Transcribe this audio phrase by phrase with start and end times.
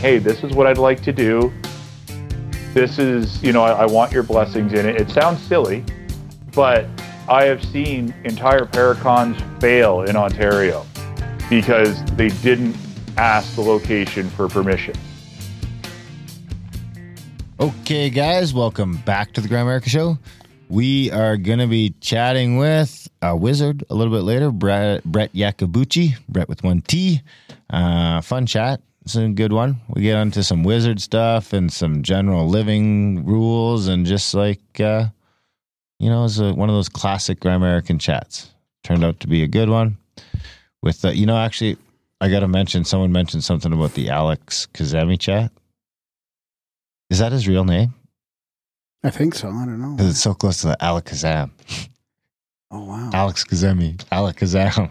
[0.00, 1.50] Hey, this is what I'd like to do.
[2.74, 5.00] This is, you know, I, I want your blessings in it.
[5.00, 5.82] It sounds silly,
[6.54, 6.86] but
[7.26, 10.84] I have seen entire paracons fail in Ontario
[11.48, 12.76] because they didn't
[13.16, 14.94] ask the location for permission.
[17.60, 20.18] Okay, guys, welcome back to the Gramerica Show.
[20.68, 25.32] We are going to be chatting with a wizard a little bit later, Bret, Bret
[25.32, 27.22] Yacobucci, Bret with one T.
[27.70, 28.80] Uh, fun chat.
[29.04, 29.80] It's a good one.
[29.88, 35.06] We get onto some wizard stuff and some general living rules, and just like, uh,
[35.98, 38.50] you know, it's one of those classic American chats.
[38.84, 39.96] Turned out to be a good one.
[40.82, 41.78] With, the, you know, actually,
[42.20, 45.52] I got to mention, someone mentioned something about the Alex Kazemi chat.
[47.10, 47.94] Is that his real name?
[49.04, 49.48] I think so.
[49.48, 49.92] I don't know.
[49.92, 51.50] Because it's so close to the Alakazam.
[52.72, 53.10] Oh wow.
[53.12, 54.02] Alex Kazemi.
[54.10, 54.90] Alex Kazem.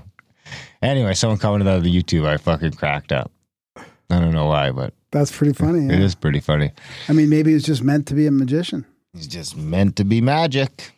[0.82, 2.26] Anyway, someone commented on the YouTube.
[2.26, 3.32] I fucking cracked up.
[3.78, 5.86] I don't know why, but That's pretty funny.
[5.86, 6.06] it yeah.
[6.06, 6.72] is pretty funny.
[7.08, 8.86] I mean, maybe it's just meant to be a magician.
[9.14, 10.92] It's just meant to be magic.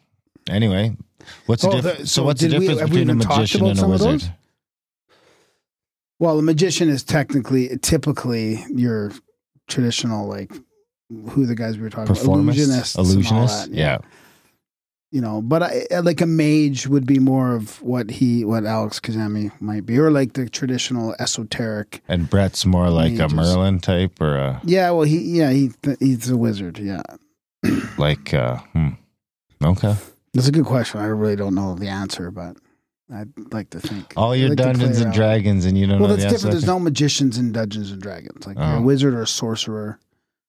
[0.50, 0.96] Anyway,
[1.46, 2.00] what's Oh, the difference?
[2.00, 4.24] the- so, what's the difference we between a magician and a of wizard?
[6.20, 9.12] Well, a magician is technically, typically, your
[9.68, 10.52] traditional like
[11.30, 13.70] who the guys we were talking about, illusionists, and all illusionist.
[13.72, 13.98] that, yeah.
[15.14, 15.42] You know.
[15.44, 19.86] But I, like a mage would be more of what he, what Alex Kazemi might
[19.86, 22.02] be, or like the traditional esoteric.
[22.08, 26.30] and Bret's more like a Merlin type, or a Yeah, well, he, yeah, he, he's
[26.32, 26.80] a wizard.
[26.80, 27.04] Yeah,
[27.98, 28.34] like.
[28.34, 28.90] Uh, hmm.
[29.64, 29.96] Okay.
[30.34, 31.00] that's a good question.
[31.00, 32.58] I really don't know the answer, but
[33.14, 34.14] I'd like to think.
[34.18, 35.14] All your like Dungeons and.
[35.14, 36.52] Dragons, and you don't Well, know that's the different.
[36.54, 38.48] There's no magicians in Dungeons and Dragons.
[38.48, 38.82] Like you're a Oh.
[38.82, 40.00] wizard or a sorcerer.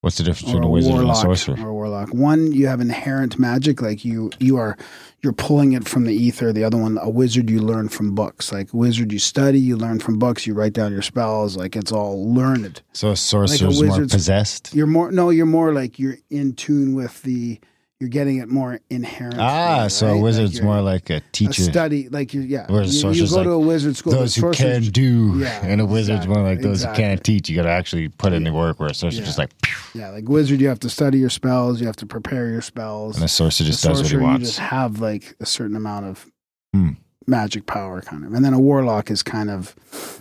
[0.05, 1.57] What's the difference between a wizard and a sorcerer?
[1.59, 2.11] Or a warlock.
[2.11, 4.77] One, you have inherent magic, like you you are
[5.23, 6.53] you're pulling it from the ether.
[6.53, 8.53] The other one, a wizard, you learn from books.
[8.53, 11.57] Like wizard, you study, you learn from books, you write down your spells.
[11.57, 12.83] Like it's all learned.
[12.93, 14.75] So a sorcerer's more possessed.
[14.75, 17.59] You're more no, you're more like you're in tune with the.
[18.05, 19.39] You're getting it more inherent.
[19.39, 21.63] Ah, so a wizard's more like a a teacher.
[21.63, 22.11] study.
[22.11, 22.67] Like you, yeah.
[22.69, 24.13] Whereas a you, you go like to a wizard school.
[24.13, 27.49] those who can do, Yeah, and a wizard's more like exactly, those who can't teach.
[27.49, 28.79] You got to actually put in the work.
[28.79, 29.25] Where a sorcerer's Yeah.
[29.25, 29.53] just like,
[29.95, 31.81] Yeah, like wizard, you have to study your spells.
[31.81, 33.17] You have to prepare your spells.
[33.17, 35.77] and a sorcerer just A does what he sorcerer, You just have like a certain
[35.77, 36.27] amount of
[36.75, 36.91] Hmm.
[37.27, 39.75] magic power, kind of, and then a warlock is kind of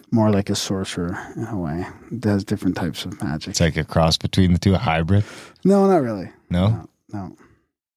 [0.10, 1.86] more like a sorcerer in a way.
[2.10, 3.50] It does different types of magic.
[3.50, 5.26] It's like a cross between the two, a hybrid.
[5.66, 6.30] no, not really.
[6.50, 7.36] No, No, no.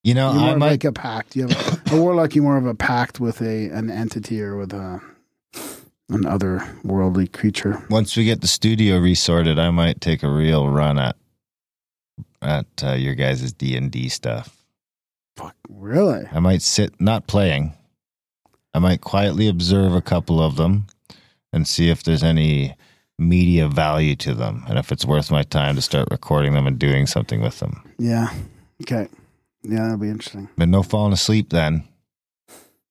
[0.07, 0.71] You know, You're more I might.
[0.71, 1.35] like a pact.
[1.35, 2.37] You have a, a warlock.
[2.37, 5.01] You more of a pact with a an entity or with a
[6.09, 7.85] an otherworldly creature.
[7.91, 11.17] once we get the studio resorted, I might take a real run at
[12.41, 14.65] at uh, your guys' D and D stuff.
[15.37, 16.25] Fuck, really?
[16.33, 17.75] I might sit, not playing.
[18.73, 20.87] I might quietly observe a couple of them
[21.53, 22.77] and see if there's any
[23.19, 26.79] media value to them, and if it's worth my time to start recording them and
[26.79, 27.83] doing something with them.
[27.99, 28.33] Yeah.
[28.83, 29.09] Okay.
[29.69, 30.49] Yeah, that'll be interesting.
[30.57, 31.87] But no falling asleep then.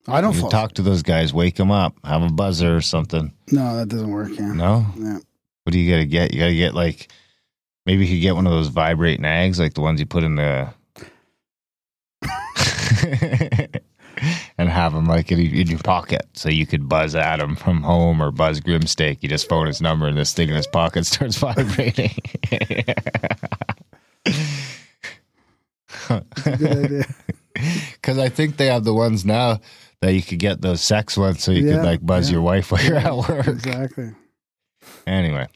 [0.07, 0.51] I don't you fall.
[0.51, 3.33] talk to those guys, wake them up, have a buzzer or something.
[3.51, 4.29] No, that doesn't work.
[4.37, 4.53] Yeah.
[4.53, 4.85] No?
[4.97, 5.17] Yeah.
[5.63, 6.31] What do you got to get?
[6.31, 7.11] You got to get like,
[7.85, 10.35] maybe you could get one of those vibrate nags, like the ones you put in
[10.35, 10.71] the.
[14.57, 18.21] and have them like in, in your pocket so you could buzz Adam from home
[18.21, 19.21] or buzz Grimsteak.
[19.21, 22.15] You just phone his number and this thing in his pocket starts vibrating.
[26.43, 27.05] Good idea.
[27.93, 29.59] Because I think they have the ones now
[30.01, 32.33] that you could get those sex ones so you Yeah, could like buzz yeah.
[32.33, 33.47] your wife while you're at work.
[33.47, 34.11] Exactly.
[35.07, 35.47] Anyway,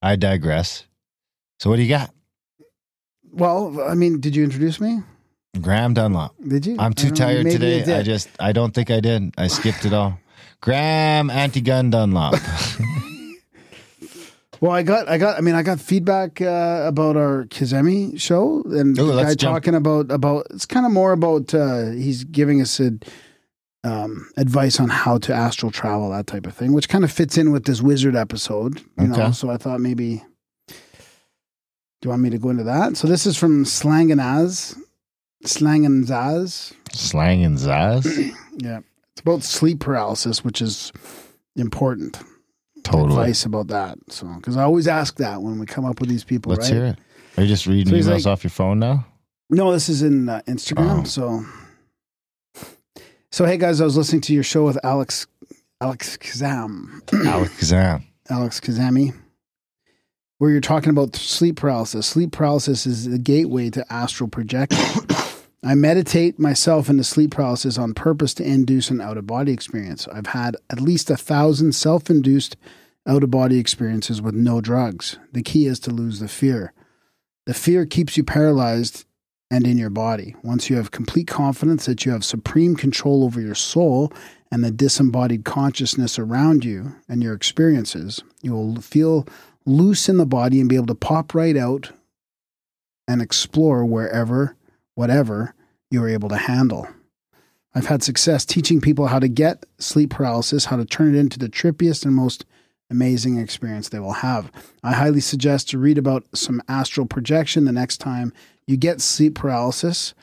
[0.00, 0.84] I digress.
[1.60, 2.10] So what do you got?
[3.32, 5.02] Well, I mean, did you introduce me?
[5.60, 6.34] Graham Dunlop.
[6.46, 6.76] Did you?
[6.78, 7.82] I'm too know, tired today.
[7.98, 9.34] I just I don't think I did.
[9.36, 10.18] I skipped it all.
[10.60, 12.34] Graham anti-gun Dunlop.
[14.60, 18.62] Well, I got, I got, I mean, I got feedback uh, about our Kazemi show,
[18.66, 22.24] and Ooh, the guy jump- talking about about it's kind of more about uh, he's
[22.24, 22.92] giving us a,
[23.82, 27.36] um, advice on how to astral travel, that type of thing, which kind of fits
[27.36, 28.80] in with this wizard episode.
[28.98, 30.22] You know, so I thought maybe.
[30.68, 32.98] Do you want me to go into that?
[32.98, 34.78] So this is from Slanganaz.
[35.46, 36.74] Slang and Zaz.
[36.92, 38.34] Slang and zazz.
[38.56, 38.80] Yeah.
[39.12, 40.92] It's about sleep paralysis, which is
[41.56, 42.20] important.
[42.84, 43.10] Totally.
[43.20, 43.98] Advice about that.
[44.10, 46.76] So, because I always ask that when we come up with these people, Let's right?
[46.76, 46.98] hear it.
[47.36, 49.06] Are you just reading So emails like- off your phone now?
[49.50, 51.00] No, this is in uh, Instagram.
[51.00, 51.04] Oh.
[51.04, 51.44] So,
[53.30, 55.26] so hey guys, I was listening to your show with Alex,
[55.80, 58.04] Alex Kazam, Alex Kazam.
[58.30, 59.14] Alex Kazami,
[60.38, 62.06] where you're talking about sleep paralysis.
[62.06, 64.78] Sleep paralysis is the gateway to astral projection.
[65.66, 70.06] I meditate myself into sleep paralysis on purpose to induce an out of body experience.
[70.08, 72.56] I've had at least a thousand self induced
[73.06, 75.18] out of body experiences with no drugs.
[75.32, 76.74] The key is to lose the fear.
[77.46, 79.06] The fear keeps you paralyzed
[79.50, 80.34] and in your body.
[80.42, 84.12] Once you have complete confidence that you have supreme control over your soul
[84.50, 89.26] and the disembodied consciousness around you and your experiences, you will feel
[89.64, 91.92] loose in the body and be able to pop right out
[93.08, 94.56] and explore wherever,
[94.94, 95.54] whatever
[95.90, 96.88] you are able to handle.
[97.74, 101.38] I've had success teaching people how to get sleep paralysis, how to turn it into
[101.38, 102.44] the trippiest and most
[102.90, 104.52] amazing experience they will have.
[104.82, 108.32] I highly suggest to read about some astral projection the next time
[108.66, 110.14] you get sleep paralysis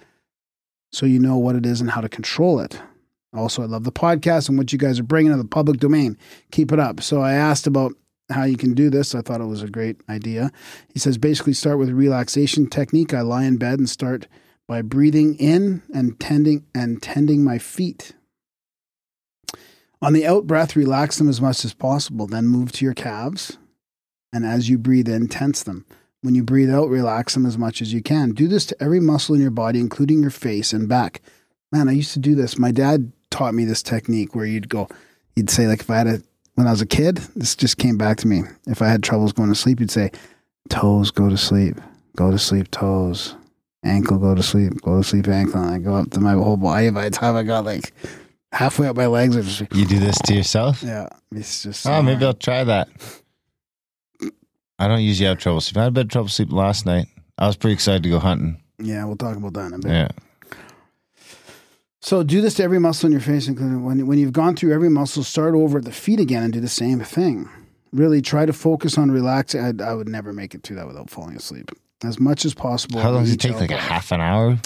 [0.91, 2.79] so you know what it is and how to control it.
[3.33, 6.17] Also, I love the podcast and what you guys are bringing to the public domain.
[6.51, 7.01] Keep it up.
[7.01, 7.93] So, I asked about
[8.29, 9.15] how you can do this.
[9.15, 10.51] I thought it was a great idea.
[10.93, 13.13] He says basically start with relaxation technique.
[13.13, 14.27] I lie in bed and start
[14.71, 18.13] by breathing in and tending and tending my feet.
[20.01, 22.25] On the out breath, relax them as much as possible.
[22.25, 23.57] Then move to your calves.
[24.31, 25.85] And as you breathe in, tense them.
[26.21, 28.31] When you breathe out, relax them as much as you can.
[28.31, 31.21] Do this to every muscle in your body, including your face and back.
[31.73, 32.57] Man, I used to do this.
[32.57, 34.87] My dad taught me this technique where you'd go,
[35.35, 36.21] you'd say, like, if I had a,
[36.55, 38.43] when I was a kid, this just came back to me.
[38.67, 40.11] If I had troubles going to sleep, you'd say,
[40.69, 41.75] toes, go to sleep,
[42.15, 43.35] go to sleep, toes,
[43.83, 45.61] ankle, go to sleep, go to sleep, ankle.
[45.61, 46.89] And I go up to my whole body.
[46.89, 47.93] By the time I got like
[48.51, 50.83] halfway up my legs, I just, You do this to yourself?
[50.83, 52.89] yeah, it's just, Oh, maybe I'll try that.
[54.79, 55.81] I don't usually have trouble sleeping.
[55.81, 57.07] I had a bit of trouble sleeping last night.
[57.37, 58.61] I was pretty excited to go hunting.
[58.79, 59.91] yeah, we'll talk about that in a bit.
[59.91, 60.07] Yeah.
[62.03, 64.73] So do this to every muscle in your face, including when when you've gone through
[64.73, 67.47] every muscle, start over at the feet again and do the same thing.
[67.93, 69.81] Really try to focus on relaxing.
[69.81, 71.69] I, I would never make it through that without falling asleep.
[72.03, 72.99] As much as possible.
[72.99, 73.55] How long does it take?
[73.55, 74.57] Like a half an hour?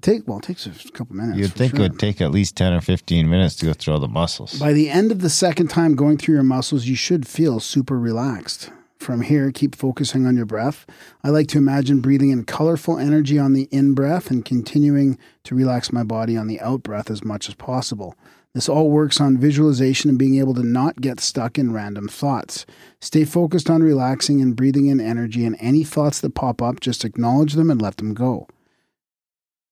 [0.00, 1.38] Take well, it takes a couple minutes.
[1.38, 1.80] You'd think sure.
[1.80, 4.58] it would take at least 10 or 15 minutes to go through all the muscles.
[4.58, 7.98] By the end of the second time going through your muscles, you should feel super
[7.98, 8.70] relaxed.
[8.98, 10.86] From here, keep focusing on your breath.
[11.24, 15.54] I like to imagine breathing in colorful energy on the in breath and continuing to
[15.54, 18.14] relax my body on the out breath as much as possible.
[18.54, 22.66] This all works on visualization and being able to not get stuck in random thoughts.
[23.00, 27.04] Stay focused on relaxing and breathing in energy, and any thoughts that pop up, just
[27.04, 28.48] acknowledge them and let them go.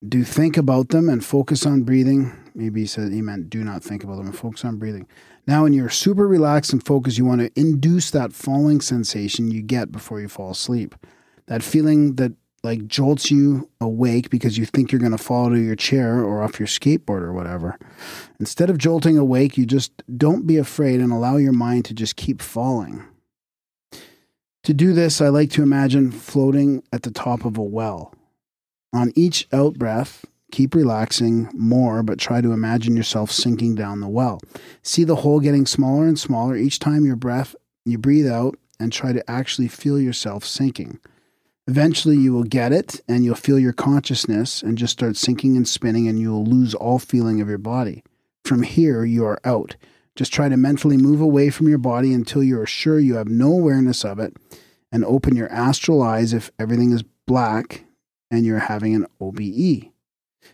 [0.06, 2.32] Do think about them and focus on breathing.
[2.54, 5.08] Maybe he said he meant do not think about them and focus on breathing.
[5.48, 9.60] Now, when you're super relaxed and focused, you want to induce that falling sensation you
[9.60, 10.94] get before you fall asleep.
[11.46, 12.32] That feeling that
[12.62, 16.20] like jolts you awake because you think you're going to fall out of your chair
[16.22, 17.78] or off your skateboard or whatever.
[18.40, 22.16] Instead of jolting awake, you just don't be afraid and allow your mind to just
[22.16, 23.04] keep falling.
[24.64, 28.14] To do this, I like to imagine floating at the top of a well.
[28.92, 34.08] On each out breath, keep relaxing more, but try to imagine yourself sinking down the
[34.08, 34.40] well.
[34.82, 37.54] See the hole getting smaller and smaller each time your breath
[37.88, 41.00] you breathe out and try to actually feel yourself sinking.
[41.68, 45.68] Eventually you will get it and you'll feel your consciousness and just start sinking and
[45.68, 48.02] spinning and you will lose all feeling of your body.
[48.42, 49.76] From here you are out.
[50.16, 53.28] Just try to mentally move away from your body until you are sure you have
[53.28, 54.34] no awareness of it
[54.90, 57.84] and open your astral eyes if everything is black
[58.30, 59.92] and you're having an OBE.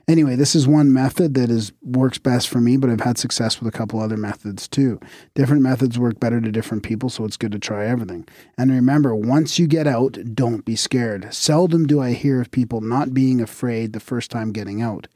[0.07, 3.59] Anyway, this is one method that is works best for me, but I've had success
[3.59, 5.01] with a couple other methods too.
[5.35, 8.27] Different methods work better to different people, so it's good to try everything.
[8.59, 11.33] And remember, once you get out, don't be scared.
[11.33, 15.09] Seldom do I hear of people not being afraid the first time getting out.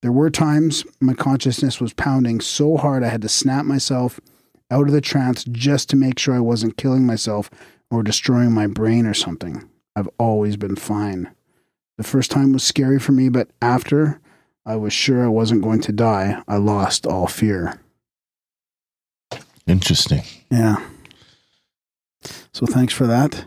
[0.00, 4.18] There were times my consciousness was pounding so hard I had to snap myself
[4.70, 7.50] out of the trance just to make sure I wasn't killing myself
[7.90, 9.68] or destroying my brain or something.
[9.94, 11.30] I've always been fine.
[12.02, 14.20] The first time was scary for me, but after
[14.66, 17.80] I was sure I wasn't going to die, I lost all fear.
[19.68, 20.22] Interesting.
[20.50, 20.84] Yeah.
[22.52, 23.44] So thanks for that.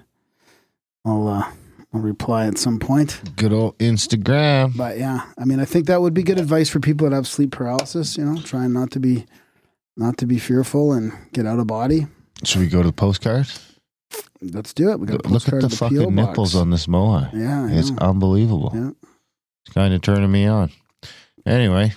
[1.04, 1.52] I'll uh,
[1.94, 3.20] I'll reply at some point.
[3.36, 4.78] Good old Instagram.
[4.78, 7.28] But yeah, I mean, I think that would be good advice for people that have
[7.28, 8.18] sleep paralysis.
[8.18, 9.26] You know, trying not to be
[9.98, 12.08] not to be fearful and get out of body.
[12.46, 13.48] Should we go to the postcard?
[14.42, 15.00] Let's do it.
[15.00, 16.12] We got Look at the fucking box.
[16.16, 17.32] nipples on this mohawk.
[17.34, 17.98] Yeah, I It's know.
[18.10, 18.72] unbelievable.
[18.76, 18.92] Yeah.
[19.66, 20.72] It's kind of turning me on.
[21.46, 21.94] Anyway,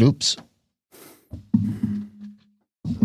[0.00, 0.36] oops.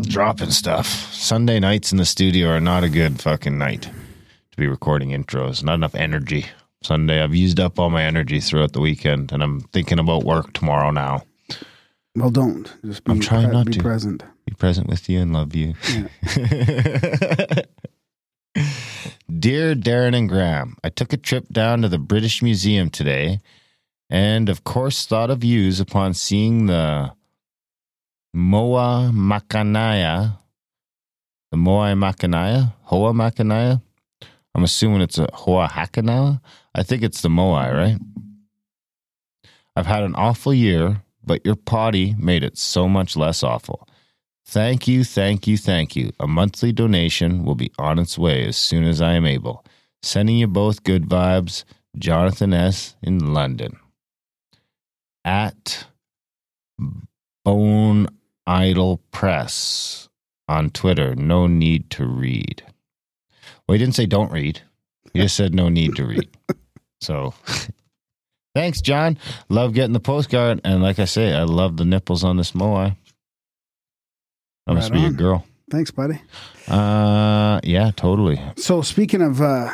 [0.03, 0.87] Dropping stuff.
[1.13, 5.63] Sunday nights in the studio are not a good fucking night to be recording intros.
[5.63, 6.45] Not enough energy.
[6.83, 10.53] Sunday, I've used up all my energy throughout the weekend, and I'm thinking about work
[10.53, 11.23] tomorrow now.
[12.15, 12.71] Well, don't.
[12.85, 13.81] Just be, I'm trying not to be to.
[13.81, 14.23] present.
[14.45, 15.73] Be present with you and love you.
[19.27, 23.41] Dear Darren and Graham, I took a trip down to the British Museum today
[24.09, 27.11] and, of course, thought of yous upon seeing the
[28.33, 30.37] Moa Makanaya.
[31.51, 32.73] The Moa Makanaya?
[32.83, 33.81] Hoa Makanaya?
[34.53, 36.39] I'm assuming it's a Hoa Hakanaya.
[36.73, 37.97] I think it's the Moai, right?
[39.75, 43.87] I've had an awful year, but your potty made it so much less awful.
[44.47, 46.11] Thank you, thank you, thank you.
[46.19, 49.65] A monthly donation will be on its way as soon as I am able.
[50.03, 51.63] Sending you both good vibes,
[51.97, 52.95] Jonathan S.
[53.01, 53.77] in London.
[55.23, 55.87] At
[57.43, 58.07] Bone
[58.45, 60.09] Idle Press
[60.47, 61.15] on Twitter.
[61.15, 62.63] No need to read.
[63.67, 64.61] Well, he didn't say don't read.
[65.13, 66.29] He just said no need to read.
[67.01, 67.33] So
[68.55, 69.17] thanks, John.
[69.49, 70.61] Love getting the postcard.
[70.63, 72.95] And like I say, I love the nipples on this moai.
[74.65, 75.13] That must Right be a on.
[75.13, 75.45] girl.
[75.69, 76.21] Thanks, buddy.
[76.67, 78.39] Uh, yeah, totally.
[78.57, 79.73] So speaking of uh,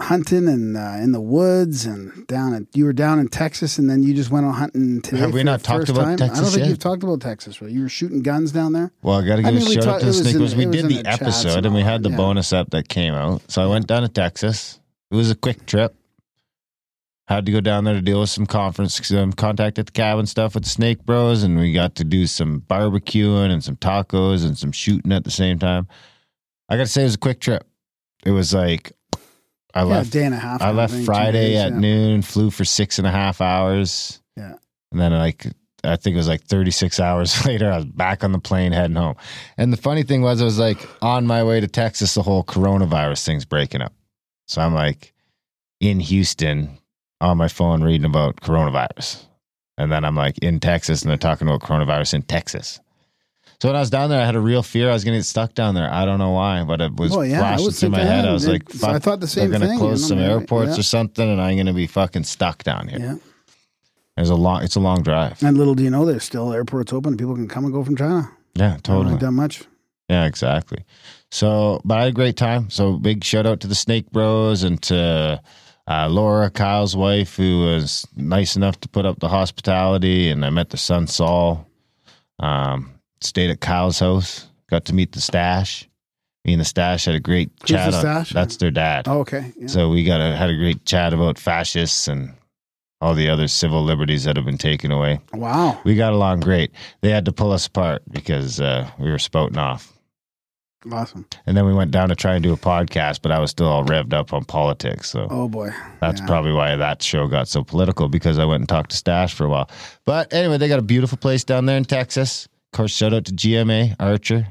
[0.00, 3.88] hunting and uh, in the woods and down at you were down in Texas and
[3.90, 5.18] then you just went on hunting today.
[5.18, 6.30] Have we not talked about time?
[6.30, 6.68] I don't think yet?
[6.68, 7.60] you've talked about Texas.
[7.60, 7.70] Right?
[7.70, 8.92] You were shooting guns down there.
[9.02, 10.88] Well, I got to I give mean, a shout out to the in We did
[10.88, 12.16] the the episode and and we had the yeah.
[12.16, 13.42] bonus app that came out.
[13.50, 14.80] So I went down to Texas.
[15.10, 15.94] It was a quick trip.
[17.30, 20.26] Had to go down there to deal with some conference, some contact at the cabin
[20.26, 24.44] stuff with the Snake Bros, and we got to do some barbecuing and some tacos
[24.44, 25.86] and some shooting at the same time.
[26.68, 27.64] I got to say, it was a quick trip.
[28.26, 28.92] It was like
[29.72, 30.10] I Yeah, left.
[30.10, 30.60] day and a half.
[30.60, 31.78] I left Friday days, at yeah.
[31.78, 34.20] noon, flew for six and a half hours.
[34.36, 34.56] Yeah.
[34.90, 35.46] And then like
[35.84, 38.96] I think it was like 36 hours later, I was back on the plane heading
[38.96, 39.14] home.
[39.56, 42.42] And the funny thing was, I was like on my way to Texas, the whole
[42.42, 43.92] coronavirus thing's breaking up.
[44.48, 45.14] So I'm like
[45.78, 46.76] in Houston
[47.20, 49.24] on my phone reading about coronavirus.
[49.78, 52.80] And then I'm like in Texas and they're talking about coronavirus in Texas.
[53.60, 55.18] So when I was down there, I had a real fear I was going to
[55.18, 55.92] get stuck down there.
[55.92, 58.24] I don't know why, but it was Well, yeah, flashing through my head.
[58.24, 60.80] I was like, fuck, I thought the same they're going to close some airports yeah.
[60.80, 62.98] or something, and I'm going to be fucking stuck down here.
[62.98, 63.16] Yeah.
[64.16, 65.42] It's a long, it's a long drive.
[65.42, 67.18] And little do you know, there's still airports open.
[67.18, 68.30] People can come and go from China.
[68.54, 69.18] Yeah, totally.
[69.18, 69.64] done much.
[70.08, 70.84] Yeah, exactly.
[71.30, 72.70] So, but I had a great time.
[72.70, 75.40] So, big shout out to the Snake Bros and to
[75.88, 80.28] uh, Laura, Kyle's wife, who was nice enough to put up the hospitality.
[80.30, 81.66] And I met the son Saul.
[82.38, 84.46] Um, stayed at Kyle's house.
[84.70, 85.88] Got to meet the Stash.
[86.44, 87.90] Me and the Stash had a great Who's chat.
[87.90, 88.30] the on- Stash?
[88.30, 89.06] That's their dad.
[89.08, 89.52] Oh, okay.
[89.58, 89.66] Yeah.
[89.66, 92.34] So we got a, had a great chat about fascists and
[93.02, 95.20] all the other civil liberties that have been taken away.
[95.32, 95.78] wow.
[95.84, 96.70] We got along great.
[97.00, 99.92] They had to pull us apart because uh, we were spouting off.
[100.90, 101.26] Awesome.
[101.46, 103.66] And then we went down to try and do a podcast, but I was still
[103.68, 105.10] all revved up on politics.
[105.10, 105.70] So Oh boy.
[106.00, 106.26] that's Yeah.
[106.26, 109.44] probably why that show got so political because I went and talked to Stash for
[109.44, 109.68] a while.
[110.06, 112.46] But anyway, they got a beautiful place down there in Texas.
[112.72, 114.46] Of course, shout out to GMA Archer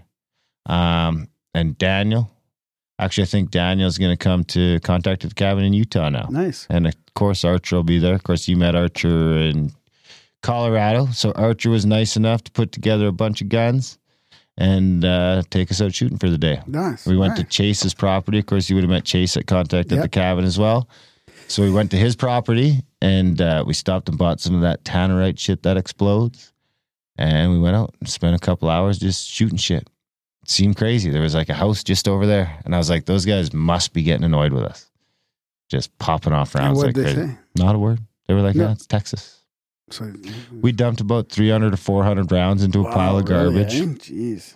[0.66, 2.30] um, and Daniel.
[3.00, 6.28] Actually, I think Daniel's going to come to contact at the cabin in Utah now.
[6.30, 6.68] nice.
[6.70, 8.14] And of course, Archer will be there.
[8.14, 9.72] Of course, you met Archer in
[10.42, 11.08] Colorado.
[11.08, 13.98] So Archer was nice enough to put together a bunch of guns
[14.60, 16.62] and uh, take us out shooting for the day.
[16.68, 17.06] Nice.
[17.08, 18.40] We went to Chase's property.
[18.40, 20.90] Of course, you would have met Chase at Contact at the cabin as well.
[21.48, 24.84] So we went to his property and uh, we stopped and bought some of that
[24.84, 26.52] tannerite shit that explodes.
[27.18, 29.90] And we went out and spent a couple hours just shooting shit.
[30.44, 31.10] It seemed crazy.
[31.10, 32.60] There was like a house just over there.
[32.66, 34.90] And I was like, those guys must be getting annoyed with us.
[35.70, 37.16] Just popping off rounds like crazy.
[37.16, 37.38] say?
[37.56, 38.00] Not a word.
[38.28, 38.66] They were like, No.
[38.66, 39.39] yeah, it's Texas.
[39.92, 40.12] So,
[40.62, 43.76] We dumped about 300 to 400 rounds into a Wow, pile of really, garbage.
[43.82, 43.86] eh?
[43.86, 44.54] Jeez.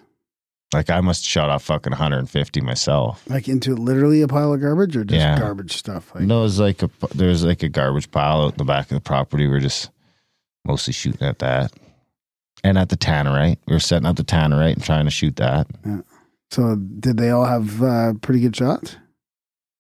[0.74, 3.24] Like I must shot off fucking 150 myself.
[3.30, 5.38] Like into literally a pile of garbage or just Yeah.
[5.38, 6.14] garbage stuff?
[6.16, 8.64] Like, no, it was like a there was like a garbage pile out in the
[8.66, 9.46] back of the property.
[9.48, 9.92] We are just
[10.66, 11.74] mostly shooting at that,
[12.64, 13.58] and at the tannerite.
[13.68, 15.68] We were setting up the tannerite and trying to shoot that.
[16.50, 18.96] So did they all have uh, pretty good shots?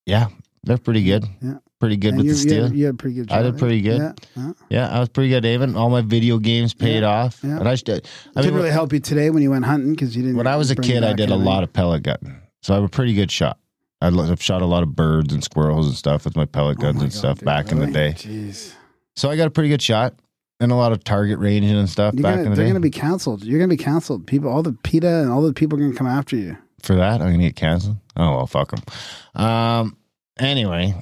[0.05, 0.27] Yeah,
[0.63, 1.25] they're pretty good.
[1.41, 1.57] Yeah.
[1.83, 2.63] Pretty good And with you, the you steel.
[2.67, 3.31] had, you had pretty good.
[3.31, 3.99] I did pretty good.
[3.99, 4.13] Yeah.
[4.37, 4.51] yeah.
[4.69, 5.75] Yeah, I was pretty good, David.
[5.75, 7.39] All my video games paid Yeah, off.
[7.43, 7.57] yeah.
[7.59, 10.15] And I, st- I didn't mean, really help you today when you went hunting because
[10.15, 10.37] you didn't.
[10.37, 12.89] when I was a kid, I did a lot of pellet gunning, so I'm a
[12.89, 13.57] pretty good shot.
[14.01, 16.83] I I've shot a lot of birds and squirrels and stuff with my pellet Oh
[16.83, 18.13] guns my and God, stuff dude, back in the day.
[18.15, 18.73] Jeez.
[19.15, 20.15] So I got a pretty good shot
[20.59, 22.71] and a lot of target ranging and stuff You're back gonna, in the they're day.
[22.71, 23.43] going to be canceled.
[23.43, 24.25] You're going to be canceled.
[24.27, 26.57] People, all the PETA and all the people are going to come after you.
[26.81, 27.95] For that, I'm gonna get canceled.
[28.17, 29.41] Oh well, fuck them.
[29.41, 29.97] Um.
[30.37, 30.95] Anyway,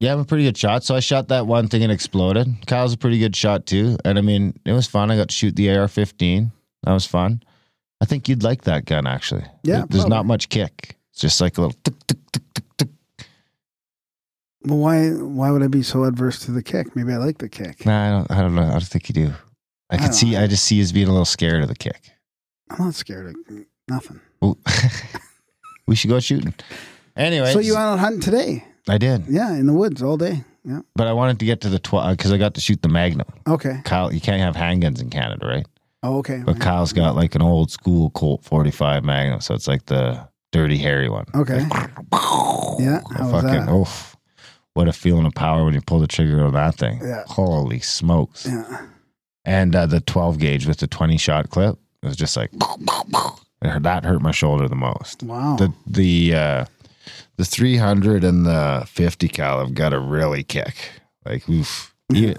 [0.00, 0.82] Yeah, I'm a pretty good shot.
[0.82, 2.48] So I shot that one thing and exploded.
[2.66, 3.98] Kyle's a pretty good shot too.
[4.04, 5.10] And I mean, it was fun.
[5.10, 6.50] I got to shoot the AR 15.
[6.84, 7.42] That was fun.
[8.00, 9.44] I think you'd like that gun actually.
[9.62, 10.96] Yeah, There's not much kick.
[11.12, 12.88] It's just like a little tick, tick, tick, tick, tick.
[14.64, 16.96] Well, why why would I be so adverse to the kick?
[16.96, 17.84] Maybe I like the kick.
[17.84, 18.62] Nah, I don't, I don't know.
[18.62, 19.32] I don't think you do.
[19.90, 20.40] I I could see, know.
[20.42, 22.10] I just see you as being a little scared of the kick.
[22.70, 23.36] I'm not scared of
[23.88, 24.20] nothing.
[25.86, 26.54] We should go shooting.
[27.16, 28.64] Anyway, So you went out hunting today?
[28.90, 30.44] I did, Yeah, in the woods all day.
[30.64, 30.80] Yeah.
[30.94, 33.26] but I wanted to get to the 12 because I got to shoot the Magnum.
[33.48, 33.80] Okay.
[33.84, 35.66] Kyle, you can't have handguns in Canada, right?
[36.02, 36.42] Oh, okay.
[36.44, 40.76] But Kyle's got like an old school Colt 45 Magnum, so it's like the dirty,
[40.76, 41.24] hairy one.
[41.34, 41.60] Okay.
[41.60, 43.00] Yeah.
[43.14, 43.72] How was Fucking, that?
[43.72, 44.16] oof.
[44.74, 47.00] What a feeling of power when you pull the trigger on that thing.
[47.02, 47.24] Yeah.
[47.26, 48.46] Holy smokes.
[48.46, 48.86] Yeah.
[49.44, 52.50] And uh, the 12 gauge with the 20 shot clip, it was just like,
[53.62, 55.22] that hurt my shoulder the most.
[55.22, 55.56] Wow.
[55.56, 56.64] The, the, uh,
[57.40, 60.90] the 300 and the 50 cal have got to really kick.
[61.24, 61.94] Like, oof.
[62.12, 62.34] You-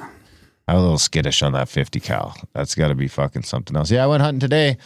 [0.67, 2.37] I'm a little skittish on that 50 cal.
[2.53, 3.89] That's got to be fucking something else.
[3.89, 4.77] Yeah, I went hunting today.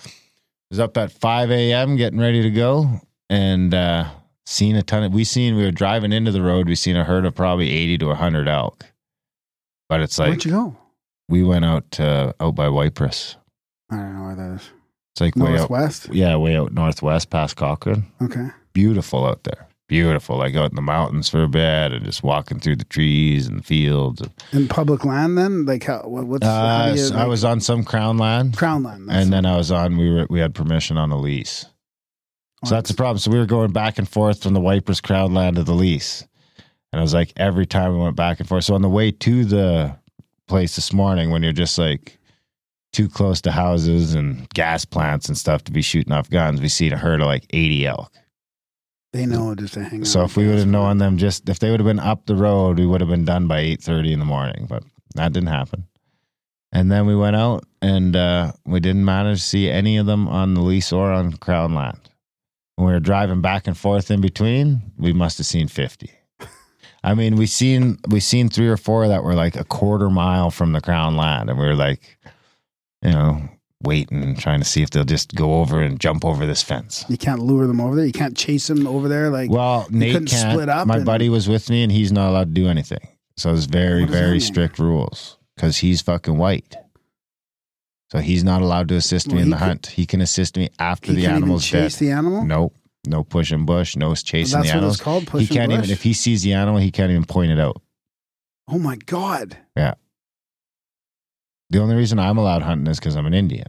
[0.72, 1.98] Was up at 5 a.m.
[1.98, 4.06] getting ready to go and uh,
[4.46, 5.14] seen a ton of.
[5.14, 6.68] We seen we were driving into the road.
[6.70, 8.86] We seen a herd of probably 80 to 100 elk.
[9.90, 10.78] But it's like Where'd you go?
[11.28, 13.36] we went out uh, out by Cypress.
[13.92, 14.70] I don't know where that is.
[15.14, 15.70] It's like way out.
[15.70, 16.08] Northwest.
[16.12, 18.06] Yeah, way out northwest past Cochrane.
[18.22, 18.48] Okay.
[18.74, 19.68] Beautiful out there.
[19.88, 20.38] Beautiful.
[20.38, 23.64] Like out in the mountains for a bit and just walking through the trees and
[23.64, 24.24] fields.
[24.52, 26.02] In public land, then, like how?
[26.02, 26.46] What, what's?
[26.46, 28.58] Uh, do you, so I was on some crown land.
[28.58, 29.10] crown land.
[29.10, 29.98] that's and then I was on.
[29.98, 31.66] We were we had permission on a lease,
[32.64, 33.20] so that's the problem.
[33.20, 36.26] So we were going back and forth from the Wipers Crown Land to the lease,
[36.92, 38.64] and I was like every time we went back and forth.
[38.64, 39.96] So on the way to the
[40.48, 42.18] place this morning, when you're just like
[42.92, 46.70] too close to houses and gas plants and stuff to be shooting off guns, we
[46.70, 48.12] seen a herd of like 80 elk.
[49.16, 50.08] They know just to hang out.
[50.08, 52.36] So if we would have known them, just if they would have been up the
[52.36, 54.66] road, we would have been done by 8:30 in the morning.
[54.68, 54.84] But
[55.16, 55.86] that didn't happen.
[56.74, 60.28] And then we went out and uh, we didn't manage to see any of them
[60.28, 62.10] on the lease or on Crown Land.
[62.76, 66.12] When we were driving back and forth in between, we must have seen 50.
[67.02, 70.52] I mean, we seen we seen three or four that were like a quarter mile
[70.52, 72.18] from the Crown Land, and we were like,
[73.02, 73.48] you know,
[73.84, 77.06] waiting and trying to see if they'll just go over and jump over this fence.
[77.10, 78.06] You can't lure them over there.
[78.06, 79.30] You can't chase them over there.
[79.30, 80.52] Like, Well, Nate couldn't can't.
[80.54, 83.08] split up My and- buddy was with me, and he's not allowed to do anything.
[83.38, 86.76] So it's very, What does that very strict rules because he's fucking white.
[88.12, 89.86] So he's not allowed to assist me in the could- hunt.
[89.88, 91.84] He can assist me after he the can't even animal's dead.
[91.84, 92.46] chase the animal.
[92.46, 95.02] Nope, no pushing bush, no chasing that's the animals.
[95.02, 95.30] called.
[95.32, 95.80] He can't bush?
[95.80, 97.82] even if he sees the animal, he can't even point it out.
[98.68, 99.58] Oh my god!
[101.70, 103.68] The only reason I'm allowed hunting is because I'm an Indian.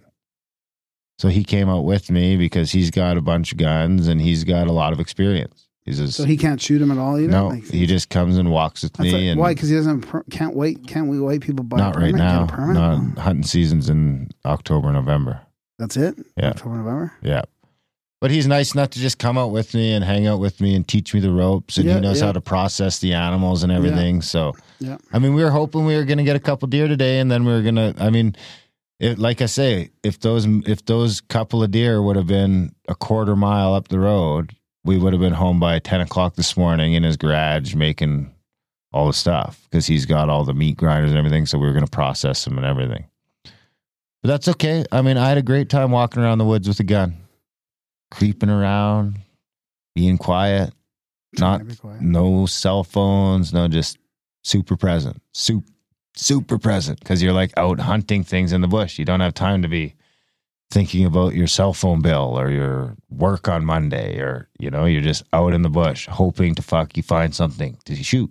[1.18, 4.44] So he came out with me because he's got a bunch of guns and he's
[4.44, 5.66] got a lot of experience.
[5.86, 7.30] He's a, So he can't shoot him at all either.
[7.30, 9.12] no, Like, he just comes and walks with me.
[9.12, 9.54] like- and why?
[9.54, 10.04] Because he doesn't.
[10.30, 10.86] Can't wait.
[10.86, 11.76] Can't we white people buy?
[11.76, 12.44] a Not right now.
[12.44, 12.74] Get a permit?
[12.74, 15.40] Not hunting season's in October, November.
[15.78, 16.18] That's it.
[16.36, 16.50] Yeah.
[16.50, 17.12] October, November.
[17.22, 17.42] Yeah.
[18.20, 20.74] But he's nice enough to just come out with me and hang out with me
[20.74, 21.76] and teach me the ropes.
[21.76, 22.26] And Yeah, he knows yeah.
[22.26, 24.22] how to process the animals and everything.
[24.22, 24.96] So, Yeah.
[25.12, 27.20] I mean, we were hoping we were going to get a couple deer today.
[27.20, 28.34] And then we were going to, I mean,
[28.98, 32.94] it, like I say, if those if those couple of deer would have been a
[32.94, 36.94] quarter mile up the road, we would have been home by ten o'clock this morning
[36.94, 38.32] in his garage making
[38.94, 41.44] all the stuff because he's got all the meat grinders and everything.
[41.44, 43.04] So we were going to process them and everything.
[44.22, 44.86] But that's okay.
[44.90, 47.16] I mean, I had a great time walking around the woods with a gun,
[48.10, 49.18] creeping around,
[49.94, 50.72] being quiet,
[51.38, 52.00] not be quiet.
[52.00, 53.98] no cell phones, no just
[54.42, 55.68] super present, super
[56.16, 58.98] super present because you're like out hunting things in the bush.
[58.98, 59.94] You don't have time to be
[60.70, 65.02] thinking about your cell phone bill or your work on Monday or you know, you're
[65.02, 68.30] just out in the bush hoping to fuck you find something to shoot.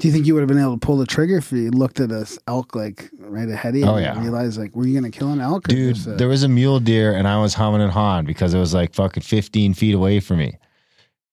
[0.00, 2.00] Do you think you would have been able to pull the trigger if you looked
[2.00, 3.86] at this elk like right ahead of you?
[3.86, 4.20] Oh, and.
[4.22, 5.68] Realized like, were you going to kill an elk?
[5.68, 8.58] Dude, uh, there was a mule deer and I was humming and hawing because it
[8.58, 10.56] was like fucking 15 feet away from me.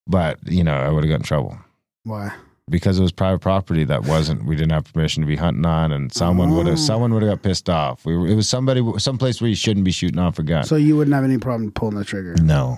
[0.05, 1.57] But, you know, I would have got in trouble.
[2.03, 2.33] why?
[2.69, 5.93] because it was private property that wasn't we didn't have permission to be hunting on
[5.93, 6.71] and someone would Oh.
[6.71, 9.55] have someone would have got pissed off we were, it was somebody someplace where you
[9.55, 12.35] shouldn't be shooting off a gun So you wouldn't have any problem pulling the trigger.
[12.41, 12.77] no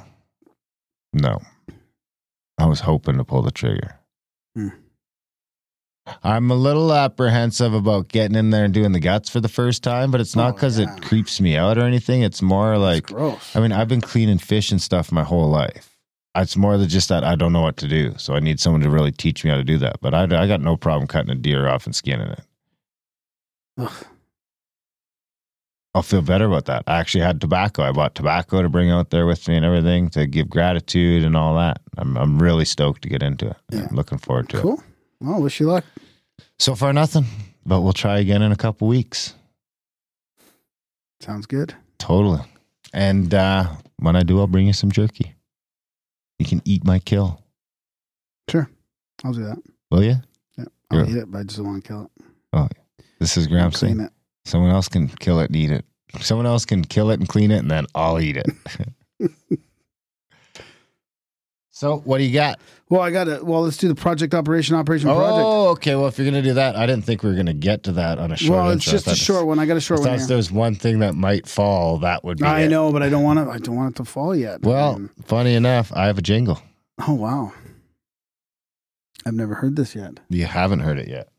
[1.11, 1.39] no
[2.59, 3.98] i was hoping to pull the trigger.
[6.23, 9.83] I'm a little apprehensive about getting in there and doing the guts for the first
[9.83, 10.93] time but it's not Oh, because yeah.
[10.95, 13.55] it creeps me out or anything it's more It's like gross.
[13.55, 15.95] I mean, I've been cleaning fish and stuff my whole life.
[16.35, 18.13] It's more than just that I don't know what to do.
[18.17, 19.99] So I need someone to really teach me how to do that.
[19.99, 22.41] But I, I got no problem cutting a deer off and skinning it.
[23.79, 24.05] Ugh.
[25.95, 26.83] I'll feel better about that.
[26.87, 27.81] I actually had tobacco.
[27.83, 31.35] I bought tobacco to bring out there with me and everything to give gratitude and
[31.35, 31.81] all that.
[31.97, 33.57] I'm, I'm really stoked to get into it.
[33.71, 33.87] Yeah.
[33.89, 34.61] I'm looking forward to it.
[34.61, 34.83] Cool.
[35.21, 35.85] Well, wish you luck.
[36.57, 37.25] So far, nothing.
[37.65, 39.33] But we'll try again in a couple weeks.
[41.21, 41.73] Sounds good.
[41.97, 42.41] Totally.
[42.93, 45.35] And uh, when I do, I'll bring you some jerky.
[46.39, 47.43] You can eat my kill.
[48.49, 48.69] Sure.
[49.23, 49.57] I'll do that.
[49.91, 50.15] Will you?
[50.57, 50.65] Yeah.
[50.89, 51.11] I'll Yeah.
[51.11, 52.25] eat it, but I just don't want to kill it.
[52.53, 52.67] Oh,
[53.19, 54.11] this is Graham saying it.
[54.45, 55.85] someone else can kill it and eat it.
[56.21, 58.47] Someone else can kill it and clean it, and then I'll eat it.
[61.79, 62.59] so, what do you got?
[62.89, 63.39] Well, I got to.
[63.41, 65.31] Well, let's do the project operation, operation project.
[65.45, 65.95] Oh, okay.
[65.95, 67.83] Well, if you're going to do that, I didn't think we were going to get
[67.83, 68.99] to that on a short well, it's intro.
[68.99, 69.59] Just a short one.
[69.59, 70.27] I got a short one thought here.
[70.27, 71.99] there's one thing that might fall.
[71.99, 72.43] That would be.
[72.43, 72.67] I it.
[72.67, 73.49] know, but I don't want to.
[73.49, 74.61] I don't want it to fall yet.
[74.61, 76.61] Well, Um, funny enough, I have a jingle.
[77.07, 77.53] oh wow,
[79.25, 80.19] I've never heard this yet.
[80.27, 81.29] You haven't heard it yet.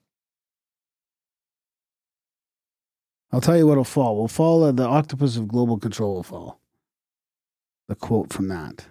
[3.31, 4.16] I'll tell you what'll fall.
[4.16, 4.64] We'll fall.
[4.64, 6.61] Uh, the octopus of global control will fall.
[7.88, 8.87] The quote from that.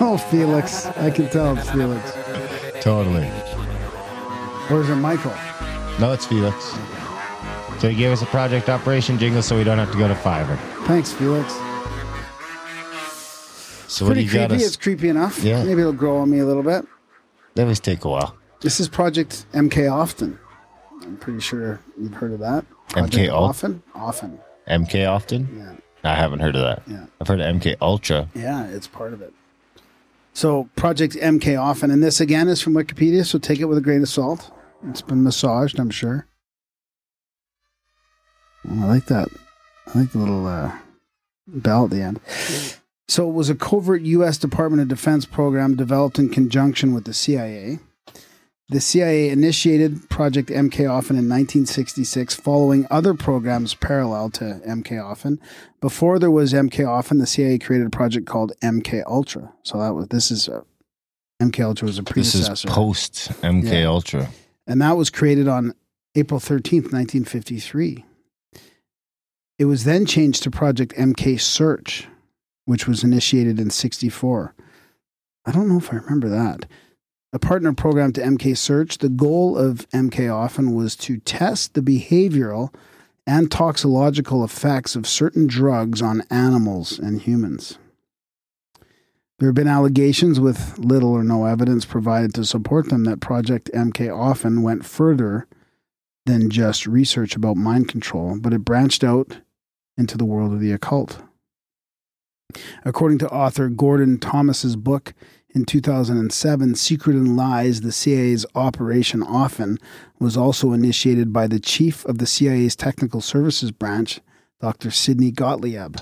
[0.00, 0.86] Oh, Felix.
[0.86, 2.12] I can tell it's Felix.
[2.80, 3.28] Totally.
[4.70, 5.34] Or is it Michael?
[5.98, 6.72] No, it's Felix.
[7.80, 10.14] So he gave us a project operation jingle so we don't have to go to
[10.14, 10.56] Fiverr.
[10.86, 11.52] Thanks, Felix.
[13.92, 14.62] So what do Pretty you got creepy.
[14.62, 14.68] us?
[14.68, 15.42] It's creepy enough.
[15.42, 15.64] Yeah.
[15.64, 16.86] Maybe it'll grow on me a little bit.
[17.54, 18.37] That always take a while.
[18.60, 20.38] This is Project MK Often.
[21.02, 22.64] I'm pretty sure you've heard of that.
[22.88, 23.82] MK Project Ul- Often?
[23.94, 24.38] Often.
[24.68, 25.48] MK often?
[26.04, 26.10] Yeah.
[26.10, 26.82] I haven't heard of that.
[26.86, 27.06] Yeah.
[27.20, 28.28] I've heard of MK Ultra.
[28.34, 29.32] Yeah, it's part of it.
[30.34, 33.80] So Project MK Often, and this again is from Wikipedia, so take it with a
[33.80, 34.50] grain of salt.
[34.88, 36.26] It's been massaged, I'm sure.
[38.68, 39.28] I like that.
[39.94, 40.72] I like the little uh,
[41.46, 42.20] bell at the end.
[43.08, 44.36] So it was a covert U.S.
[44.36, 47.78] Department of Defense program developed in conjunction with the CIA.
[48.70, 55.40] The CIA initiated Project MK Often in 1966, following other programs parallel to MK Often.
[55.80, 59.52] Before there was MK Often, the CIA created a project called MK Ultra.
[59.62, 60.60] So that was this is uh,
[61.40, 62.50] a, MK Ultra was a predecessor.
[62.50, 63.86] This is post MK Yeah.
[63.88, 64.28] Ultra.
[64.66, 65.72] and that was created on
[66.14, 68.04] April 13th, 1953.
[69.58, 72.06] It was then changed to Project MK Search,
[72.66, 74.54] which was initiated in 64.
[75.46, 76.66] I don't know if I remember that.
[77.30, 81.82] A partner program to MK Search, the goal of MK Often was to test the
[81.82, 82.72] behavioral
[83.26, 87.78] and toxicological effects of certain drugs on animals and humans.
[89.38, 93.70] There have been allegations with little or no evidence provided to support them that Project
[93.74, 95.46] MK often went further
[96.24, 99.38] than just research about mind control, but it branched out
[99.98, 101.22] into the world of the occult.
[102.86, 105.12] According to author Gordon Thomas's book
[105.58, 109.78] in 2007, Secret and Lies, the CIA's Operation Often
[110.20, 114.20] was also initiated by the chief of the CIA's Technical Services Branch,
[114.60, 114.92] Dr.
[114.92, 115.96] Sidney Gottlieb,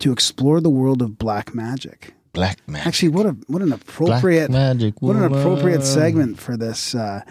[0.00, 2.12] to explore the world of black magic.
[2.34, 2.86] Black magic.
[2.86, 5.00] Actually, what a what an appropriate magic.
[5.00, 7.22] what an appropriate segment for this uh,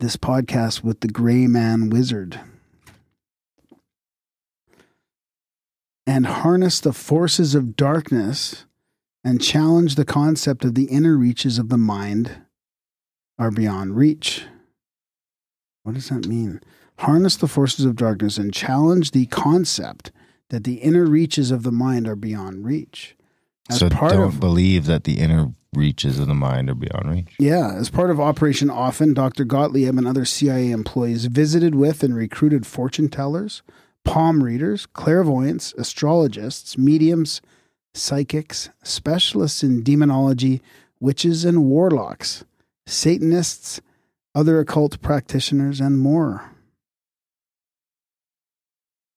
[0.00, 2.38] this podcast with the Gray Man Wizard.
[6.06, 8.64] And harness the forces of darkness
[9.24, 12.42] and challenge the concept of the inner reaches of the mind
[13.38, 14.44] are beyond reach.
[15.82, 16.60] What does that mean?
[16.98, 20.10] Harness the forces of darkness and challenge the concept
[20.50, 23.16] that the inner reaches of the mind are beyond reach.
[23.70, 27.10] As So part don't of believe that the inner reaches of the mind are beyond
[27.10, 27.36] reach.
[27.38, 29.44] Yeah, as part of Operation Often, Dr.
[29.44, 33.62] Gottlieb and other CIA employees visited with and recruited fortune tellers,
[34.04, 37.40] palm readers, clairvoyants, astrologists, mediums,
[37.94, 40.62] psychics, specialists in demonology,
[41.00, 42.44] witches and warlocks,
[42.86, 43.80] Satanists,
[44.34, 46.50] other occult practitioners, and more.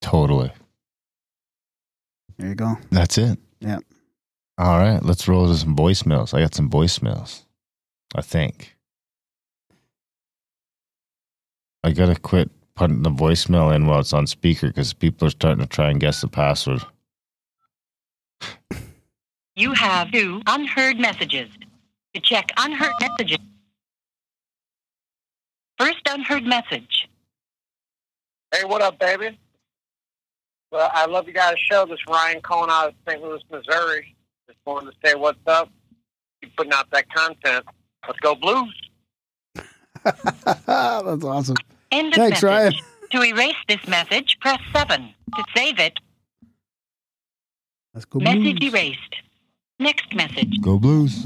[0.02, 0.52] Totally.
[2.38, 2.78] There you go.
[2.90, 3.38] That's it.
[3.60, 3.80] Yeah.
[4.58, 5.02] All right.
[5.04, 6.34] Let's roll to some voicemails.
[6.34, 7.44] I got some voicemails.
[8.16, 8.76] I think.
[11.84, 15.32] I got to quit putting the voicemail in while it's on speaker because people are
[15.32, 16.82] starting to try and guess the password.
[19.56, 21.50] You have two unheard messages.
[22.14, 23.38] To check unheard messages.
[25.78, 27.08] First unheard message.
[28.54, 29.40] Hey, what up, baby?
[30.72, 31.86] Well, I love you guys' show.
[31.86, 33.22] This is Ryan calling out of St.
[33.22, 34.16] Louis, Missouri.
[34.48, 35.70] Just wanted to say what's up.
[36.42, 37.66] Keep putting out that content.
[38.08, 38.76] Let's go Blues.
[40.04, 41.56] That's awesome.
[41.92, 42.44] End of Thanks, message.
[42.44, 42.74] Ryan.
[43.12, 45.14] To erase this message, press 7.
[45.36, 46.00] To save it,
[47.94, 48.20] Let's go.
[48.20, 48.74] message Blues.
[48.74, 49.16] erased.
[49.80, 50.62] Next message.
[50.62, 51.26] Go Blues.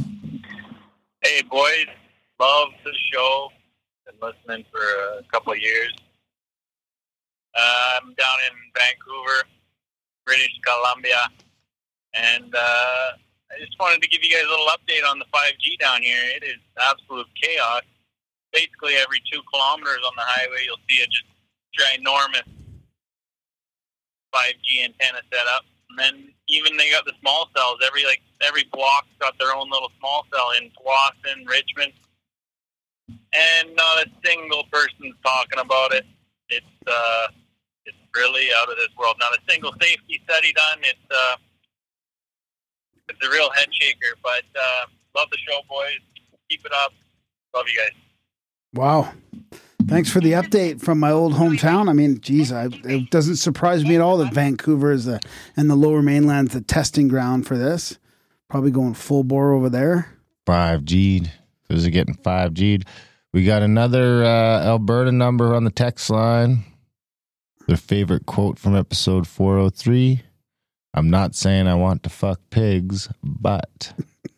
[1.21, 1.85] Hey, boys.
[2.39, 3.49] Love the show.
[4.05, 4.81] Been listening for
[5.19, 5.93] a couple of years.
[7.55, 9.47] Uh, I'm down in Vancouver,
[10.25, 11.21] British Columbia,
[12.13, 13.07] and uh,
[13.51, 16.19] I just wanted to give you guys a little update on the 5G down here.
[16.35, 16.57] It is
[16.91, 17.83] absolute chaos.
[18.51, 21.23] Basically, every two kilometers on the highway, you'll see a just
[21.79, 22.47] ginormous
[24.33, 27.77] 5G antenna set up, and then even they got the small cells.
[27.85, 31.93] Every like every block's got their own little small cell in Tsawwassen, Richmond,
[33.33, 36.05] and not a single person's talking about it.
[36.49, 37.27] It's uh,
[37.85, 39.15] it's really out of this world.
[39.19, 40.79] Not a single safety study done.
[40.81, 41.35] It's uh,
[43.09, 44.15] it's a real head shaker.
[44.23, 45.99] But uh, love the show, boys.
[46.49, 46.93] Keep it up.
[47.55, 47.95] Love you guys.
[48.73, 49.13] Wow.
[49.87, 51.89] Thanks for the update from my old hometown.
[51.89, 55.19] I mean, geez, I, it doesn't surprise me at all that Vancouver is the
[55.55, 57.97] and the Lower Mainland's the testing ground for this.
[58.49, 60.09] Probably going full bore over there.
[60.47, 61.31] 5G'd.
[61.69, 62.85] Those are getting 5G'd.
[63.33, 66.63] We got another uh, Alberta number on the text line.
[67.67, 70.23] Their favorite quote from episode 403
[70.93, 73.93] I'm not saying I want to fuck pigs, but.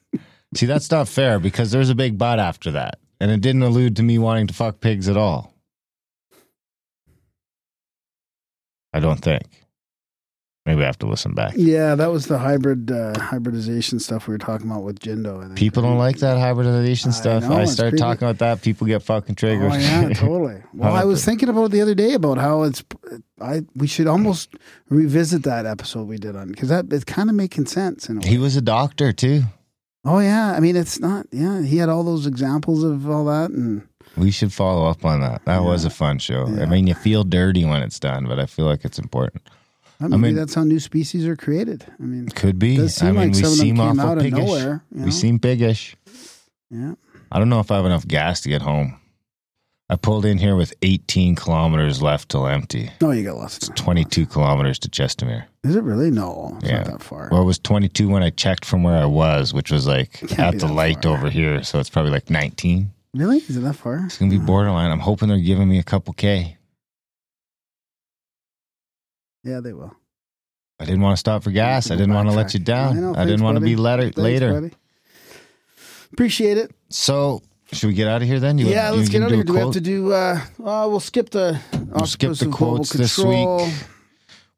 [0.55, 2.99] See, that's not fair because there's a big but after that.
[3.19, 5.53] And it didn't allude to me wanting to fuck pigs at all.
[8.93, 9.43] I don't think.
[10.65, 11.53] Maybe I have to listen back.
[11.55, 15.41] Yeah, that was the hybrid uh, hybridization stuff we were talking about with Jindo.
[15.41, 15.57] I think.
[15.57, 17.43] People don't like that hybridization I stuff.
[17.43, 19.71] know, I start pretty- talking about that, people get fucking triggered.
[19.71, 20.61] Oh yeah, totally.
[20.73, 22.83] Well, I was thinking about it the other day about how it's.
[23.39, 24.55] I we should almost
[24.89, 28.09] revisit that episode we did on because that it's kind of making sense.
[28.09, 28.27] In a way.
[28.27, 29.43] He was a doctor too.
[30.07, 31.25] Oh yeah, I mean it's not.
[31.31, 33.81] Yeah, he had all those examples of all that, and
[34.15, 35.43] We should follow up on that.
[35.45, 36.45] That was a fun show.
[36.45, 39.43] I mean, you feel dirty when it's done, but I feel like it's important.
[39.99, 41.85] I mean- that's how new species are created.
[41.99, 42.75] I mean, Could be.
[42.77, 44.39] I mean, like we of seem came awful out of piggish.
[44.39, 45.05] nowhere, you know?
[45.05, 45.95] We seem piggish.
[46.69, 46.93] yeah.
[47.31, 48.99] I don't know if I have enough gas to get home.
[49.89, 52.91] I pulled in here with 18 kilometers left till empty.
[53.01, 53.75] No, you got lots of time.
[53.75, 55.45] 22 kilometers to Chestermere.
[55.67, 56.09] Is it really?
[56.11, 56.77] No, it's Yeah.
[56.77, 57.29] not that far.
[57.31, 60.59] Well, it was 22 when I checked from where I was, which was like at
[60.59, 61.17] the light far.
[61.17, 61.63] over here.
[61.63, 62.91] So it's probably like 19.
[63.13, 63.37] really?
[63.37, 64.03] Is it that far?
[64.05, 64.91] It's going to be borderline.
[64.91, 66.57] I'm hoping they're giving me a couple K.
[69.43, 69.95] Yeah, they will.
[70.79, 71.89] I didn't want to stop for gas.
[71.89, 72.97] I didn't want to let you down.
[72.97, 74.03] I know, I, thanks, didn't want to be later.
[74.03, 74.53] Thanks, later.
[74.53, 74.73] buddy.
[76.13, 76.71] Appreciate it.
[76.89, 78.57] So, should we get out of here then?
[78.57, 79.43] You yeah, let's get out of here.
[79.43, 80.13] Do we have to do?
[80.13, 81.59] uh uh We'll skip the.
[81.89, 83.73] We'll skip the quotes this week.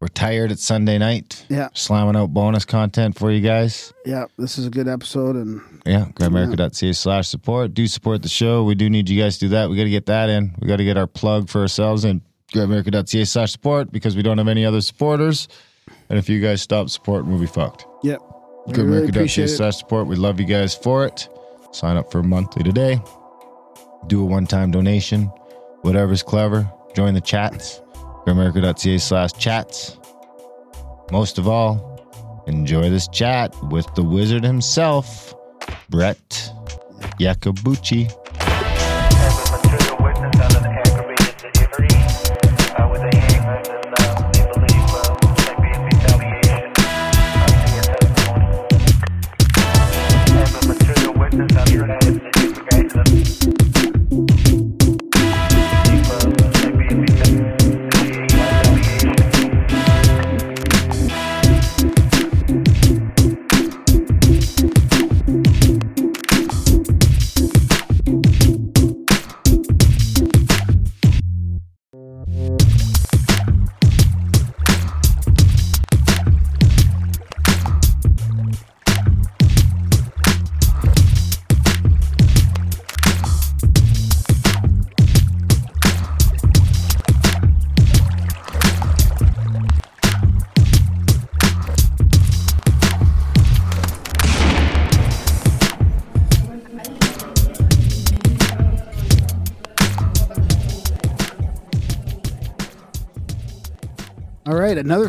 [0.02, 0.50] We're tired.
[0.54, 1.46] It's Sunday night.
[1.50, 1.68] Yeah.
[1.74, 3.92] Slamming out bonus content for you guys.
[4.06, 7.74] Yeah, this is a good episode, and Yeah, gramerica.ca slash support.
[7.74, 8.64] Do support the show.
[8.64, 9.70] We do need you guys to do that.
[9.70, 10.56] We got to get that in.
[10.62, 12.22] We got to get our plug for ourselves in
[12.54, 15.50] gramerica.ca slash support because we don't have any other supporters.
[16.10, 17.86] And if you guys stop supporting, we'll be fucked.
[18.02, 18.16] yeah,
[18.68, 19.48] we really gramerica.ca appreciate it.
[19.50, 20.08] slash support.
[20.08, 21.28] We love you guys for it.
[21.74, 23.02] Sign up for monthly today.
[24.08, 25.26] Do a one time donation.
[25.82, 26.72] Whatever's clever.
[26.96, 27.82] Join the chats.
[28.26, 29.98] gramerica.ca slash chats.
[31.12, 35.34] Most of all, enjoy this chat with the wizard himself,
[35.90, 36.52] Bret
[37.20, 38.12] Yacobucci.
[53.42, 53.59] All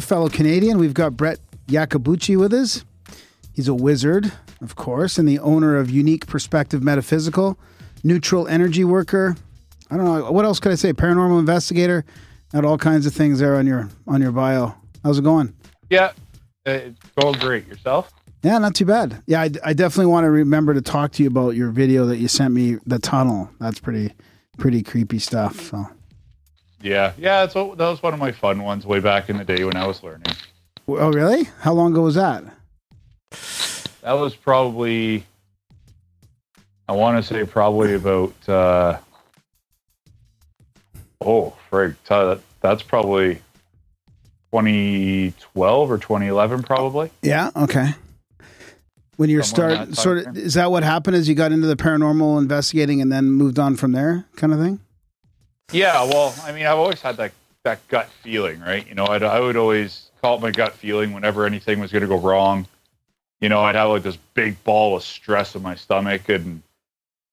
[0.01, 0.79] another fellow Canadian.
[0.79, 2.85] We've got Bret Yacobucci with us.
[3.53, 4.33] He's a wizard,
[4.63, 7.59] of course, and the owner of Unique Perspective Metaphysical,
[8.03, 9.37] neutral energy worker.
[9.91, 10.95] I don't know what else could I say.
[10.95, 12.05] Paranormal investigator.
[12.53, 14.75] Got all kinds of things there on your on your bio.
[15.05, 15.55] How's it going?
[15.91, 16.13] Yeah,
[16.67, 17.67] uh, it's going great.
[17.67, 18.11] Yourself?
[18.43, 19.23] Yeah, not too bad.
[19.27, 22.17] Yeah, I, I definitely want to remember to talk to you about your video that
[22.17, 23.51] you sent me, the tunnel.
[23.61, 24.13] That's pretty
[24.57, 25.61] pretty creepy stuff.
[25.61, 25.87] So
[26.83, 27.41] Yeah, yeah.
[27.41, 29.77] That's what, that was one of my fun ones way back in the day when
[29.77, 30.35] I was learning.
[30.89, 31.45] Oh, really?
[31.61, 32.45] How long ago was that?
[34.03, 35.25] That was probably,
[36.89, 38.99] I want to say probably about, uh,
[41.21, 43.37] oh, frig, t- that's probably
[44.53, 47.11] 2012 or 2011, probably.
[47.23, 47.51] Yeah.
[47.55, 47.95] Okay.
[49.17, 51.15] When you Somewhere start, sort of, is that what happened?
[51.15, 54.59] As you got into the paranormal investigating and then moved on from there, kind of
[54.59, 54.81] thing?
[55.73, 58.87] Yeah, well, I mean, I've always had that that gut feeling, right?
[58.89, 62.03] You know, I'd, I would always call it my gut feeling whenever anything was going
[62.03, 62.67] to go wrong.
[63.41, 66.63] You know, I'd have like this big ball of stress in my stomach, and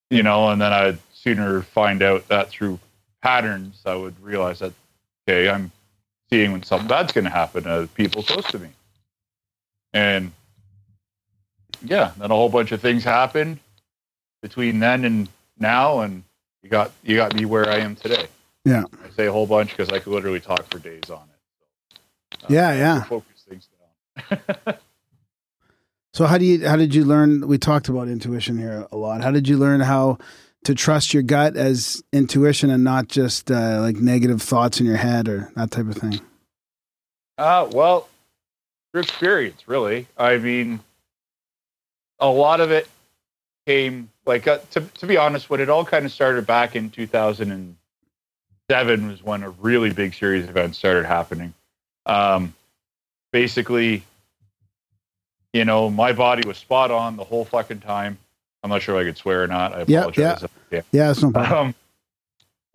[0.09, 2.79] you know, and then I'd sooner find out that through
[3.21, 4.73] patterns, I would realize that
[5.27, 5.71] okay, I'm
[6.29, 8.69] seeing when something bad's going to happen to people close to me,
[9.93, 10.31] and
[11.83, 13.59] yeah, then a whole bunch of things happened
[14.41, 16.23] between then and now, and
[16.63, 18.27] you got you got me where I am today.
[18.65, 18.83] Yeah.
[19.03, 21.99] I say a whole bunch because I could literally talk for days on it.
[22.41, 23.03] So, Yeah, have to yeah.
[23.03, 23.67] Focus things
[24.65, 24.75] down.
[26.13, 27.47] So how do you how did you learn?
[27.47, 29.21] We talked about intuition here a lot.
[29.21, 30.17] How did you learn how
[30.63, 34.97] to trust your gut as intuition and not just uh, like negative thoughts in your
[34.97, 36.19] head or that type of thing?
[37.37, 38.09] Uh, well,
[38.91, 40.07] through experience, really.
[40.17, 40.79] I mean,
[42.17, 42.89] a lot of it
[43.67, 46.89] came like uh, to to be honest, when it all kind of started back in
[46.89, 51.53] 2007 was when a really big series of events started happening.
[52.05, 52.53] Um,
[53.31, 54.03] basically,
[55.53, 58.17] you know, my body was spot on the whole fucking time.
[58.63, 59.73] I'm not sure if I could swear or not.
[59.73, 60.43] I Yeah, apologize.
[60.71, 60.81] Yeah.
[60.91, 61.67] Yeah, it's no problem.
[61.67, 61.75] Um,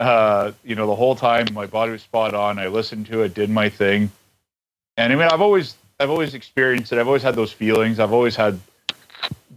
[0.00, 2.58] uh, you know, the whole time my body was spot on.
[2.58, 4.10] I listened to it, did my thing,
[4.96, 6.98] and I mean, I've always, I've always experienced it.
[6.98, 8.00] I've always had those feelings.
[8.00, 8.58] I've always had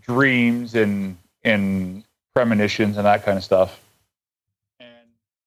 [0.01, 2.03] dreams and and
[2.33, 3.79] premonitions and that kind of stuff.
[4.81, 4.89] And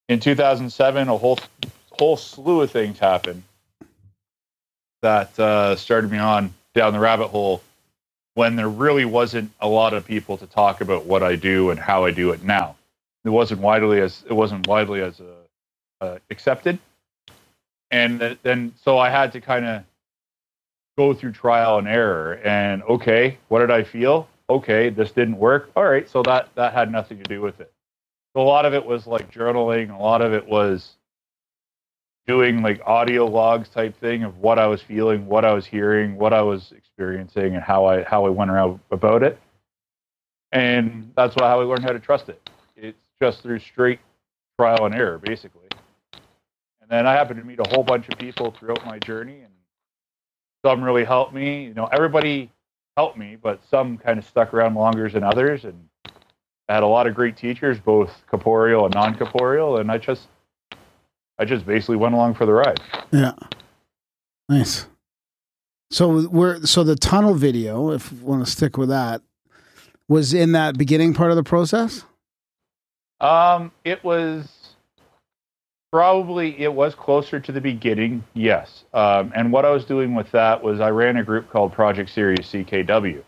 [0.09, 1.39] in 2007, a whole
[1.91, 3.43] whole slew of things happened
[5.03, 7.61] that uh, started me on down the rabbit hole
[8.35, 11.79] when there really wasn't a lot of people to talk about what I do and
[11.79, 12.77] how I do it now.
[13.25, 16.79] It wasn't widely as it wasn't widely as uh, uh, accepted,
[17.91, 19.83] and then so I had to kind of
[20.97, 22.41] go through trial and error.
[22.45, 24.29] And okay, what did I feel?
[24.51, 25.71] Okay, this didn't work.
[25.77, 27.73] All right, so that that had nothing to do with it.
[28.35, 29.95] So a lot of it was like journaling.
[29.95, 30.95] A lot of it was
[32.27, 36.17] doing like audio logs type thing of what I was feeling, what I was hearing,
[36.17, 39.39] what I was experiencing, and how I how I went around about it.
[40.53, 42.49] And that's why how I learned how to trust it.
[42.77, 44.01] It's just through straight
[44.59, 45.69] trial and error, basically.
[46.81, 49.53] And then I happened to meet a whole bunch of people throughout my journey, and
[50.65, 51.65] some really helped me.
[51.65, 52.51] You know, everybody
[52.99, 55.65] helped me, but some kind of stuck around longer than others.
[55.65, 55.89] And
[56.69, 60.27] I had a lot of great teachers, both corporeal and non-corporeal, and I just,
[61.39, 62.81] I just basically went along for the ride.
[63.13, 63.35] Yeah.
[64.49, 64.89] Nice.
[65.93, 69.23] So we're so the tunnel video, if we want to stick with that,
[70.09, 72.05] was in that beginning part of the process.
[73.21, 74.49] Um, it was
[75.91, 78.85] probably it was closer to the beginning, yes.
[78.93, 82.11] Um, and what I was doing with that was I ran a group called Project
[82.11, 83.23] Sirius CKW,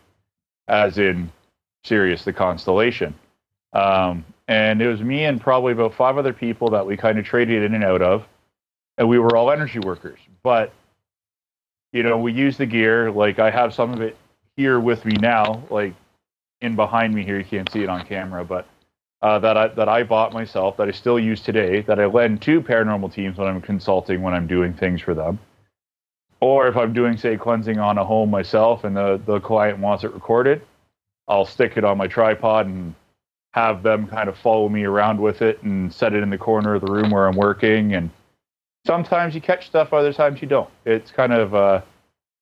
[0.67, 1.31] as in
[1.83, 3.15] Sirius the constellation.
[3.73, 7.25] Um, and it was me and probably about five other people that we kind of
[7.25, 8.25] traded in and out of,
[8.97, 10.19] and we were all energy workers.
[10.43, 10.73] But
[11.93, 13.11] you know, we use the gear.
[13.11, 14.17] Like I have some of it
[14.55, 15.93] here with me now, like
[16.61, 17.37] in behind me here.
[17.37, 18.67] You can't see it on camera, but
[19.21, 22.41] uh, that I that I bought myself that I still use today that I lend
[22.43, 25.39] to paranormal teams when I'm consulting when I'm doing things for them,
[26.39, 30.03] or if I'm doing say cleansing on a home myself and the the client wants
[30.03, 30.61] it recorded,
[31.27, 32.95] I'll stick it on my tripod and
[33.53, 36.75] have them kind of follow me around with it and set it in the corner
[36.75, 37.93] of the room where I'm working.
[37.93, 38.09] And
[38.85, 40.69] sometimes you catch stuff other times you don't.
[40.85, 41.81] It's kind of uh,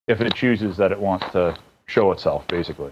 [0.07, 2.91] if it chooses that it wants to show itself basically.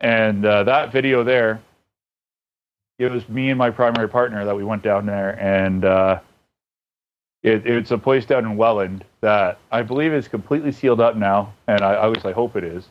[0.00, 1.60] And uh, that video there
[2.98, 6.20] it was me and my primary partner that we went down there and uh,
[7.42, 11.52] it, it's a place down in welland that i believe is completely sealed up now
[11.66, 12.88] and i, I always i hope it is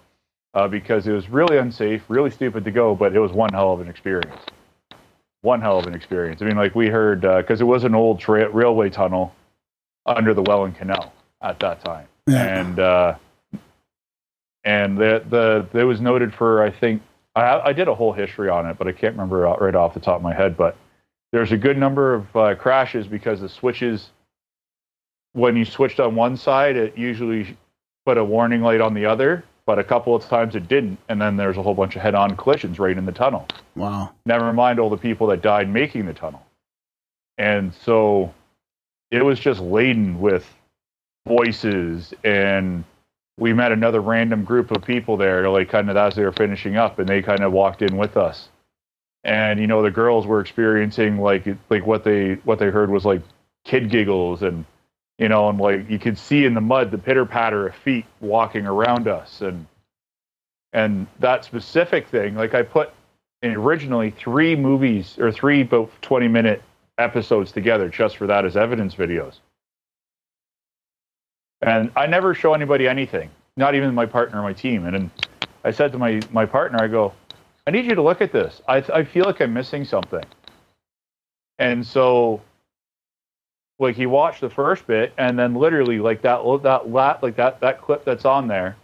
[0.53, 3.73] uh, because it was really unsafe really stupid to go but it was one hell
[3.73, 4.41] of an experience.
[5.41, 6.41] One hell of an experience.
[6.41, 9.33] I mean like we heard because it was an old tra- railway tunnel
[10.05, 12.07] under the welland canal at that time.
[12.27, 12.59] Yeah.
[12.59, 13.15] and uh,
[14.63, 15.23] and the
[15.73, 17.01] the it was noted for I think
[17.35, 19.99] I I did a whole history on it, but I can't remember right off the
[19.99, 20.55] top of my head.
[20.57, 20.75] But
[21.31, 24.09] there's a good number of uh, crashes because the switches
[25.33, 27.57] when you switched on one side, it usually
[28.05, 31.21] put a warning light on the other, but a couple of times it didn't, and
[31.21, 33.47] then there's a whole bunch of head-on collisions right in the tunnel.
[33.75, 34.11] Wow.
[34.25, 36.45] Never mind all the people that died making the tunnel.
[37.37, 38.33] And so
[39.09, 40.47] it was just laden with
[41.27, 42.83] voices and
[43.37, 46.77] we met another random group of people there like kind of as they were finishing
[46.77, 48.49] up and they kind of walked in with us
[49.23, 53.05] and you know the girls were experiencing like like what they what they heard was
[53.05, 53.21] like
[53.65, 54.65] kid giggles and
[55.17, 58.05] you know, and like you could see in the mud the pitter patter of feet
[58.19, 59.67] walking around us, and
[60.73, 62.91] and that specific thing, like I put
[63.43, 66.61] originally three movies or three about twenty minute
[66.97, 69.39] episodes together just for that as evidence videos.
[71.65, 74.85] And I never show anybody anything, not even my partner or my team.
[74.85, 75.11] And then
[75.63, 77.13] I said to my, my partner, I go,
[77.65, 78.61] I need you to look at this.
[78.67, 80.23] I, I feel like I'm missing something.
[81.59, 82.41] And so,
[83.79, 87.61] like, he watched the first bit, and then literally, like that, that, that, like that,
[87.61, 88.75] that clip that's on there,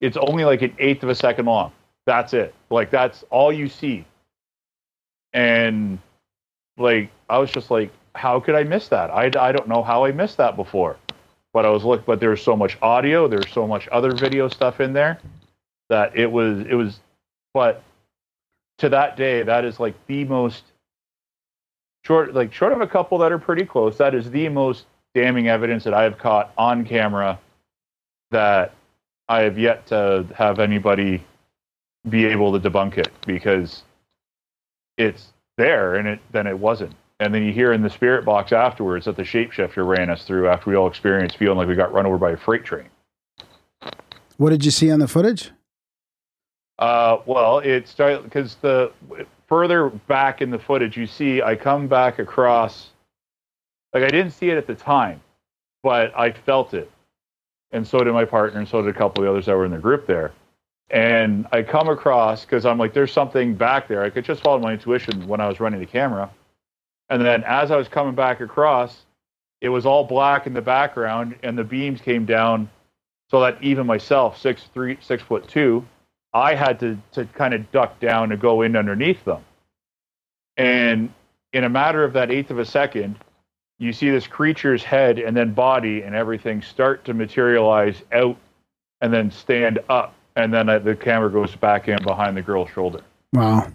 [0.00, 1.72] it's only like an eighth of a second long.
[2.06, 2.54] That's it.
[2.70, 4.04] Like, that's all you see.
[5.32, 5.98] And,
[6.76, 9.10] like, I was just like, how could I miss that?
[9.10, 10.96] I, I don't know how I missed that before.
[11.52, 14.48] But I was look, but there was so much audio, there's so much other video
[14.48, 15.18] stuff in there
[15.88, 17.00] that it was, it was,
[17.52, 17.82] but
[18.78, 20.62] to that day, that is like the most
[22.04, 23.98] short, like short of a couple that are pretty close.
[23.98, 27.38] That is the most damning evidence that I have caught on camera
[28.30, 28.72] that
[29.28, 31.24] I have yet to have anybody
[32.08, 33.82] be able to debunk it because
[34.96, 36.94] it's there and it then it wasn't.
[37.20, 40.48] And then you hear in the spirit box afterwards that the shapeshifter ran us through
[40.48, 42.88] after we all experienced feeling like we got run over by a freight train.
[44.38, 45.50] What did you see on the footage?
[46.78, 48.90] Uh, well, it started because the
[49.46, 52.88] further back in the footage you see, I come back across.
[53.92, 55.20] Like I didn't see it at the time,
[55.82, 56.90] but I felt it,
[57.70, 59.66] and so did my partner, and so did a couple of the others that were
[59.66, 60.32] in the group there.
[60.88, 64.02] And I come across because I'm like, there's something back there.
[64.02, 66.30] I could just follow my intuition when I was running the camera,
[67.10, 68.96] and then as I was coming back across,
[69.60, 72.70] it was all black in the background, and the beams came down,
[73.30, 75.84] so that even myself, six three, six foot two,
[76.32, 79.44] I had to to kind of duck down and go in underneath them.
[80.56, 81.12] And
[81.52, 83.16] in a matter of that eighth of a second,
[83.78, 88.36] you see this creature's head and then body and everything start to materialize out
[89.00, 90.14] and then stand up.
[90.36, 93.00] And then uh, the camera goes back in behind the girl's shoulder.
[93.32, 93.72] Wow.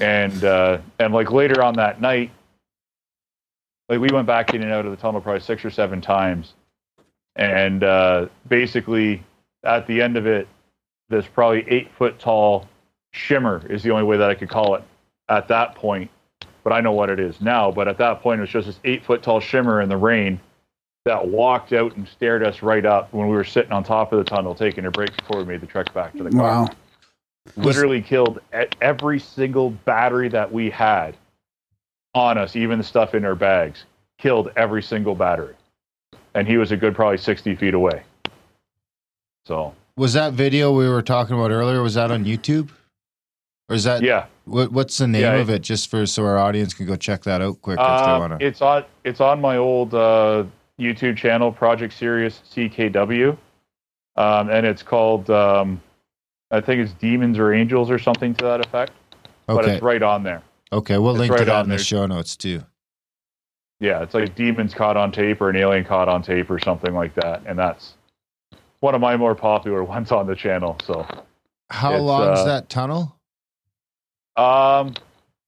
[0.00, 2.30] And uh, and like later on that night,
[3.88, 6.54] like we went back in and out of the tunnel probably six or seven times.
[7.36, 9.22] And uh, basically,
[9.64, 10.48] at the end of it,
[11.08, 12.68] this probably eight foot tall
[13.12, 14.82] shimmer is the only way that I could call it
[15.28, 16.10] at that point.
[16.62, 17.70] But I know what it is now.
[17.70, 20.40] But at that point, it was just this eight foot tall shimmer in the rain
[21.04, 24.18] that walked out and stared us right up when we were sitting on top of
[24.18, 26.42] the tunnel taking a break before we made the trek back to the car.
[26.42, 26.68] Wow.
[27.56, 28.40] Literally killed
[28.80, 31.16] every single battery that we had
[32.14, 33.84] on us, even the stuff in our bags.
[34.18, 35.54] Killed every single battery.
[36.34, 38.02] And he was a good probably 60 feet away.
[39.46, 41.82] So, Was that video we were talking about earlier?
[41.82, 42.70] Was that on YouTube?
[43.68, 44.26] Or is that yeah.
[44.44, 45.62] What, what's the name Yeah, of it?
[45.62, 48.38] Just for so our audience can go check that out quick if they Uh, want
[48.38, 48.44] to.
[48.46, 50.44] It's on it's on my old uh,
[50.78, 53.36] YouTube channel, Project Sirius CKW,
[54.16, 55.80] um, and it's called um,
[56.50, 58.92] I think it's Demons or Angels or something to that effect.
[59.46, 60.42] But it's right on there.
[60.72, 61.84] okay, we'll it's link to right that on in the there.
[61.84, 62.62] show notes too.
[63.80, 66.94] Yeah, it's like Demons caught on tape or an alien caught on tape or something
[66.94, 67.94] like that, and that's
[68.80, 70.76] one of my more popular ones on the channel.
[70.84, 71.06] So,
[71.70, 73.16] How long is uh, that tunnel?
[74.36, 74.94] um,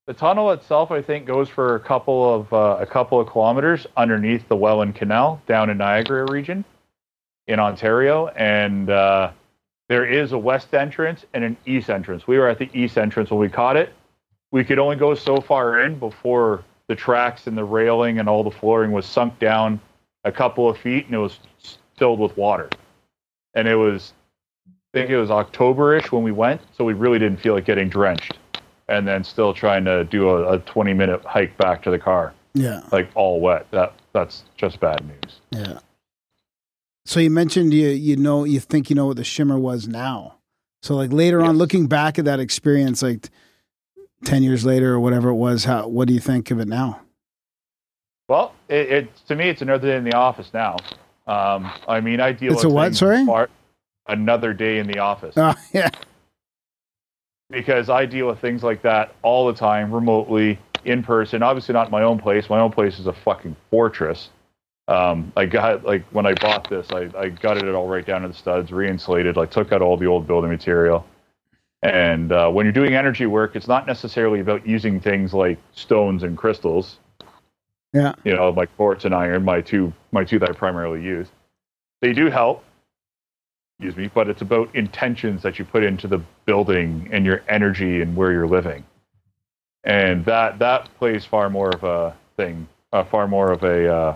[0.05, 3.87] the tunnel itself, I think, goes for a couple of uh, a couple of kilometers
[3.95, 6.65] underneath the Welland Canal down in Niagara region
[7.47, 9.31] in Ontario, and uh,
[9.93, 12.25] there is a west entrance and an east entrance.
[12.25, 13.93] We were at the east entrance when we caught it.
[14.51, 18.43] We could only go so far in before the tracks and the railing and all
[18.43, 19.79] the flooring was sunk down
[20.23, 21.37] a couple of feet, and it was
[21.95, 22.71] filled with water.
[23.53, 24.13] And it was,
[24.67, 27.87] I think it was October-ish when we went, so we really didn't feel like getting
[27.87, 28.39] drenched
[28.87, 32.33] and then still trying to do a, a 20 minute hike back to the car,
[32.55, 32.81] Yeah.
[32.91, 33.67] like all wet.
[33.69, 35.39] That that's just bad news.
[35.51, 35.77] Yeah.
[37.05, 40.35] So you mentioned you you know you think you know what the shimmer was now.
[40.81, 43.29] So like later on, looking back at that experience, like
[44.25, 47.01] ten years later or whatever it was, how what do you think of it now?
[48.29, 50.77] Well, it, it to me it's another day in the office now.
[51.27, 52.53] Um, I mean, I deal.
[52.53, 53.25] It's with a what, sorry?
[53.25, 53.49] far-
[54.07, 55.89] another day in the office Oh yeah,
[57.49, 61.43] because I deal with things like that all the time, remotely, in person.
[61.43, 62.49] Obviously, not my own place.
[62.49, 64.29] My own place is a fucking fortress.
[64.87, 68.23] Um, I got like when I bought this, I, I gutted it all right down
[68.23, 71.05] to the studs, reinsulated, like took out all the old building material.
[71.81, 76.23] And uh, when you're doing energy work, it's not necessarily about using things like stones
[76.23, 76.97] and crystals.
[77.93, 78.13] Yeah.
[78.23, 81.27] You know, like quartz and iron, my two my two that I primarily use.
[82.01, 82.63] They do help.
[83.79, 88.01] Excuse me, but it's about intentions that you put into the building and your energy
[88.01, 88.83] and where you're living.
[89.83, 94.15] And that that plays far more of a thing uh, far more of a uh,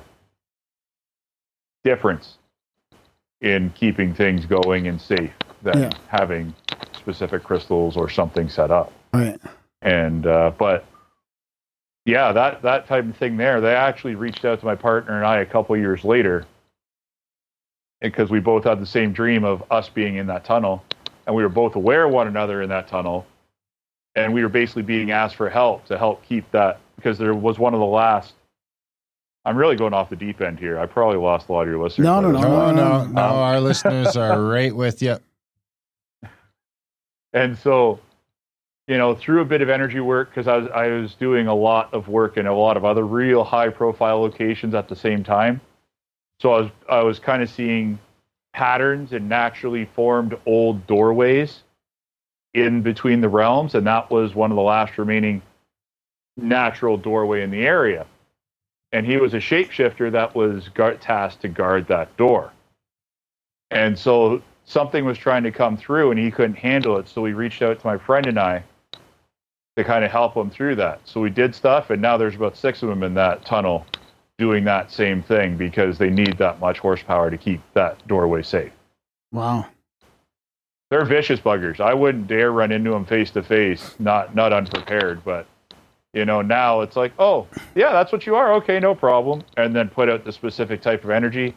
[1.87, 2.37] difference
[3.41, 5.31] in keeping things going and safe
[5.63, 5.89] than Yeah.
[6.07, 6.53] having
[6.93, 8.91] specific crystals or something set up.
[9.13, 9.39] Right.
[9.81, 10.85] And uh, but
[12.05, 13.61] yeah, that that type of thing there.
[13.61, 16.45] They actually reached out to my partner and I a couple years later
[18.01, 20.83] because we both had the same dream of us being in that tunnel,
[21.25, 23.25] and we were both aware of one another in that tunnel,
[24.15, 27.57] and we were basically being asked for help to help keep that because there was
[27.57, 28.33] one of the last.
[29.47, 30.77] I'm really going off the deep end here.
[30.77, 32.03] I probably lost a lot of your listeners.
[32.03, 33.21] No, no, no, No, no, no.
[33.21, 35.17] Um, Our listeners are right with you.
[37.33, 37.99] and so
[38.87, 41.53] you know through a bit of energy work because I was, I was doing a
[41.53, 45.23] lot of work in a lot of other real high profile locations at the same
[45.23, 45.61] time
[46.39, 47.99] so i was i was kind of seeing
[48.53, 51.63] patterns and naturally formed old doorways
[52.53, 55.41] in between the realms and that was one of the last remaining
[56.37, 58.05] natural doorway in the area
[58.91, 62.51] and he was a shapeshifter that was guard, tasked to guard that door
[63.71, 67.07] and so something was trying to come through and he couldn't handle it.
[67.07, 68.63] So we reached out to my friend and I
[69.75, 71.01] to kind of help him through that.
[71.05, 73.85] So we did stuff, and now there's about six of them in that tunnel
[74.39, 78.71] doing that same thing because they need that much horsepower to keep that doorway safe.
[79.31, 79.67] Wow.
[80.89, 81.79] They're vicious buggers.
[81.79, 85.23] I wouldn't dare run into them face to face, not not unprepared.
[85.25, 85.45] But
[86.17, 87.45] you know, now it's like, oh
[87.75, 88.53] yeah, that's what you are.
[88.53, 89.43] Okay, no problem.
[89.55, 91.55] And then put out the specific type of energy,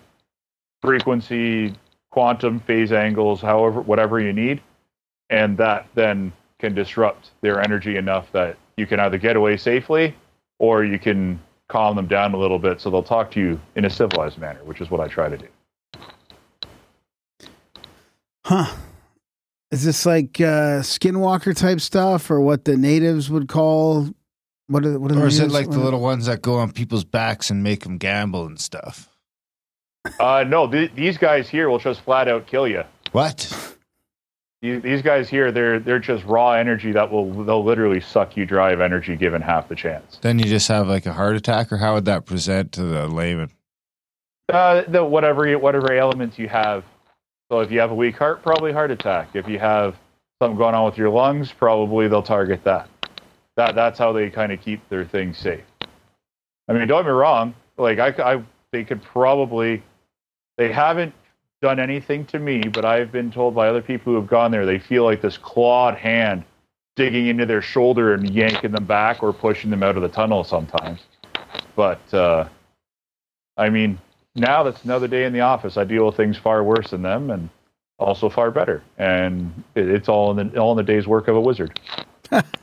[0.82, 1.74] frequency,
[2.10, 4.60] quantum phase angles, however, whatever you need,
[5.30, 10.14] and that then can disrupt their energy enough that you can either get away safely
[10.58, 13.86] or you can calm them down a little bit so they'll talk to you in
[13.86, 15.48] a civilized manner, which is what I try to do.
[18.44, 18.74] Huh.
[19.70, 24.10] Is this like uh, skinwalker type stuff or what the natives would call
[24.70, 27.04] what are, what are Or is it like the little ones that go on people's
[27.04, 29.08] backs and make them gamble and stuff?
[30.18, 32.82] Uh, no, th- these guys here will just flat out kill you.
[33.12, 33.76] What?
[34.62, 38.44] These these guys here, they're they're just raw energy that will they'll literally suck you
[38.44, 40.18] dry of energy given half the chance.
[40.20, 43.08] Then you just have like a heart attack, or how would that present to the
[43.08, 43.50] layman?
[44.52, 46.84] Uh, the whatever you- whatever ailments you have.
[47.50, 49.30] So if you have a weak heart, probably heart attack.
[49.34, 49.96] If you have
[50.42, 52.89] something going on with your lungs, probably they'll target that.
[53.60, 55.60] That that's how they kind of keep their things safe.
[56.66, 57.54] I mean, don't get me wrong.
[57.76, 58.42] Like I, I
[58.72, 59.82] they could probably
[60.56, 61.12] they haven't
[61.60, 64.64] done anything to me, but I've been told by other people who have gone there
[64.64, 66.42] they feel like this clawed hand
[66.96, 70.42] digging into their shoulder and yanking them back or pushing them out of the tunnel
[70.42, 71.00] sometimes.
[71.76, 72.48] But uh,
[73.58, 73.98] I mean,
[74.36, 75.76] now that's another day in the office.
[75.76, 77.50] I deal with things far worse than them, and
[77.98, 78.82] also far better.
[78.96, 81.78] And it, it's all in the all in the day's work of a wizard.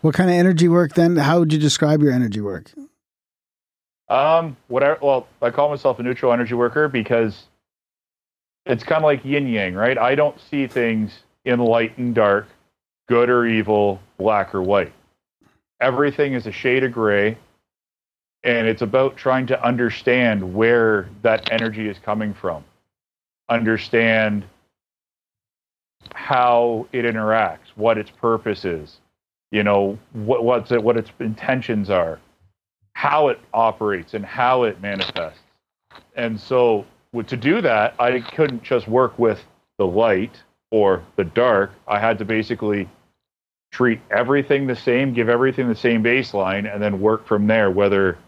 [0.00, 1.16] What kind of energy work then?
[1.16, 2.72] How would you describe your energy work?
[4.08, 4.98] Um, whatever.
[5.02, 7.44] Well, I call myself a neutral energy worker because
[8.66, 9.96] it's kind of like yin yang, right?
[9.98, 11.12] I don't see things
[11.44, 12.46] in light and dark,
[13.08, 14.92] good or evil, black or white.
[15.80, 17.38] Everything is a shade of gray,
[18.42, 22.64] and it's about trying to understand where that energy is coming from,
[23.48, 24.44] understand
[26.14, 28.99] how it interacts, what its purpose is,
[29.50, 32.20] you know, what what's it, what its intentions are
[33.00, 35.40] how it operates and how it manifests.
[36.16, 36.84] And so
[37.26, 39.42] to do that, I couldn't just work with
[39.78, 41.72] the light or the dark.
[41.88, 42.90] I had to basically
[43.72, 48.18] treat everything the same, give everything the same baseline, and then work from there, whether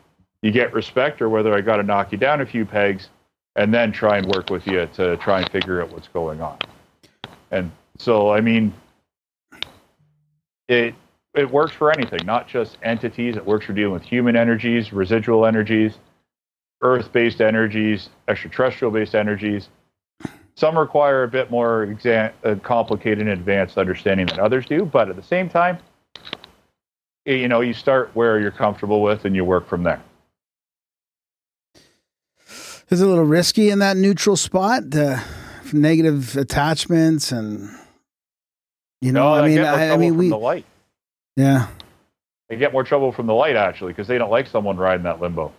[0.40, 3.10] you get respect or whether I got to knock you down a few pegs,
[3.56, 6.58] and then try and work with you to try and figure out what's going on.
[7.50, 8.72] And so, I mean,
[10.68, 10.94] it
[11.34, 13.36] it works for anything, not just entities.
[13.36, 15.98] It works for dealing with human energies, residual energies,
[16.82, 19.68] earth-based energies, extraterrestrial-based energies.
[20.54, 25.08] Some require a bit more exa- uh, complicated and advanced understanding than others do, but
[25.08, 25.78] at the same time,
[27.24, 30.02] you know, you start where you're comfortable with and you work from there.
[32.90, 35.22] Is it a little risky in that neutral spot, the
[35.72, 37.70] negative attachments and
[39.00, 40.66] you know, No, I mean, I, I mean, we, the light.
[41.36, 41.68] Yeah,
[42.48, 45.20] They get more trouble from the light actually because they don't like someone riding that
[45.20, 45.52] limbo.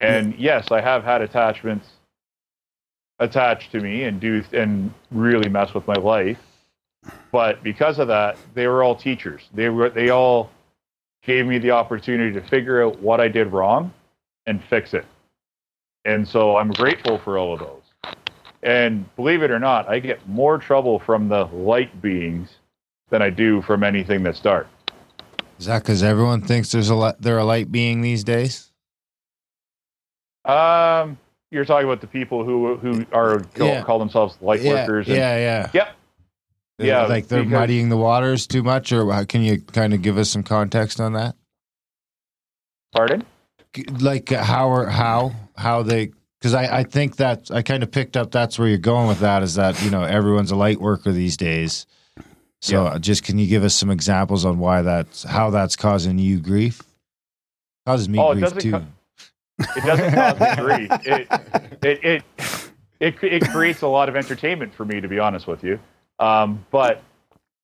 [0.00, 1.88] And yes, I have had attachments
[3.18, 6.38] attached to me and do and really mess with my life.
[7.32, 9.42] But because of that, they were all teachers.
[9.52, 10.50] They were they all
[11.24, 13.92] gave me the opportunity to figure out what I did wrong
[14.46, 15.06] and fix it.
[16.04, 18.14] And so I'm grateful for all of those.
[18.62, 22.50] And believe it or not, I get more trouble from the light beings
[23.10, 24.66] than I do from anything that's dark.
[25.58, 28.70] Is that because everyone thinks there's a li- they're a light being these days?
[30.44, 31.16] Um,
[31.50, 33.82] you're talking about the people who who are call, Yeah.
[33.82, 35.06] call themselves light yeah, workers.
[35.08, 35.88] and- yeah, yeah, Yep.
[36.78, 40.02] Yeah, Like they're because- muddying the waters too much, or how, can you kind of
[40.02, 41.36] give us some context on that?
[42.92, 43.22] Pardon?
[44.00, 46.10] Like uh, how or how how they?
[46.40, 49.20] Because I, I think that I kind of picked up that's where you're going with
[49.20, 51.86] that is that you know everyone's a light worker these days.
[52.64, 52.90] So Yeah.
[52.92, 56.40] uh, just can you give us some examples on why that's how that's causing you
[56.40, 56.80] grief?
[57.86, 58.70] Causes me Oh, grief doesn't too.
[58.72, 58.86] co-
[59.76, 60.90] It doesn't cause me grief.
[61.04, 61.28] It,
[61.82, 62.24] it, it,
[63.00, 65.78] it, it creates a lot of entertainment for me, to be honest with you.
[66.18, 67.02] Um, but,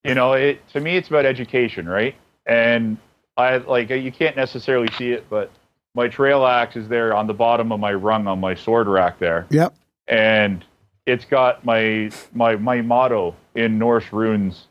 [0.04, 2.14] you know, it to me, it's about education, right?
[2.44, 2.98] And
[3.38, 5.50] I like you can't necessarily see it, but
[5.94, 9.18] my trail axe is there on the bottom of my rung on my sword rack
[9.18, 9.46] there.
[9.50, 9.72] Yep.
[10.08, 10.62] and
[11.06, 14.66] it's got my my my motto in Norse runes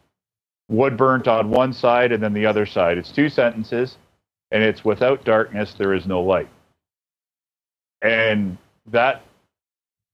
[0.70, 2.98] wood burnt on one side and then the other side.
[2.98, 3.98] It's two sentences
[4.52, 6.50] and it's without darkness there is no light.
[8.02, 8.58] And
[8.88, 9.24] that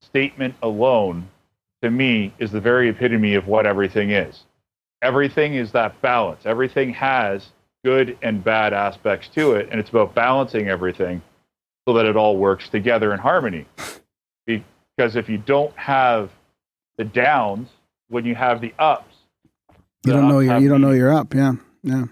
[0.02, 1.28] statement alone
[1.84, 4.44] to me is the very epitome of what everything is.
[5.02, 6.46] Everything is that balance.
[6.46, 7.50] Everything has
[7.84, 11.22] good and bad aspects to it and it's about balancing everything
[11.88, 13.66] so that it all works together in harmony.
[14.48, 16.32] Because if you don't have
[16.98, 17.68] the downs
[18.08, 19.15] when you have the ups
[20.06, 21.34] You don't know you're, you don't know you're up.
[21.34, 21.54] Yeah.
[21.84, 22.06] Yeah.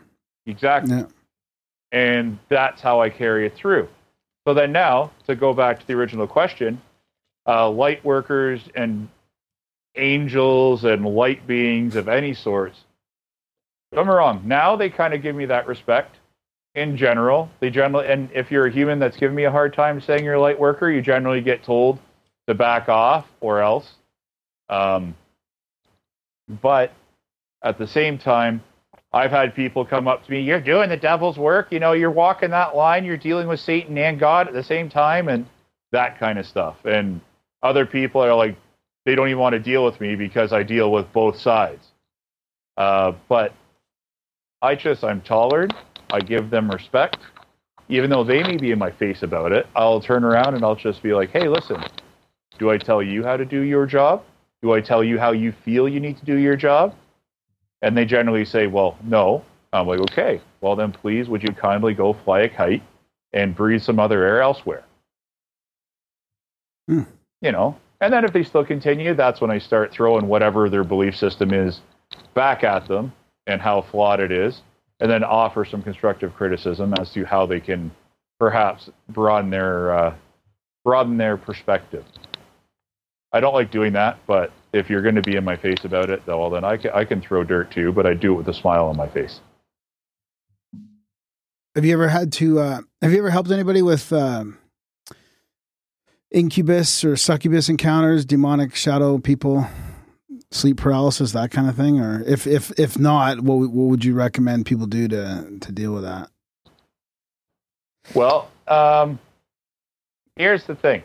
[0.46, 1.06] exactly Yeah.
[1.92, 3.88] and that's how i carry it through
[4.46, 6.80] so then now to go back to the original question
[7.48, 9.10] uh, light workers and
[9.96, 12.82] angels and light beings of any sorts
[13.94, 16.18] don't me wrong now they kind of give me that respect
[16.76, 20.00] in general they generally and if you're a human that's giving me a hard time
[20.02, 21.98] saying you're a light worker you generally get told
[22.48, 23.94] to back off or else
[24.70, 25.16] um,
[26.62, 26.92] but
[27.64, 28.62] at the same time
[29.14, 32.12] I've had people come up to me, you're doing the devil's work, you know, you're
[32.12, 35.46] walking that line, you're dealing with Satan and God at the same time, and
[35.92, 36.84] that kind of stuff.
[36.84, 37.22] And
[37.62, 38.58] other people are like,
[39.06, 41.86] they don't even want to deal with me because I deal with both sides.
[42.76, 43.54] Uh, but
[44.64, 45.74] I just, I'm tolerant.
[46.12, 47.18] I give them respect.
[47.90, 50.76] Even though they may be in my face about it, I'll turn around and I'll
[50.76, 51.84] just be like, hey, listen,
[52.58, 54.24] do I tell you how to do your job?
[54.64, 56.96] Do I tell you how you feel you need to do your job?
[57.84, 59.44] And they generally say, well, no.
[59.74, 62.82] I'm like, okay, well, then please, would you kindly go fly a kite
[63.34, 64.84] and breathe some other air elsewhere?
[66.88, 67.04] Hmm.
[67.42, 70.84] You know, and then if they still continue, that's when I start throwing whatever their
[70.84, 71.82] belief system is
[72.34, 73.12] back at them
[73.48, 74.62] and how flawed it is,
[75.00, 77.92] and then offer some constructive criticism as to how they can
[78.40, 80.16] perhaps broaden their uh,
[80.86, 82.06] broaden their perspective.
[83.34, 86.10] I don't like doing that, but if you're going to be in my face about
[86.10, 88.48] it, well, then I can, I can throw dirt too, but I do it with
[88.50, 89.40] a smile on my face.
[91.76, 92.60] Have you ever had to?
[92.60, 94.60] Uh, have you ever helped anybody with um,
[96.32, 99.68] incubus or succubus encounters, demonic shadow people,
[100.52, 102.00] sleep paralysis, that kind of thing?
[102.00, 105.94] Or if if if not, what what would you recommend people do to to deal
[105.94, 106.30] with that?
[108.14, 109.18] Well, um,
[110.36, 111.02] here's the thing.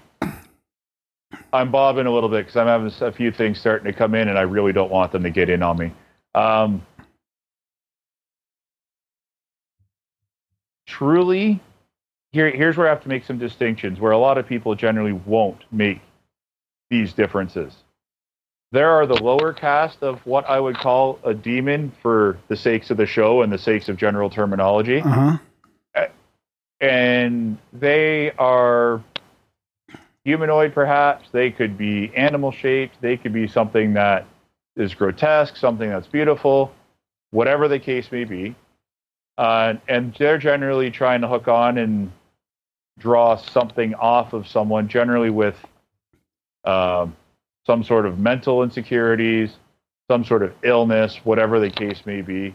[1.52, 4.28] I'm bobbing a little bit because I'm having a few things starting to come in,
[4.28, 5.92] and I really don't want them to get in on me.
[6.34, 6.82] Um,
[10.86, 11.60] truly,
[12.32, 15.12] here, here's where I have to make some distinctions where a lot of people generally
[15.12, 16.00] won't make
[16.90, 17.74] these differences.
[18.72, 22.90] There are the lower caste of what I would call a demon for the sakes
[22.90, 25.38] of the show and the sakes of general terminology Uh
[25.94, 26.06] huh.
[26.80, 29.02] and they are
[30.28, 31.26] humanoid perhaps.
[31.32, 33.00] They could be animal shaped.
[33.00, 34.26] They could be something that
[34.76, 36.70] is grotesque something that's beautiful
[37.30, 38.54] whatever the case may be.
[39.38, 42.12] Uh, and they're generally trying to hook on and
[42.98, 45.56] draw something off of someone generally with
[46.64, 47.16] um,
[47.66, 49.56] some sort of mental insecurities
[50.10, 52.54] some sort of illness whatever the case may be.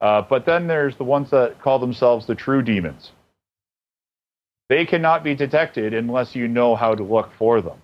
[0.00, 3.12] Uh, but then there's the ones that call themselves the true demons
[4.74, 7.78] they cannot be detected unless you know how to look for them.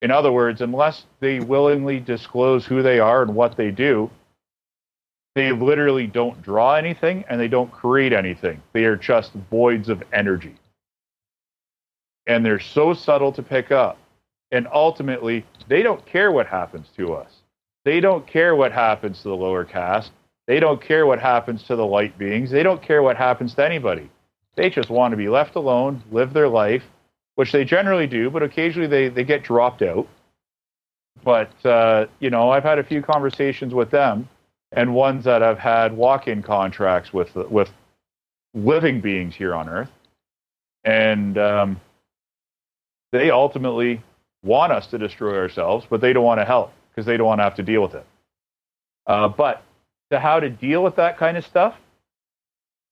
[0.00, 4.10] In other words, unless they willingly disclose who they are and what they do,
[5.34, 8.62] they literally don't draw anything and they don't create anything.
[8.72, 10.54] They are just voids of energy.
[12.26, 13.98] And they're so subtle to pick up.
[14.50, 17.30] And ultimately, they don't care what happens to us.
[17.84, 20.12] They don't care what happens to the lower caste.
[20.46, 22.50] They don't care what happens to the light beings.
[22.50, 24.08] They don't care what happens to anybody.
[24.56, 26.82] They just want to be left alone, live their life,
[27.34, 30.08] which they generally do, but occasionally they, they get dropped out.
[31.22, 34.28] But, uh, you know, I've had a few conversations with them
[34.72, 37.70] and ones that I've had walk in contracts with, with
[38.54, 39.90] living beings here on Earth,
[40.84, 41.80] and um,
[43.12, 44.02] they ultimately
[44.42, 47.40] want us to destroy ourselves, but they don't want to help because they don't want
[47.40, 48.06] to have to deal with it.
[49.06, 49.62] Uh, but
[50.10, 51.74] to how to deal with that kind of stuff,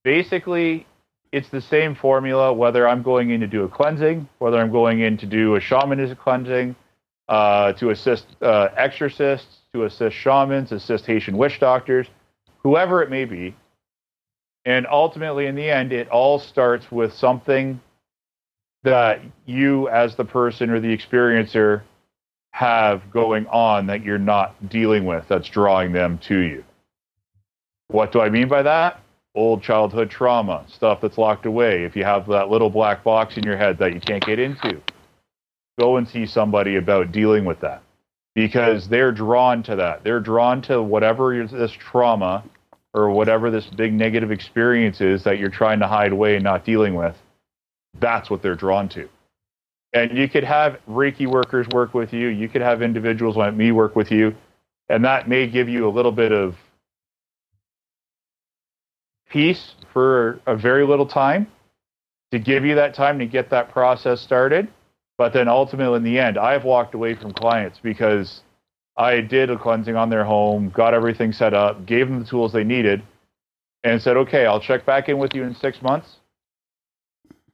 [0.02, 0.86] basically,
[1.34, 5.00] it's the same formula whether I'm going in to do a cleansing, whether I'm going
[5.00, 6.76] in to do a shamanistic cleansing,
[7.28, 12.06] uh, to assist uh, exorcists, to assist shamans, assist Haitian witch doctors,
[12.62, 13.56] whoever it may be.
[14.64, 17.80] And ultimately, in the end, it all starts with something
[18.84, 21.82] that you, as the person or the experiencer,
[22.52, 26.64] have going on that you're not dealing with that's drawing them to you.
[27.88, 29.00] What do I mean by that?
[29.34, 31.84] Old childhood trauma, stuff that's locked away.
[31.84, 34.80] If you have that little black box in your head that you can't get into,
[35.78, 37.82] go and see somebody about dealing with that
[38.34, 40.04] because they're drawn to that.
[40.04, 42.44] They're drawn to whatever this trauma
[42.92, 46.64] or whatever this big negative experience is that you're trying to hide away and not
[46.64, 47.16] dealing with.
[47.98, 49.08] That's what they're drawn to.
[49.92, 52.28] And you could have Reiki workers work with you.
[52.28, 54.34] You could have individuals like me work with you.
[54.88, 56.56] And that may give you a little bit of
[59.34, 61.48] peace for a very little time
[62.30, 64.68] to give you that time to get that process started.
[65.18, 68.42] But then ultimately, in the end, I've walked away from clients because
[68.96, 72.52] I did a cleansing on their home, got everything set up, gave them the tools
[72.52, 73.02] they needed,
[73.82, 76.16] and said, okay, I'll check back in with you in six months,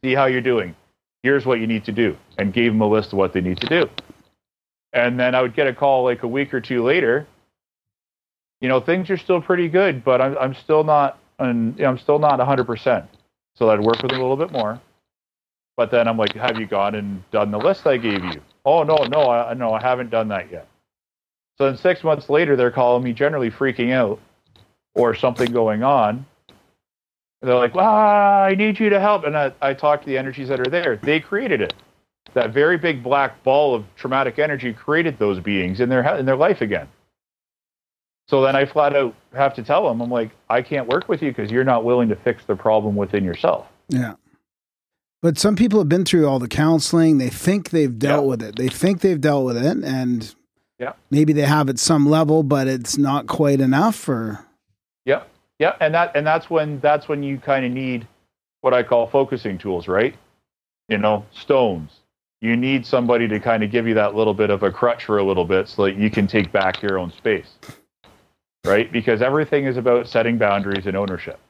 [0.04, 0.76] see how you're doing.
[1.22, 3.60] Here's what you need to do, and gave them a list of what they need
[3.60, 3.90] to do.
[4.92, 7.26] And then I would get a call like a week or two later.
[8.60, 12.38] You know, things are still pretty good, but I'm, I'm still not, I'm still not
[12.38, 13.06] 100%.
[13.54, 14.80] So I'd work with them a little bit more.
[15.76, 18.40] But then I'm like, have you gone and done the list I gave you?
[18.64, 20.68] Oh no, no, I no, I haven't done that yet.
[21.56, 24.20] So then six months later, they're calling me generally freaking out
[24.94, 26.26] or something going on.
[27.40, 29.24] And they're like, ah, I need you to help.
[29.24, 30.96] And I, I talk to the energies that are there.
[30.96, 31.72] They created it.
[32.34, 36.36] That very big black ball of traumatic energy created those beings in their in their
[36.36, 36.88] life again.
[38.30, 41.20] So then I flat out have to tell them, I'm like, I can't work with
[41.20, 43.66] you because you're not willing to fix the problem within yourself.
[43.88, 44.14] Yeah.
[45.20, 47.18] But some people have been through all the counseling.
[47.18, 48.28] They think they've dealt Yeah.
[48.28, 48.54] with it.
[48.54, 50.32] They think they've dealt with it, and
[50.78, 50.92] Yeah.
[51.10, 54.08] maybe they have at some level, but it's not quite enough.
[54.08, 54.46] Or
[55.04, 55.22] Yeah.
[55.58, 55.74] Yeah.
[55.80, 58.06] And that and that's when that's when you kind of need
[58.60, 60.14] what I call focusing tools, right?
[60.88, 61.90] You know, stones.
[62.40, 65.18] You need somebody to kind of give you that little bit of a crutch for
[65.18, 67.58] a little bit so that you can take back your own space.
[68.64, 68.90] Right?
[68.92, 71.40] Because everything is about setting boundaries and ownership.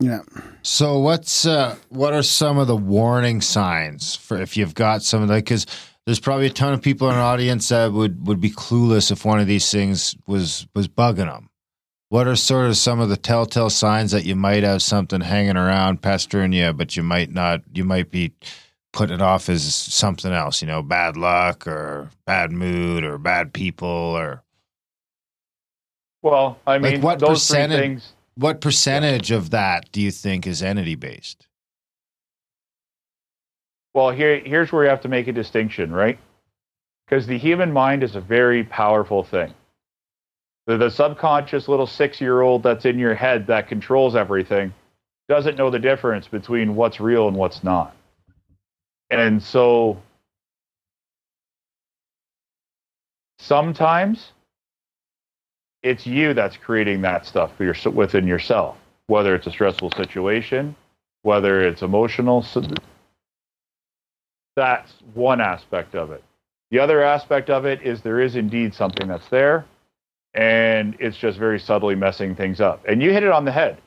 [0.00, 0.20] yeah,
[0.62, 5.22] So what's uh, what are some of the warning signs for if you've got some
[5.22, 5.36] of that?
[5.36, 5.66] Because
[6.06, 9.24] there's probably a ton of people in our audience that would would be clueless if
[9.24, 11.48] one of these things was was bugging them.
[12.08, 15.56] What are sort of some of the telltale signs that you might have something hanging
[15.56, 17.62] around pestering you, but you might not?
[17.72, 18.32] You might be
[18.92, 20.60] putting it off as something else.
[20.60, 24.42] You know, bad luck or bad mood or bad people or
[26.22, 27.80] Well, I mean, like what those three percentage?
[27.80, 28.12] things.
[28.36, 31.46] What percentage of that do you think is entity based?
[33.94, 36.18] Well, here here's where you have to make a distinction, right?
[37.06, 39.52] Because the human mind is a very powerful thing.
[40.66, 44.72] The, the subconscious little six year old that's in your head that controls everything
[45.28, 47.96] doesn't know the difference between what's real and what's not.
[49.10, 50.00] And so
[53.38, 54.32] sometimes
[55.82, 58.76] it's you that's creating that stuff for your, within yourself,
[59.06, 60.74] whether it's a stressful situation,
[61.22, 62.44] whether it's emotional.
[64.56, 66.22] That's one aspect of it.
[66.70, 69.64] The other aspect of it is there is indeed something that's there,
[70.34, 72.84] and it's just very subtly messing things up.
[72.86, 73.78] And you hit it on the head.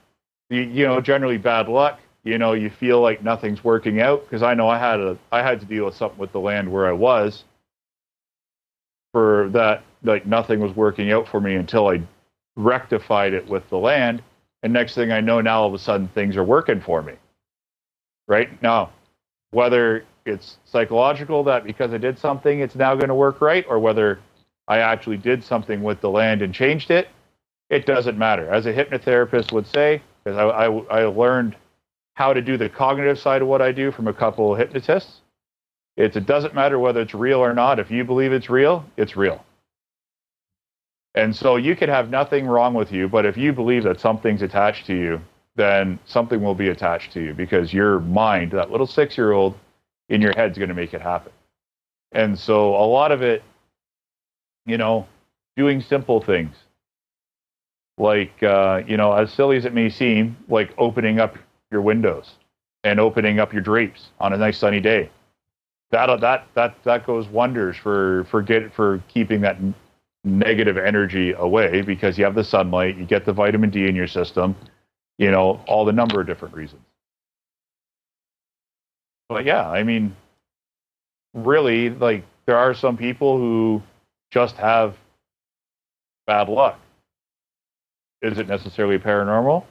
[0.49, 1.99] You, you know, generally bad luck.
[2.25, 5.41] You know, you feel like nothing's working out because I know I had a I
[5.41, 7.43] had to deal with something with the land where I was.
[9.11, 12.01] For that, like nothing was working out for me until I
[12.55, 14.21] rectified it with the land,
[14.61, 17.13] and next thing I know, now all of a sudden things are working for me.
[18.27, 18.91] Right now,
[19.51, 23.79] whether it's psychological that because I did something, it's now going to work right, or
[23.79, 24.19] whether
[24.67, 27.07] I actually did something with the land and changed it,
[27.69, 28.49] it doesn't matter.
[28.49, 31.55] As a hypnotherapist would say, because I, I, I learned
[32.13, 35.21] how to do the cognitive side of what I do from a couple of hypnotists.
[35.97, 37.79] It's, it doesn't matter whether it's real or not.
[37.79, 39.43] If you believe it's real, it's real.
[41.15, 44.41] And so you could have nothing wrong with you, but if you believe that something's
[44.41, 45.21] attached to you,
[45.55, 49.55] then something will be attached to you because your mind, that little six year old
[50.09, 51.31] in your head, is going to make it happen.
[52.11, 53.43] And so a lot of it,
[54.65, 55.07] you know,
[55.55, 56.55] doing simple things
[57.97, 61.37] like, uh, you know, as silly as it may seem, like opening up
[61.71, 62.31] your windows
[62.83, 65.09] and opening up your drapes on a nice sunny day.
[65.91, 69.57] That that that that goes wonders for for get for keeping that
[70.23, 74.07] negative energy away because you have the sunlight, you get the vitamin D in your
[74.07, 74.55] system,
[75.17, 76.81] you know, all the number of different reasons.
[79.29, 80.15] But yeah, I mean,
[81.33, 83.81] really, like there are some people who
[84.31, 84.95] just have
[86.27, 86.79] bad luck.
[88.21, 89.65] Is it necessarily paranormal?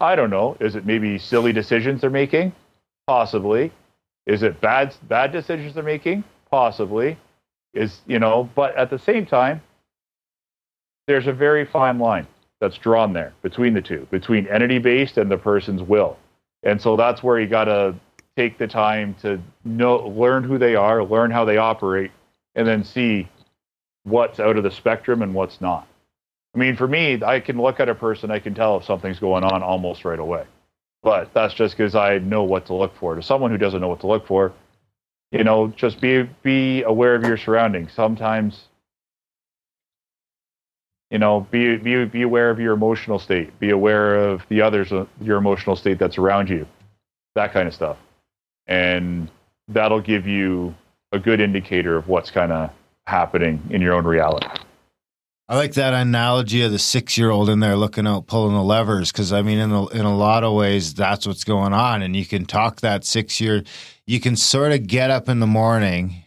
[0.00, 0.56] I don't know.
[0.60, 2.52] Is it maybe silly decisions they're making?
[3.06, 3.72] Possibly.
[4.26, 6.22] Is it bad bad decisions they're making?
[6.50, 7.18] Possibly.
[7.72, 9.62] Is you know, but at the same time,
[11.06, 12.26] there's a very fine line
[12.60, 16.18] that's drawn there between the two, between entity based and the person's will.
[16.62, 17.94] And so that's where you gotta
[18.36, 22.10] take the time to know learn who they are, learn how they operate,
[22.54, 23.28] and then see
[24.04, 25.86] what's out of the spectrum and what's not.
[26.54, 29.20] I mean, for me, I can look at a person, I can tell if something's
[29.20, 30.44] going on almost right away.
[31.02, 33.14] But that's just because I know what to look for.
[33.14, 34.52] To someone who doesn't know what to look for,
[35.32, 37.92] you know, just be be aware of your surroundings.
[37.92, 38.64] Sometimes,
[41.10, 43.58] you know, be be be aware of your emotional state.
[43.60, 46.66] Be aware of the others, uh, your emotional state that's around you,
[47.34, 47.96] that kind of stuff,
[48.66, 49.30] and
[49.68, 50.74] that'll give you
[51.12, 52.70] a good indicator of what's kind of
[53.06, 54.46] happening in your own reality.
[55.50, 58.62] I like that analogy of the six year old in there looking out, pulling the
[58.62, 59.10] levers.
[59.10, 62.02] Cause I mean, in, a, in a lot of ways, that's what's going on.
[62.02, 63.64] And you can talk that six year,
[64.06, 66.22] you can sort of get up in the morning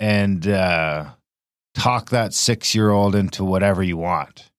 [0.00, 1.04] and uh,
[1.74, 4.50] talk that six year old into whatever you want.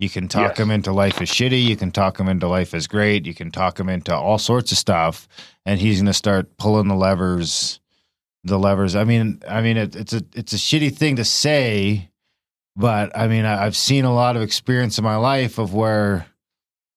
[0.00, 0.58] You can talk Yes.
[0.58, 1.62] him into life is shitty.
[1.62, 3.24] You can talk him into life is great.
[3.26, 5.28] You can talk him into all sorts of stuff.
[5.64, 7.78] And he's going to start pulling the levers.
[8.42, 8.96] The levers.
[8.96, 12.08] I mean, I mean, it, it's a it's a shitty thing to say,
[12.76, 16.26] but I mean, I- I've seen a lot of experience in my life of where,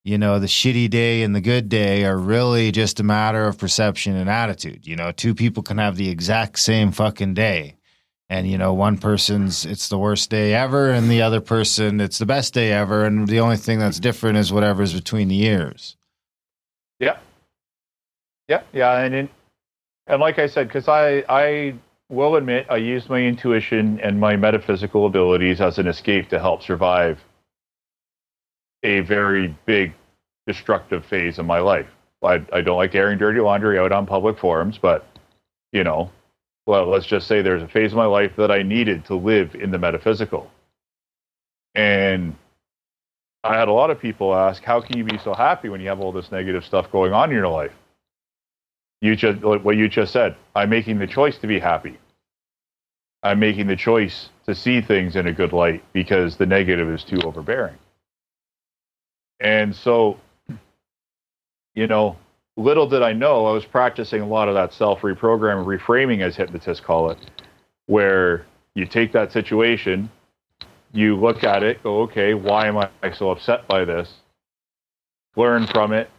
[0.03, 3.57] you know, the shitty day and the good day are really just a matter of
[3.57, 4.86] perception and attitude.
[4.86, 7.76] You know, two people can have the exact same fucking day.
[8.28, 12.17] And, you know, one person's it's the worst day ever, and the other person it's
[12.17, 13.05] the best day ever.
[13.05, 15.95] And the only thing that's different is whatever's between the years.
[16.99, 17.17] Yeah.
[18.47, 19.30] Yeah, yeah, and in,
[20.07, 21.76] and like I said, because I I
[22.09, 26.61] will admit I used my intuition and my metaphysical abilities as an escape to help
[26.61, 27.23] survive
[28.83, 29.93] a very big
[30.45, 31.87] destructive phase of my life.
[32.23, 35.05] I I don't like airing dirty laundry out on public forums, but
[35.71, 36.11] you know,
[36.67, 39.55] well, let's just say there's a phase of my life that I needed to live
[39.55, 40.51] in the metaphysical,
[41.73, 42.35] and
[43.43, 45.89] I had a lot of people ask, "How can you be so happy when you
[45.89, 47.73] have all this negative stuff going on in your life?"
[49.01, 50.35] You just like what you just said.
[50.55, 51.97] I'm making the choice to be happy.
[53.23, 57.03] I'm making the choice to see things in a good light because the negative is
[57.03, 57.77] too overbearing.
[59.39, 60.19] And so,
[61.73, 62.17] you know,
[62.57, 66.35] little did I know, I was practicing a lot of that self reprogram, reframing, as
[66.35, 67.17] hypnotists call it,
[67.87, 70.09] where you take that situation,
[70.93, 74.11] you look at it, go, okay, why am I so upset by this?
[75.35, 76.09] Learn from it,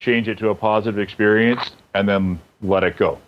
[0.00, 3.18] change it to a positive experience, and then let it go.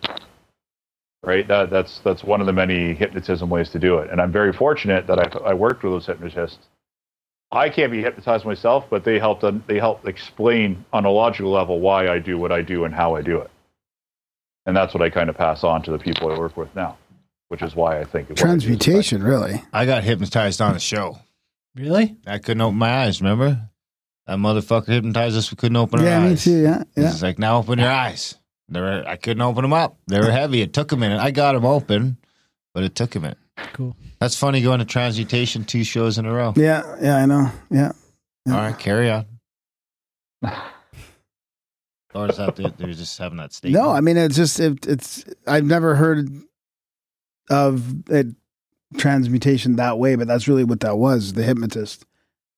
[1.23, 1.47] Right?
[1.47, 4.09] That, that's that's one of the many hypnotism ways to do it.
[4.11, 6.59] And I'm very fortunate that I, I worked with those hypnotists.
[7.51, 11.79] I can't be hypnotized myself, but they helped they help explain on a logical level
[11.79, 13.49] why I do what I do and how I do it.
[14.65, 16.97] And that's what I kind of pass on to the people I work with now,
[17.47, 19.63] which is why I think what I Transmutation, really.
[19.71, 21.19] I got hypnotized on a show.
[21.73, 22.17] Really?
[22.25, 23.21] I couldn't open my eyes.
[23.21, 23.69] Remember
[24.27, 25.51] that motherfucker hypnotized us.
[25.51, 26.11] We couldn't open our eyes.
[26.11, 26.43] Yeah, me eyes.
[26.43, 26.61] too.
[26.61, 27.11] Yeah, yeah.
[27.11, 28.35] He's like, now open your eyes.
[28.69, 29.97] They were, I couldn't open them up.
[30.07, 30.61] They were heavy.
[30.61, 31.19] It took a minute.
[31.19, 32.17] I got them open,
[32.73, 33.37] but it took a minute.
[33.73, 33.95] Cool.
[34.19, 36.53] That's funny going to transmutation two shows in a row.
[36.55, 37.51] Yeah, yeah, I know.
[37.71, 37.91] Yeah.
[38.47, 39.25] All right, carry on.
[42.13, 43.83] or is that the, they're just having that statement?
[43.83, 46.29] No, I mean it's just it, it's I've never heard
[47.49, 48.27] of it
[48.97, 51.33] transmutation that way, but that's really what that was.
[51.33, 52.05] The hypnotist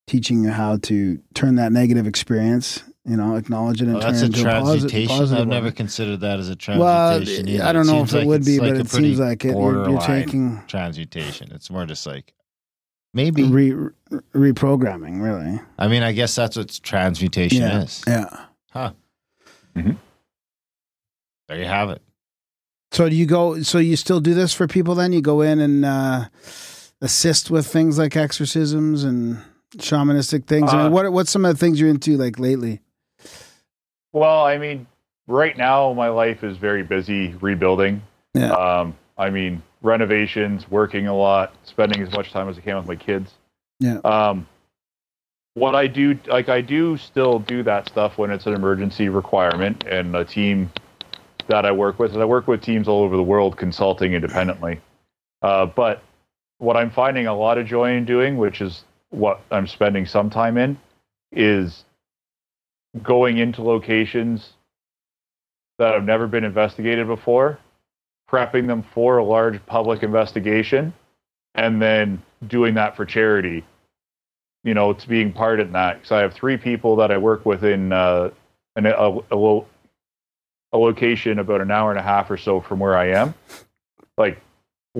[0.09, 4.11] teaching you how to turn that negative experience, you know, acknowledge it and Oh, turn
[4.13, 5.07] that's it a into a posi- transmutation.
[5.17, 5.73] positive I've never one.
[5.73, 7.47] considered that as a Well, transmutation.
[7.47, 7.63] either.
[7.63, 9.89] I don't know if it like would be, like but it seems like it, you're,
[9.89, 11.51] you're taking transmutation.
[11.53, 12.33] It's more just like
[13.13, 13.43] maybe.
[13.43, 13.73] re,
[14.33, 15.59] reprogramming, really.
[15.77, 17.81] I mean, I guess that's what transmutation Yeah.
[17.83, 18.03] is.
[18.07, 18.45] Yeah.
[18.71, 18.93] Huh.
[19.75, 19.97] Mhm.
[21.47, 22.01] There you have it.
[22.91, 23.61] So do you go?
[23.61, 24.95] So you still do this for people?
[24.95, 26.25] Then you go in and uh,
[27.01, 29.39] assist with things like exorcisms and
[29.77, 30.73] shamanistic things.
[30.73, 32.81] I Uh, mean, what what's some of the things you're into like lately?
[34.11, 34.87] Well, I mean,
[35.27, 38.01] right now my life is very busy rebuilding.
[38.33, 38.51] Yeah.
[38.51, 42.87] Um, I mean, renovations, working a lot, spending as much time as I can with
[42.87, 43.31] my kids.
[43.79, 43.97] Yeah.
[44.03, 44.47] Um,
[45.53, 49.83] what I do, like I do still do that stuff when it's an emergency requirement,
[49.85, 50.71] and a team
[51.47, 54.79] that I work with, and I work with teams all over the world consulting independently.
[55.41, 56.03] Uh, but
[56.59, 60.29] what I'm finding a lot of joy in doing, which is what I'm spending some
[60.29, 60.77] time in,
[61.31, 61.85] is
[63.03, 64.53] going into locations
[65.77, 67.59] that have never been investigated before,
[68.29, 70.93] prepping them for a large public investigation,
[71.55, 73.63] and then doing that for charity.
[74.63, 75.95] You know, to being part in that.
[75.95, 78.29] Because I have three people that I work with in uh,
[78.75, 79.67] in a, a, a, lo-
[80.73, 83.33] a location about an hour and a half or so from where I am.
[84.17, 84.41] Like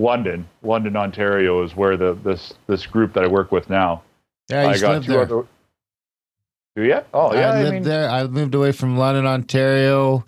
[0.00, 4.02] London, London, Ontario is where the this this group that I work with now.
[4.48, 5.22] Yeah, I used to live there.
[5.22, 5.46] other.
[6.76, 7.00] Do you?
[7.12, 8.08] Oh yeah, I I, lived mean, there.
[8.08, 10.24] I moved away from London, Ontario,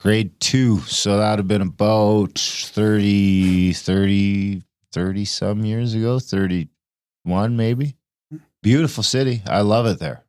[0.00, 0.78] grade two.
[0.80, 4.62] So that would have been about 30, 30,
[4.92, 7.96] 30 some years ago, 31 maybe.
[8.62, 9.42] Beautiful city.
[9.46, 10.24] I love it there.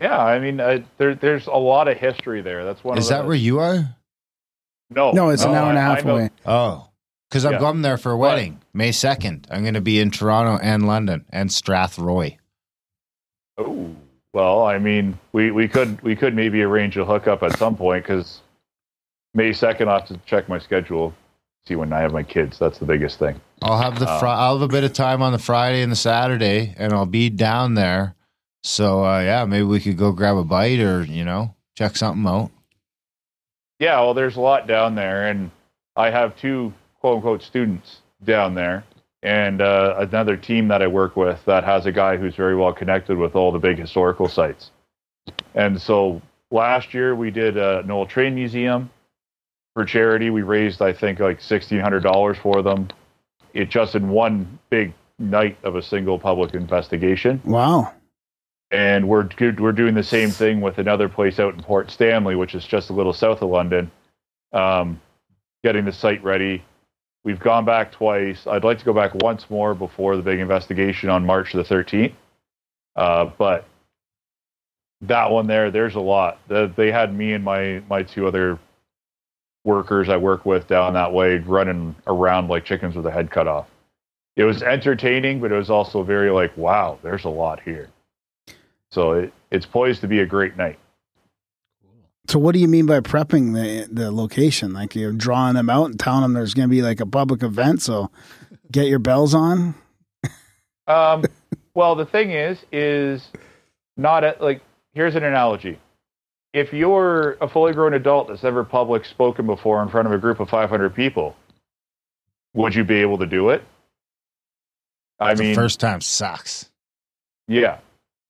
[0.00, 0.18] yeah.
[0.18, 2.64] I mean, uh, there there's a lot of history there.
[2.64, 2.98] That's one.
[2.98, 3.96] Is of the, that where you are?
[4.90, 6.30] No, No, it's an hour and a half I'm a- away.
[6.44, 6.85] Oh,
[7.28, 7.58] because I'm Yeah.
[7.60, 9.46] going there for a wedding May 2nd.
[9.50, 12.36] I'm going to be in Toronto and London and Strathroy.
[13.58, 13.94] Oh,
[14.32, 18.04] well, I mean, we, we could we could maybe arrange a hookup at some point
[18.04, 18.42] because
[19.34, 21.14] May second, I have to check my schedule,
[21.66, 22.58] see when I have my kids.
[22.58, 23.40] That's the biggest thing.
[23.62, 24.18] I'll have the Oh.
[24.18, 27.06] fri- I'll have a bit of time on the Friday and the Saturday, and I'll
[27.06, 28.14] be down there.
[28.62, 32.26] So uh, yeah, maybe we could go grab a bite or you know check something
[32.26, 32.50] out.
[33.78, 35.50] Yeah, well, there's a lot down there, and
[35.96, 36.72] I have two
[37.06, 38.82] quote unquote students down there,
[39.22, 42.72] and uh, another team that I work with that has a guy who's very well
[42.72, 44.72] connected with all the big historical sites.
[45.54, 48.90] And so last year we did a Noel train museum
[49.74, 50.30] for charity.
[50.30, 52.88] We raised, I think, like sixteen hundred dollars for them.
[53.54, 57.92] It just in one big night of a single public investigation Wow.
[58.72, 59.28] and we're
[59.60, 62.90] we're doing the same thing with another place out in Port Stanley, which is just
[62.90, 63.92] a little south of London.
[64.52, 65.00] Um,
[65.62, 66.64] getting the site ready.
[67.26, 68.46] We've gone back twice.
[68.46, 72.12] I'd like to go back once more before the big investigation on March the 13th.
[72.94, 73.66] Uh, but
[75.00, 76.38] that one there, there's a lot.
[76.46, 78.60] The, they had me and my my two other
[79.64, 83.48] workers I work with down that way running around like chickens with a head cut
[83.48, 83.66] off.
[84.36, 87.88] It was entertaining, but it was also very like, wow, there's a lot here.
[88.92, 90.78] So it, it's poised to be a great night.
[92.28, 94.72] So what do you mean by prepping the the location?
[94.72, 97.42] Like you're drawing them out and telling them there's going to be like a public
[97.42, 98.10] event, so
[98.70, 99.74] get your bells on.
[100.88, 101.24] Um,
[101.74, 103.28] well, the thing is, is
[103.96, 104.60] not at, like
[104.94, 105.78] here's an analogy.
[106.52, 110.18] If you're a fully grown adult that's ever public spoken before in front of a
[110.18, 111.36] group of 500 people,
[112.54, 113.62] would you be able to do it?
[115.20, 116.70] I the mean, first time sucks.
[117.46, 117.78] Yeah.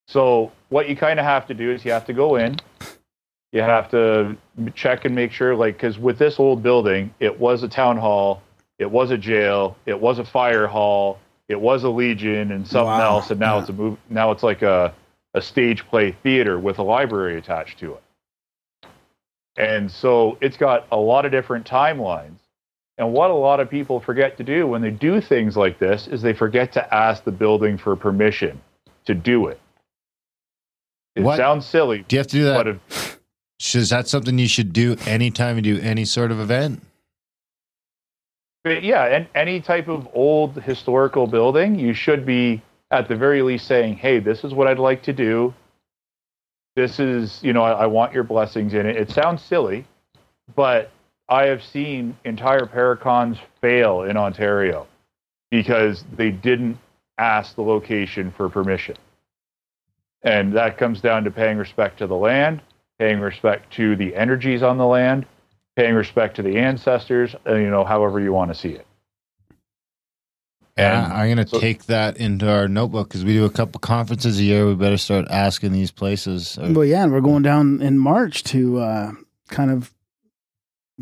[0.07, 2.57] So what you kind of have to do is you have to go in,
[3.51, 4.35] you have to
[4.75, 8.41] check and make sure, like, because with this old building, it was a town hall,
[8.79, 12.87] it was a jail, it was a fire hall, it was a legion, and something
[12.87, 13.15] Wow.
[13.15, 13.61] else, and now Yeah.
[13.61, 13.97] it's a move.
[14.09, 14.93] Now it's like a
[15.33, 18.89] a stage play theater with a library attached to it.
[19.55, 22.39] And so it's got a lot of different timelines.
[22.97, 26.07] And what a lot of people forget to do when they do things like this
[26.07, 28.59] is they forget to ask the building for permission
[29.05, 29.59] to do it.
[31.15, 32.57] It What- sounds silly, Do you have to do that?
[32.57, 33.16] but if,
[33.59, 36.81] Is that something you should do anytime you do any sort of event?
[38.67, 43.41] but yeah, and any type of old historical building, you should be at the very
[43.41, 45.53] least saying, "Hey, this is what I'd like to do.
[46.75, 49.85] This is, you know, I, I want your blessings in it." It sounds silly,
[50.53, 50.91] but
[51.29, 54.85] I have seen entire paracons fail in Ontario
[55.49, 56.77] because they didn't
[57.17, 58.97] ask the location for permission.
[60.23, 62.61] And that comes down to paying respect to the land,
[62.99, 65.25] paying respect to the energies on the land,
[65.75, 68.85] paying respect to the ancestors, uh, you know, however you want to see it.
[70.77, 73.79] Yeah, And I'm gonna so- take that into our notebook because we do a couple
[73.79, 74.67] conferences a year.
[74.67, 76.57] We better start asking these places.
[76.57, 79.11] Uh, Well, yeah, and we're going down in March to uh,
[79.49, 79.91] kind of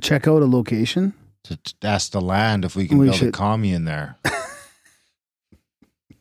[0.02, 1.14] check out a location.
[1.44, 4.16] to, to ask the land if we can We build a should- commune there.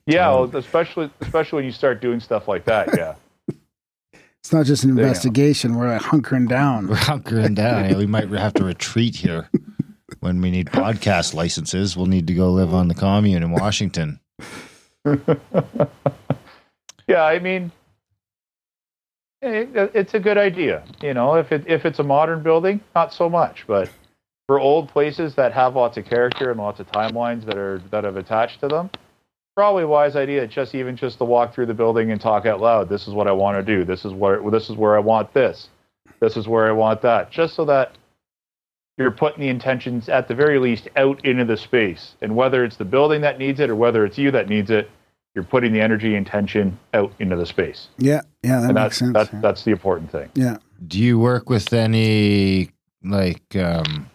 [0.06, 2.90] Yeah, Um, well, especially especially when you start doing stuff like that.
[2.94, 3.14] Yeah,
[4.44, 5.08] It's not just an There you go.
[5.08, 5.74] investigation.
[5.74, 6.88] We're hunkering down.
[6.88, 7.88] We're hunkering down.
[7.88, 9.48] Yeah, we might have to retreat here
[10.20, 11.96] when we need podcast licenses.
[11.96, 14.20] We'll need to go live on the commune in Washington.
[17.08, 17.24] yeah.
[17.24, 17.72] I mean,
[19.40, 20.84] it, it's a good idea.
[21.00, 23.88] You know, if it if it's a modern building, not so much, but
[24.46, 28.04] for old places that have lots of character and lots of timelines that are that
[28.04, 28.90] have attached to them,
[29.54, 32.60] probably a wise idea just even just to walk through the building and talk out
[32.60, 32.88] loud.
[32.88, 33.84] This is what I want to do.
[33.84, 35.68] This is where this is where I want this.
[36.20, 37.30] This is where I want that.
[37.30, 37.96] Just so that
[38.96, 42.14] you're putting the intentions at the very least out into the space.
[42.20, 44.90] And whether it's the building that needs it or whether it's you that needs it,
[45.34, 47.88] you're putting the energy and tension out into the space.
[47.98, 49.12] Yeah, yeah, that and makes that's sense.
[49.12, 49.40] that's yeah.
[49.40, 50.30] that's the important thing.
[50.34, 50.58] yeah.
[50.86, 52.70] Do you work with any
[53.02, 54.10] like um,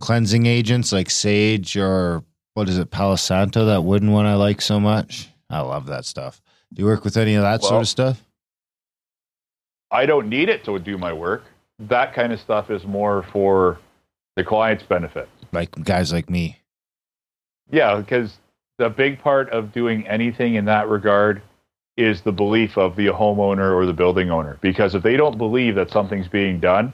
[0.00, 2.24] cleansing agents like sage or
[2.54, 5.28] what is it, Palo Santo, that wooden one I like so much?
[5.50, 6.40] I love that stuff.
[6.72, 8.24] Do you work with any of that sort of stuff?
[9.90, 11.44] I don't need it to do my work.
[11.78, 13.78] That kind of stuff is more for
[14.36, 15.28] the client's benefit.
[15.52, 16.58] Like guys like me.
[17.70, 18.38] Yeah, because
[18.78, 21.42] the big part of doing anything in that regard
[21.96, 24.58] is the belief of the homeowner or the building owner.
[24.60, 26.92] Because if they don't believe that something's being done,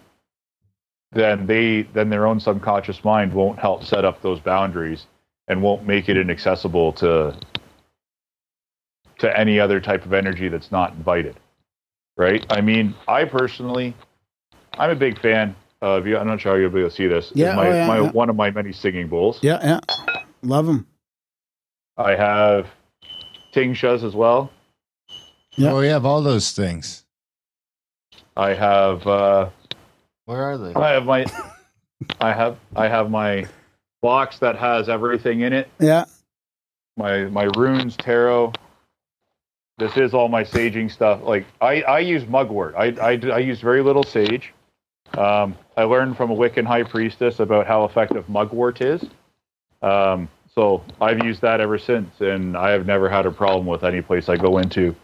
[1.12, 5.06] then they then their own subconscious mind won't help set up those boundaries
[5.50, 7.36] and won't make it inaccessible to
[9.18, 11.36] to any other type of energy that's not invited.
[12.16, 12.46] Right?
[12.50, 13.94] I mean, I personally
[14.78, 16.16] I'm a big fan of you.
[16.16, 17.32] I'm not sure how you'll be able to see this.
[17.34, 18.10] Yeah, my, oh, yeah, my yeah.
[18.12, 19.40] one of my many singing bowls.
[19.42, 19.80] Yeah, yeah.
[20.42, 20.86] Love them.
[21.96, 22.68] I have
[23.52, 24.52] Tingshas as well.
[25.56, 25.72] Yeah.
[25.72, 27.04] Oh, we have all those things.
[28.36, 29.50] I have uh,
[30.26, 30.74] Where are they?
[30.74, 31.26] I have my
[32.20, 33.46] I have I have my
[34.02, 35.68] box that has everything in it.
[35.78, 36.04] Yeah.
[36.96, 38.52] My my runes, tarot.
[39.78, 41.22] This is all my saging stuff.
[41.22, 42.74] Like I, I use mugwort.
[42.76, 44.52] I, I, I use very little sage.
[45.16, 49.02] Um, I learned from a Wiccan high priestess about how effective mugwort is.
[49.80, 53.82] Um, so I've used that ever since, and I have never had a problem with
[53.82, 54.94] any place I go into.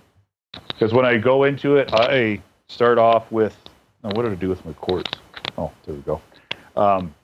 [0.68, 3.56] Because when I go into it, I start off with
[4.04, 5.10] oh, what did I do with my quartz?
[5.56, 6.20] Oh, there we go.
[6.76, 7.14] Um,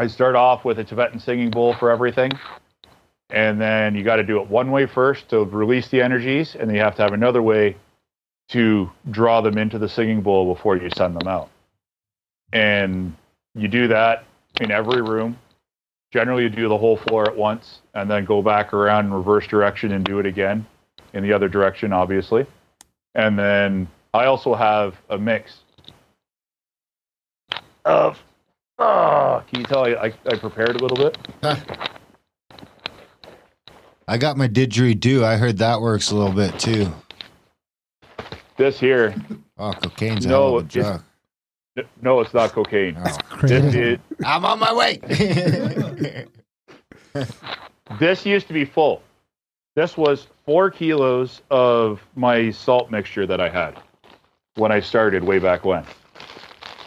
[0.00, 2.30] I start off with a Tibetan singing bowl for everything,
[3.30, 6.68] and then you got to do it one way first to release the energies, and
[6.68, 7.76] then you have to have another way
[8.50, 11.50] to draw them into the singing bowl before you send them out.
[12.52, 13.16] And
[13.56, 14.24] you do that
[14.60, 15.36] in every room.
[16.12, 19.48] Generally, you do the whole floor at once, and then go back around in reverse
[19.48, 20.64] direction and do it again
[21.12, 22.46] in the other direction, obviously.
[23.16, 25.58] And then I also have a mix
[27.84, 28.22] of.
[28.78, 31.18] Oh, can you tell I, I, I prepared a little bit?
[34.06, 35.22] I got my didgeridoo.
[35.24, 36.92] I heard that works a little bit too.
[38.56, 39.14] This here,
[39.58, 41.02] Oh, cocaine's No, hell of it's-
[41.76, 41.86] drug.
[42.02, 42.96] no, it's not cocaine.
[43.04, 44.98] Oh, This, is, I'm on my way.
[48.00, 49.02] this used to be full.
[49.76, 53.80] This was four kilos of my salt mixture that I had
[54.56, 55.84] when I started way back when.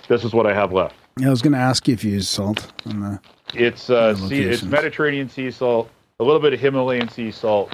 [0.10, 0.96] This is what I have left.
[1.20, 2.72] Yeah, I was going to ask you if you use salt.
[2.86, 3.20] On the,
[3.54, 4.64] It's uh, Yeah, sea, it's.
[4.64, 5.90] Mediterranean sea salt,
[6.20, 7.74] a little bit of Himalayan sea salt,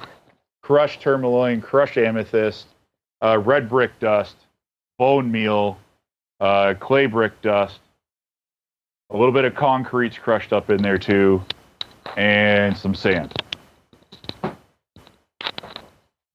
[0.63, 2.67] crushed tourmaline, crushed amethyst,
[3.23, 4.35] uh, red brick dust,
[4.97, 5.77] bone meal,
[6.39, 7.79] uh, clay brick dust,
[9.09, 11.41] a little bit of concrete's crushed up in there too,
[12.17, 13.33] and some sand.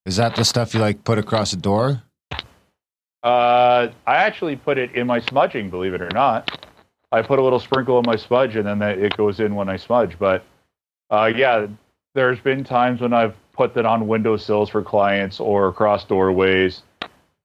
[0.07, 2.03] Is that the stuff you like put across a door?
[3.23, 6.67] Uh, I actually put it in my smudging, believe it or not.
[7.13, 9.69] I put a little sprinkle in my smudge, and then that- it goes in when
[9.69, 10.19] I smudge.
[10.19, 10.45] But
[11.11, 11.67] uh, yeah,
[12.15, 16.83] there's been times when I've put that on windowsills for clients or across doorways.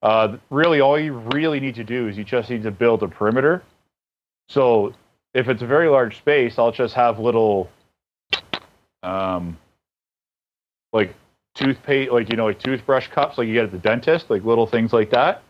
[0.02, 3.08] Uh, really, all you really need to do is you just need to build a
[3.08, 3.62] perimeter.
[4.48, 4.94] So
[5.34, 7.68] if it's a very large space, I'll just have little,
[9.02, 9.58] um,
[10.94, 11.14] like
[11.54, 14.66] toothpaste, like you know, like toothbrush cups, like you get at the dentist, like little
[14.66, 15.42] things like that,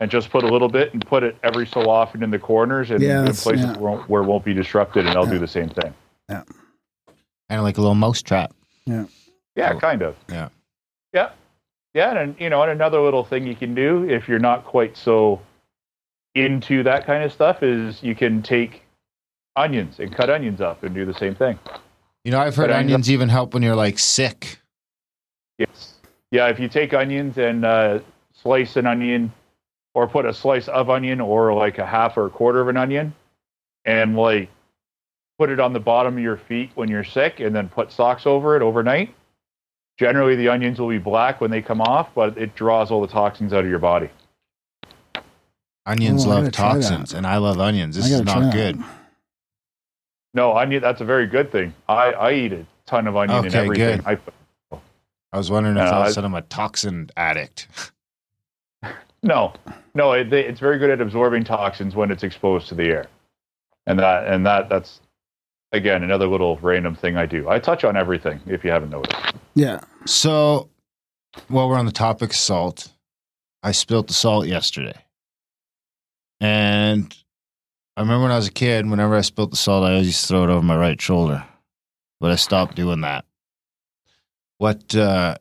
[0.00, 2.90] and just put a little bit and put it every so often in the corners
[2.90, 3.76] and Yeah, in places yeah.
[3.78, 5.30] where, won't- where it won't be disrupted, and they'll Yeah.
[5.32, 5.94] do the same thing.
[6.28, 6.42] Yeah,
[7.48, 8.52] kind of like a little mouse trap.
[8.84, 9.04] Yeah,
[9.58, 9.78] Oh.
[9.78, 10.16] kind of.
[10.28, 10.48] Yeah.
[11.14, 11.30] Yeah,
[11.94, 14.96] yeah, and you know, and another little thing you can do if you're not quite
[14.96, 15.40] so
[16.34, 18.82] into that kind of stuff is you can take
[19.56, 21.58] onions and cut onions up and do the same thing.
[22.24, 24.58] You know, I've heard But I end onions even help when you're like sick.
[25.58, 25.94] Yes.
[26.30, 28.00] Yeah, if you take onions and uh,
[28.34, 29.32] slice an onion,
[29.96, 32.76] or put a slice of onion, or like a half or a quarter of an
[32.76, 33.14] onion,
[33.86, 34.50] and like
[35.38, 38.26] put it on the bottom of your feet when you're sick, and then put socks
[38.26, 39.14] over it overnight.
[39.98, 43.08] Generally, the onions will be black when they come off, but it draws all the
[43.08, 44.10] toxins out of your body.
[45.86, 46.82] Onions Oh, love gotta try that.
[46.82, 47.96] toxins, and I love onions.
[47.96, 48.78] This is not good.
[50.34, 50.82] No, onion.
[50.82, 51.72] That's a very good thing.
[51.88, 54.00] I, I eat a ton of onion and Okay, everything.
[54.02, 54.06] good.
[54.72, 54.78] I,
[55.32, 57.68] I was wondering if Yeah, all of I- a I'm a toxin addict.
[59.26, 59.52] No,
[59.94, 63.06] no, it, it's very good at absorbing toxins when it's exposed to the air,
[63.86, 65.00] and that and that that's
[65.72, 67.48] again, another little random thing I do.
[67.48, 69.34] I touch on everything if you haven't noticed.
[69.54, 69.80] Yeah.
[70.04, 70.68] So,
[71.48, 72.92] while we're on the topic of salt,
[73.62, 74.94] I spilt the salt yesterday.
[76.40, 77.14] And
[77.96, 80.22] I remember when I was a kid, whenever I spilt the salt, I always used
[80.22, 81.44] to throw it over my right shoulder.
[82.20, 83.24] But I stopped doing that.
[84.58, 85.36] What uh,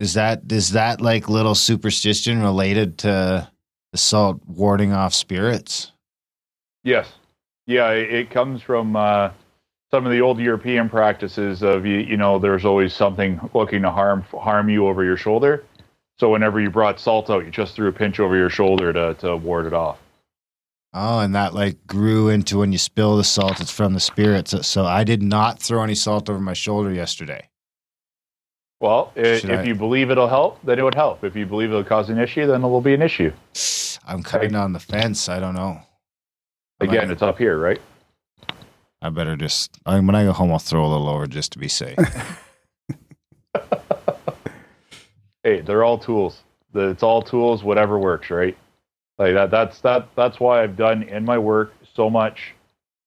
[0.00, 0.42] is that?
[0.50, 3.48] Is that like little superstition related to
[3.92, 5.92] the salt warding off spirits?
[6.84, 7.12] Yes.
[7.66, 9.30] Yeah, it, it comes from uh,
[9.90, 13.90] some of the old European practices of you, you know, there's always something looking to
[13.90, 15.64] harm harm you over your shoulder.
[16.18, 19.14] So whenever you brought salt out, you just threw a pinch over your shoulder to,
[19.14, 19.98] to ward it off.
[20.92, 24.66] Oh, and that like grew into when you spill the salt, it's from the spirits.
[24.66, 27.48] So I did not throw any salt over my shoulder yesterday.
[28.80, 31.24] Well, i Should if I- you believe it'll help, then it would help.
[31.24, 33.32] If you believe it'll cause an issue, then it will be an issue.
[34.06, 35.28] I'm kind of on the fence.
[35.28, 35.80] I don't know.
[36.80, 37.80] Again, it's up here, right?
[39.02, 41.58] I better just I, when I go home, I'll throw a little over just to
[41.58, 41.98] be safe.
[45.42, 46.42] hey, they're all tools.
[46.74, 48.56] It's all tools, whatever works, right?
[49.18, 49.50] Like that.
[49.50, 50.08] That's that.
[50.14, 52.54] That's why I've done in my work so much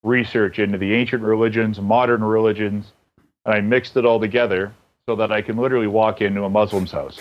[0.04, 2.92] research into the ancient religions, modern religions,
[3.46, 4.74] and I mixed it all together
[5.12, 7.20] so that I can literally walk into a Muslim's house.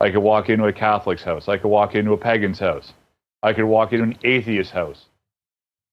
[0.00, 1.46] I could walk into a Catholic's house.
[1.46, 2.92] I could walk into a pagan's house.
[3.44, 5.04] I could walk into an atheist's house.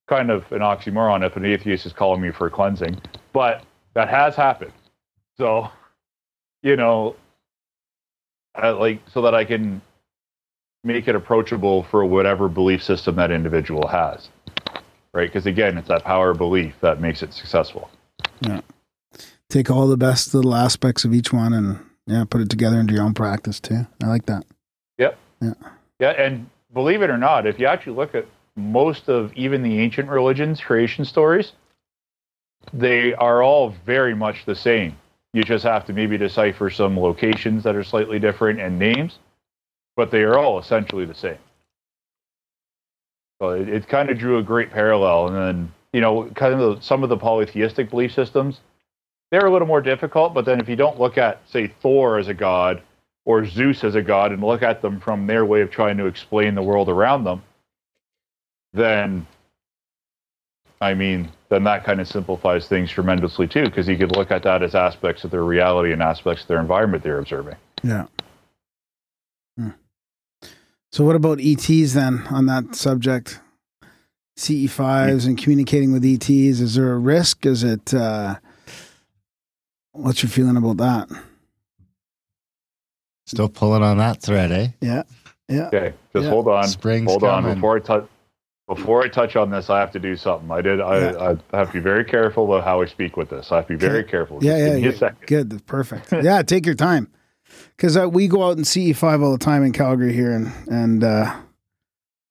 [0.08, 3.00] Kind of an oxymoron if an atheist is calling me for cleansing,
[3.32, 3.64] but
[3.94, 4.72] that has happened.
[5.38, 5.70] So,
[6.64, 7.16] you know,
[8.56, 9.84] I, like so that I can
[10.84, 14.30] make it approachable for whatever belief system that individual has,
[15.14, 15.30] right?
[15.30, 17.92] Because again, it's that power of belief that makes it successful.
[19.50, 22.94] Take all the best little aspects of each one and yeah, put it together into
[22.94, 23.88] your own practice too.
[24.04, 24.44] I like that.
[24.98, 25.18] Yep.
[25.42, 25.54] Yeah.
[26.00, 29.80] Yeah, and believe it or not, if you actually look at most of even the
[29.80, 31.54] ancient religions' creation stories,
[32.74, 34.98] they are all very much the same.
[35.34, 39.20] You just have to maybe decipher some locations that are slightly different and names,
[39.96, 41.38] but they are all essentially the same.
[43.42, 45.28] So it, it kind of drew a great parallel.
[45.28, 48.62] And then, you know, kind of the, some of the polytheistic belief systems,
[49.32, 50.34] they're a little more difficult.
[50.34, 52.82] But then if you don't look at, say, Thor as a god
[53.26, 56.06] or Zeus as a god and look at them from their way of trying to
[56.06, 57.42] explain the world around them,
[58.74, 59.26] then
[60.82, 64.44] I mean, then that kind of simplifies things tremendously too, because you could look at
[64.44, 67.56] that as aspects of their reality and aspects of their environment they're observing.
[67.82, 68.06] Yeah.
[69.58, 69.70] Hmm.
[70.92, 73.40] So what about ETs then on that subject?
[74.38, 76.30] CE5s and communicating with ETs.
[76.30, 77.46] Is there a risk?
[77.46, 78.36] Is it uh
[79.96, 81.10] what's your feeling about that?
[83.28, 84.68] Still pulling on that thread, eh?
[84.82, 85.04] Yeah.
[85.50, 85.68] Yeah.
[85.68, 86.30] Okay, just Yeah.
[86.30, 86.68] hold on.
[86.68, 88.08] Spring's hold on before I touch.
[88.68, 90.50] Before I touch on this, I have to do something.
[90.50, 90.82] I did.
[90.82, 91.36] I, Yeah.
[91.52, 93.52] I have to be very careful about how I speak with this.
[93.52, 94.10] I have to be very Okay.
[94.10, 94.44] careful.
[94.44, 94.98] Yeah, Just yeah, give me a yeah.
[94.98, 95.28] second.
[95.28, 95.50] Good.
[95.52, 96.12] That's perfect.
[96.24, 97.08] yeah, take your time.
[97.78, 101.04] Cuz uh, we go out and CE5 all the time in Calgary here and and
[101.04, 101.36] uh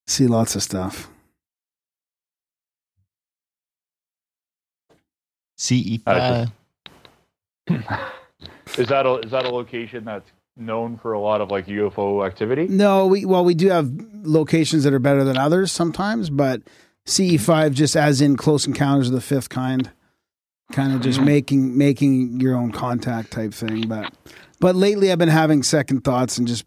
[0.08, 1.08] see lots of stuff.
[5.56, 6.52] CE Uh, five.
[8.78, 12.26] Is that a is that a location that's known for a lot of like UFO
[12.26, 12.66] activity?
[12.68, 13.90] No, we well we do have
[14.22, 16.62] locations that are better than others sometimes, but
[17.06, 19.90] CE five just as in Close Encounters of the Fifth Kind,
[20.72, 23.86] kind of just making making your own contact type thing.
[23.86, 24.12] But
[24.60, 26.64] but lately I've been having second thoughts and just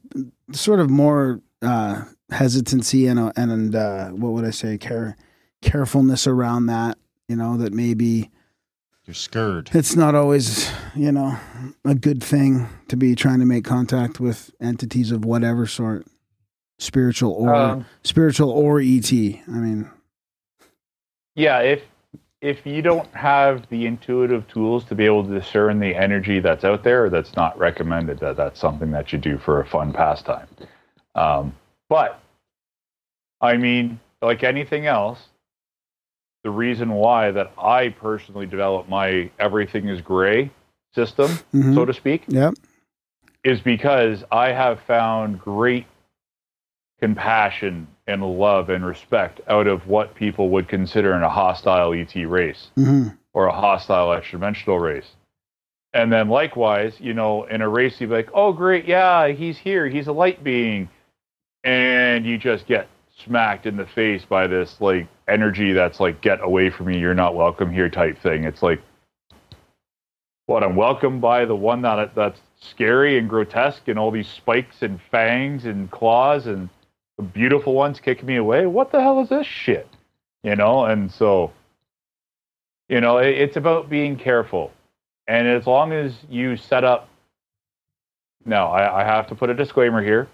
[0.53, 5.17] sort of more uh, hesitancy and uh, and uh, what would I say care
[5.61, 6.97] carefulness around that.
[7.27, 8.29] You know that maybe
[9.07, 9.69] You're scared.
[9.73, 11.37] it's not always you know
[11.85, 16.05] a good thing to be trying to make contact with entities of whatever sort
[16.77, 19.89] spiritual or Um, spiritual or et i mean
[21.35, 21.83] Yeah, if
[22.41, 26.63] if you don't have the intuitive tools to be able to discern the energy that's
[26.63, 28.19] out there, that's not recommended.
[28.19, 30.47] That that's something that you do for a fun pastime.
[31.15, 31.55] Um,
[31.89, 32.19] but
[33.41, 35.19] I mean, like anything else,
[36.47, 40.49] the reason why that I personally developed my everything is gray
[40.95, 41.75] system, Mhm.
[41.75, 42.53] so to speak, yep
[43.43, 45.85] is because I have found great
[47.01, 52.15] compassion and love and respect out of what people would consider in a hostile ET
[52.25, 55.09] race hmm or a hostile extra-dimensional race.
[55.93, 59.57] And then likewise, you know, in a race you'd be like, oh great, yeah, he's
[59.57, 60.87] here, he's a light being.
[61.65, 62.87] And you just get
[63.25, 67.13] smacked in the face by this like energy that's like, get away from me, you're
[67.13, 68.43] not welcome here type thing.
[68.45, 68.81] It's like
[70.45, 74.81] what I'm welcomed by the one that that's scary and grotesque and all these spikes
[74.81, 76.69] and fangs and claws and
[77.17, 78.65] the beautiful ones kicking me away.
[78.65, 79.87] What the hell is this shit?
[80.43, 81.51] You know, and so
[82.89, 84.71] You know, it, it's about being careful.
[85.27, 87.09] And as long as you set up,
[88.45, 90.27] now I, I have to put a disclaimer here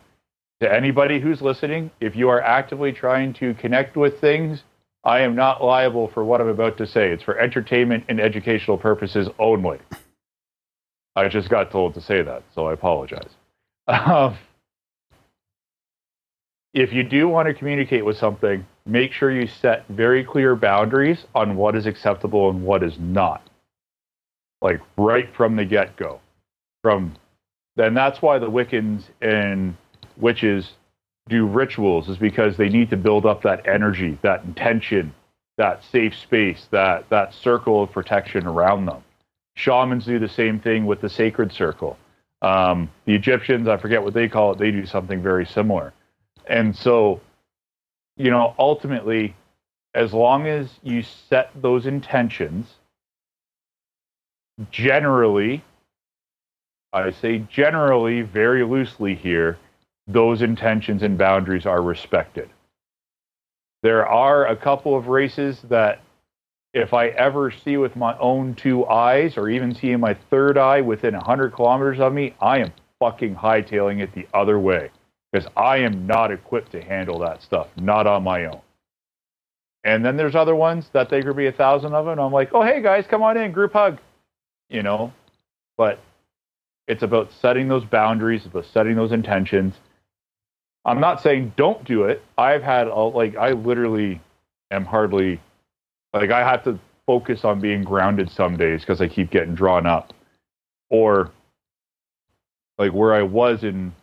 [0.61, 1.89] to anybody who's listening.
[1.99, 4.63] If you are actively trying to connect with things,
[5.03, 7.11] I am not liable for what I'm about to say.
[7.11, 9.79] It's for entertainment and educational purposes only.
[11.15, 13.29] I just got told to say that, so I apologize.
[13.87, 14.37] Um,
[16.73, 21.25] if you do want to communicate with something, make sure you set very clear boundaries
[21.35, 23.47] on what is acceptable and what is not.
[24.61, 26.21] Like right from the get go.
[26.81, 27.15] From
[27.75, 29.75] then that's why the Wiccans and
[30.17, 30.71] witches
[31.29, 35.13] do rituals is because they need to build up that energy, that intention,
[35.57, 39.03] that safe space, that that circle of protection around them.
[39.55, 41.97] Shamans do the same thing with the sacred circle.
[42.41, 45.93] Um, the Egyptians, I forget what they call it, they do something very similar.
[46.47, 47.21] And so,
[48.17, 49.35] you know, ultimately,
[49.93, 52.67] as long as you set those intentions,
[54.71, 55.63] generally,
[56.91, 59.57] I say generally very loosely here,
[60.07, 62.49] those intentions and boundaries are respected.
[63.83, 66.01] There are a couple of races that,
[66.73, 70.57] if I ever see with my own two eyes, or even see in my third
[70.57, 74.89] eye within 100 kilometers of me, I am fucking hightailing it the other way
[75.31, 78.61] because I am not equipped to handle that stuff, not on my own.
[79.83, 82.19] And then there's other ones that there could be a thousand of them.
[82.19, 83.99] I'm like, oh, hey guys, come on in, group hug,
[84.69, 85.11] you know.
[85.75, 85.99] But
[86.87, 89.75] it's about setting those boundaries, it's about setting those intentions.
[90.85, 92.23] I'm not saying don't do it.
[92.37, 94.19] I've had a, like I literally
[94.71, 95.39] am hardly
[96.13, 99.85] like I have to focus on being grounded some days because I keep getting drawn
[99.85, 100.13] up,
[100.89, 101.31] or
[102.77, 103.93] like where I was in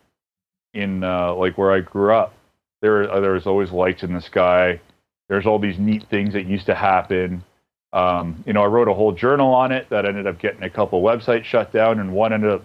[0.75, 2.35] in uh, like where I grew up,
[2.81, 4.81] there there was always lights in the sky.
[5.29, 7.45] There's all these neat things that used to happen.
[7.93, 10.71] Um, you know, I wrote a whole journal on it that ended up getting a
[10.71, 12.65] couple websites shut down, and one ended up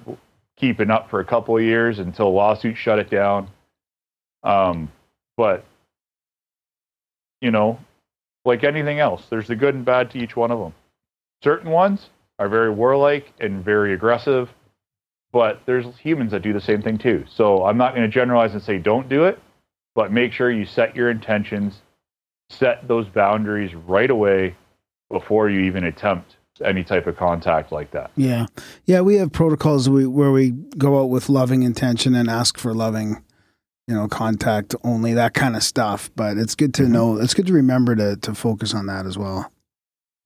[0.57, 3.49] keeping up for a couple years until a lawsuit shut it down.
[4.45, 4.91] Um,
[5.35, 5.65] but
[7.41, 7.79] you know,
[8.45, 10.73] like anything else, there's the good and bad to each one of them.
[11.43, 12.09] Certain ones
[12.39, 14.49] are very warlike and very aggressive,
[15.31, 17.25] but there's humans that do the same thing too.
[17.29, 19.39] So I'm not going to generalize and say don't do it,
[19.95, 21.81] but make sure you set your intentions,
[22.49, 24.55] set those boundaries right away
[25.09, 28.11] before you even attempt any type of contact like that.
[28.15, 28.45] Yeah,
[28.85, 29.01] yeah.
[29.01, 33.23] We have protocols where we go out with loving intention and ask for loving,
[33.87, 36.09] you know, contact only that kind of stuff.
[36.15, 36.91] But it's good to Mm-hmm.
[36.91, 37.17] know.
[37.17, 39.51] It's good to remember to to focus on that as well,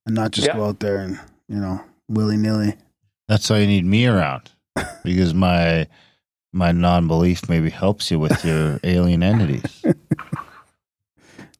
[0.06, 0.56] and not just Yeah.
[0.56, 1.18] go out there and
[1.48, 2.74] you know willy nilly.
[3.28, 4.50] That's why you need me around
[5.04, 5.86] because my
[6.52, 9.82] my non belief maybe helps you with your alien entities.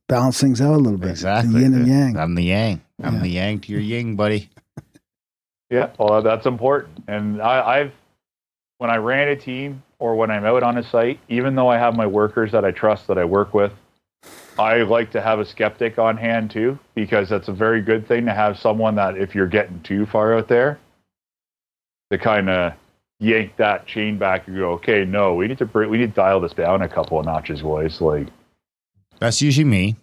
[0.09, 1.11] Balance things out a little bit.
[1.11, 1.61] Exactly.
[1.63, 2.17] Yin and yang.
[2.19, 2.81] I'm the yang.
[3.01, 3.21] I'm Yeah.
[3.21, 4.51] the yang to your yin, buddy.
[5.71, 7.05] Yeah, well, that's important.
[7.07, 7.93] And I, I've,
[8.79, 11.79] when I ran a team or when I'm out on a site, even though I
[11.79, 13.73] have my workers that I trust that I work with,
[14.59, 18.27] I like to have a skeptic on hand too, because that's a very good thing
[18.27, 20.79] to have someone that if you're getting too far out there,
[22.11, 22.73] to kind of
[23.21, 26.21] yank that chain back and go, okay, no, we need to bring, we need to
[26.21, 28.01] dial this down a couple of notches, boys.
[28.01, 28.27] Like,
[29.21, 29.97] That's usually me.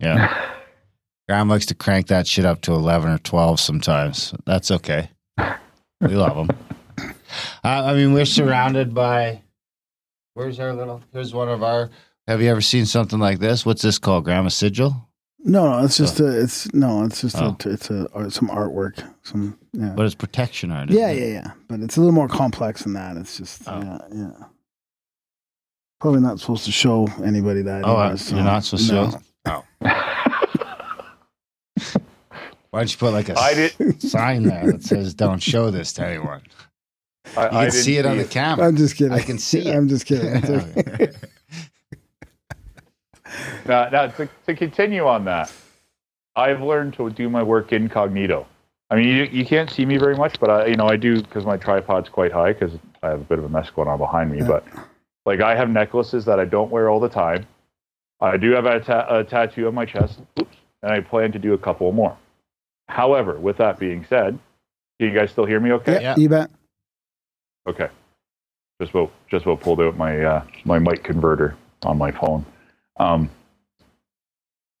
[0.00, 0.52] Yeah.
[1.28, 4.32] Graham likes to crank that shit up to 11 or 12 sometimes.
[4.44, 5.10] That's okay.
[6.00, 6.56] We love him.
[7.64, 9.42] Uh, I mean, we're surrounded by.
[10.34, 11.02] Where's our little.
[11.12, 11.90] Here's one of our.
[12.28, 13.64] Have you ever seen something like this?
[13.64, 14.24] What's this called?
[14.24, 15.08] Grandma Sigil?
[15.38, 17.56] No, no, it's just a, it's no, it's just Oh.
[17.64, 20.90] a, it's a or some artwork, some yeah, But it's protection art.
[20.90, 21.20] isn't yeah, it?
[21.20, 21.50] yeah, yeah.
[21.68, 23.16] But it's a little more complex than that.
[23.16, 23.80] It's just Oh.
[23.80, 24.44] yeah, yeah.
[26.00, 27.84] Probably not supposed to show anybody that.
[27.84, 29.12] Oh, either, uh, so- you're not supposed no.
[29.44, 29.64] to?
[32.70, 35.92] Why don't you put like a I did, sign there that says "Don't show this
[35.94, 36.42] to anyone"?
[37.36, 38.66] I, You I can didn't see it on the camera.
[38.66, 39.12] I'm just kidding.
[39.12, 39.74] I can see it.
[39.74, 40.34] I'm just kidding.
[40.36, 41.08] It's okay.
[43.66, 45.52] Now, now to, to continue on that,
[46.36, 48.46] I've learned to do my work incognito.
[48.88, 51.20] I mean, you, you can't see me very much, but I, you know, I do
[51.20, 52.72] because my tripod's quite high because
[53.02, 54.38] I have a bit of a mess going on behind me.
[54.38, 54.46] Yeah.
[54.46, 54.64] But
[55.26, 57.46] like, I have necklaces that I don't wear all the time.
[58.20, 61.38] I do have a, ta- a tattoo on my chest, oops, and I plan to
[61.38, 62.16] do a couple more.
[62.88, 64.38] However, with that being said,
[65.00, 65.72] can you guys still hear me?
[65.72, 65.94] Okay.
[65.94, 66.16] yeah, Yeah.
[66.16, 66.50] you bet.
[67.66, 67.88] Okay.
[68.80, 72.44] Just about just about pulled out my uh, my mic converter on my phone.
[72.98, 73.30] Um,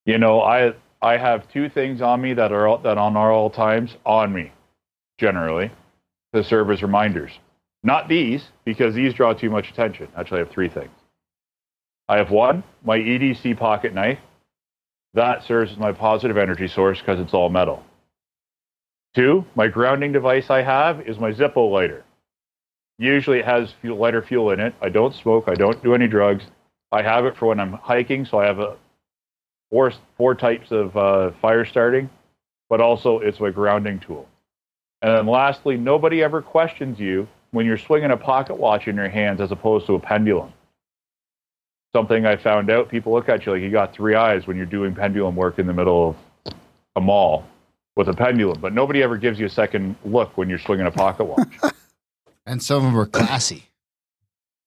[0.04, 3.50] you know, I I have two things on me that are that on are all
[3.50, 4.52] times on me,
[5.18, 5.70] generally,
[6.34, 7.32] to serve as reminders.
[7.82, 10.08] Not these because these draw too much attention.
[10.16, 10.90] Actually, I have three things.
[12.08, 14.18] I have one, my EDC pocket knife.
[15.14, 17.82] That serves as my positive energy source because it's all metal.
[19.14, 22.04] Two, my grounding device I have is my Zippo lighter.
[22.98, 24.74] Usually it has fuel, lighter fuel in it.
[24.80, 25.44] I don't smoke.
[25.48, 26.44] I don't do any drugs.
[26.92, 28.76] I have it for when I'm hiking, so I have a
[29.70, 32.08] four four types of uh, fire starting,
[32.70, 34.26] but also it's a grounding tool.
[35.02, 39.08] And then lastly, nobody ever questions you when you're swinging a pocket watch in your
[39.08, 40.52] hands as opposed to a pendulum.
[41.94, 44.66] Something I found out, people look at you like you got three eyes when you're
[44.66, 46.16] doing pendulum work in the middle
[46.46, 46.54] of
[46.96, 47.44] a mall
[47.96, 50.90] with a pendulum, but nobody ever gives you a second look when you're swinging a
[50.90, 51.48] pocket watch.
[52.46, 53.64] And some of them were classy.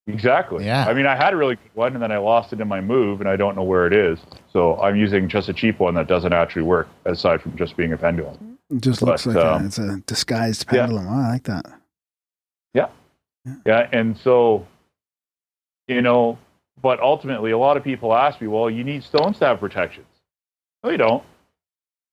[0.08, 0.66] Exactly.
[0.66, 0.86] Yeah.
[0.86, 2.82] I mean, I had a really good one, and then I lost it in my
[2.82, 4.20] move, and I don't know where it is.
[4.52, 7.94] So I'm using just a cheap one that doesn't actually work, aside from just being
[7.94, 8.58] a pendulum.
[8.72, 10.80] It just looks But, like um, a, it's a disguised yeah.
[10.80, 11.08] pendulum.
[11.08, 11.66] Oh, I like that.
[12.74, 12.88] Yeah.
[13.66, 13.88] Yeah.
[13.92, 14.68] And so,
[15.88, 16.38] you know,
[16.82, 20.08] but ultimately, a lot of people ask me, well, you need stones to have protections.
[20.84, 21.24] No, you don't.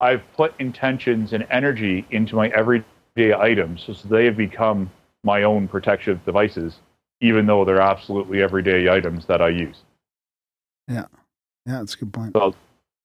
[0.00, 4.90] I've put intentions and energy into my everyday items so they have become
[5.26, 6.76] my own protective devices,
[7.20, 9.82] even though they're absolutely everyday items that I use.
[10.88, 11.06] Yeah,
[11.66, 12.32] Yeah, that's a good point.
[12.32, 12.54] So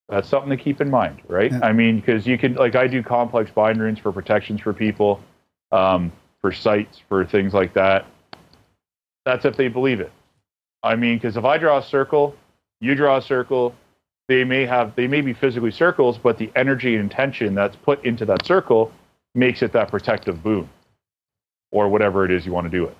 [0.08, 1.52] that's something to keep in mind, right?
[1.52, 1.60] Yeah.
[1.64, 5.20] I mean, because you can, like, I do complex bind runes for protections for people,
[5.72, 6.12] um,
[6.42, 8.06] for sites, for things like that.
[9.26, 10.12] That's if they believe it.
[10.84, 12.36] I mean, because if I draw a circle,
[12.80, 13.74] you draw a circle,
[14.28, 18.04] they may have, they may be physically circles, but the energy and intention that's put
[18.06, 18.92] into that circle
[19.34, 20.70] makes it that protective boon,
[21.72, 22.96] or whatever it is you want to do it.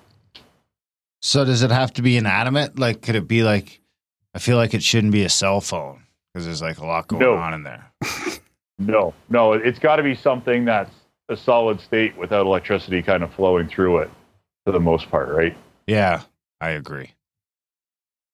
[1.20, 2.78] So does it have to be inanimate?
[2.78, 3.80] Like, could it be like?
[4.34, 7.20] I feel like it shouldn't be a cell phone because there's like a lot going
[7.22, 7.34] No.
[7.34, 7.92] on in there.
[8.78, 10.90] No, no, it's got to be something that's
[11.28, 14.10] a solid state without electricity kind of flowing through it
[14.64, 15.56] for the most part, right?
[15.86, 16.22] Yeah,
[16.60, 17.12] I agree.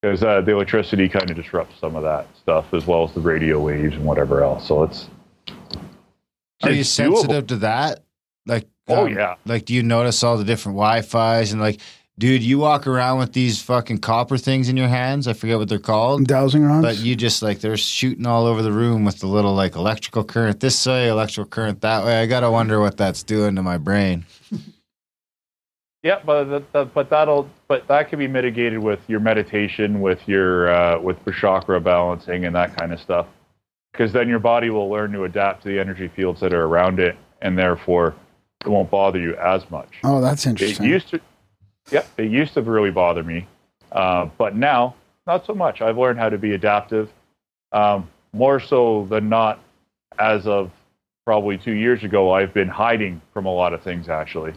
[0.00, 3.20] Because uh, the electricity kind of disrupts some of that stuff as well as the
[3.20, 4.66] radio waves and whatever else.
[4.66, 5.10] So it's
[6.62, 8.04] Are you it's sensitive to that?
[8.46, 9.36] Like, Oh, um, yeah.
[9.44, 11.80] Like, do you notice all the different Wi-Fi's and like,
[12.18, 15.28] dude, you walk around with these fucking copper things in your hands.
[15.28, 16.26] I forget what they're called.
[16.26, 16.84] Dowsing rods.
[16.84, 20.24] But you just like they're shooting all over the room with the little like electrical
[20.24, 22.20] current this way, electrical current that way.
[22.20, 24.26] I gotta wonder what that's doing to my brain.
[26.04, 30.20] Yeah, but that, that, but that'll but that can be mitigated with your meditation, with
[30.26, 33.26] your uh, with the chakra balancing and that kind of stuff.
[33.92, 37.00] Because then your body will learn to adapt to the energy fields that are around
[37.00, 38.14] it, and therefore
[38.64, 39.88] it won't bother you as much.
[40.04, 40.86] oh, that's It interesting.
[40.86, 41.20] used to,
[41.90, 43.46] yep, it used to really bother me,
[43.92, 44.94] uh, but now
[45.26, 45.80] not so much.
[45.80, 47.10] I've learned how to be adaptive,
[47.72, 49.60] um, more so than not.
[50.18, 50.72] As of
[51.24, 54.52] probably two years ago, I've been hiding from a lot of things actually,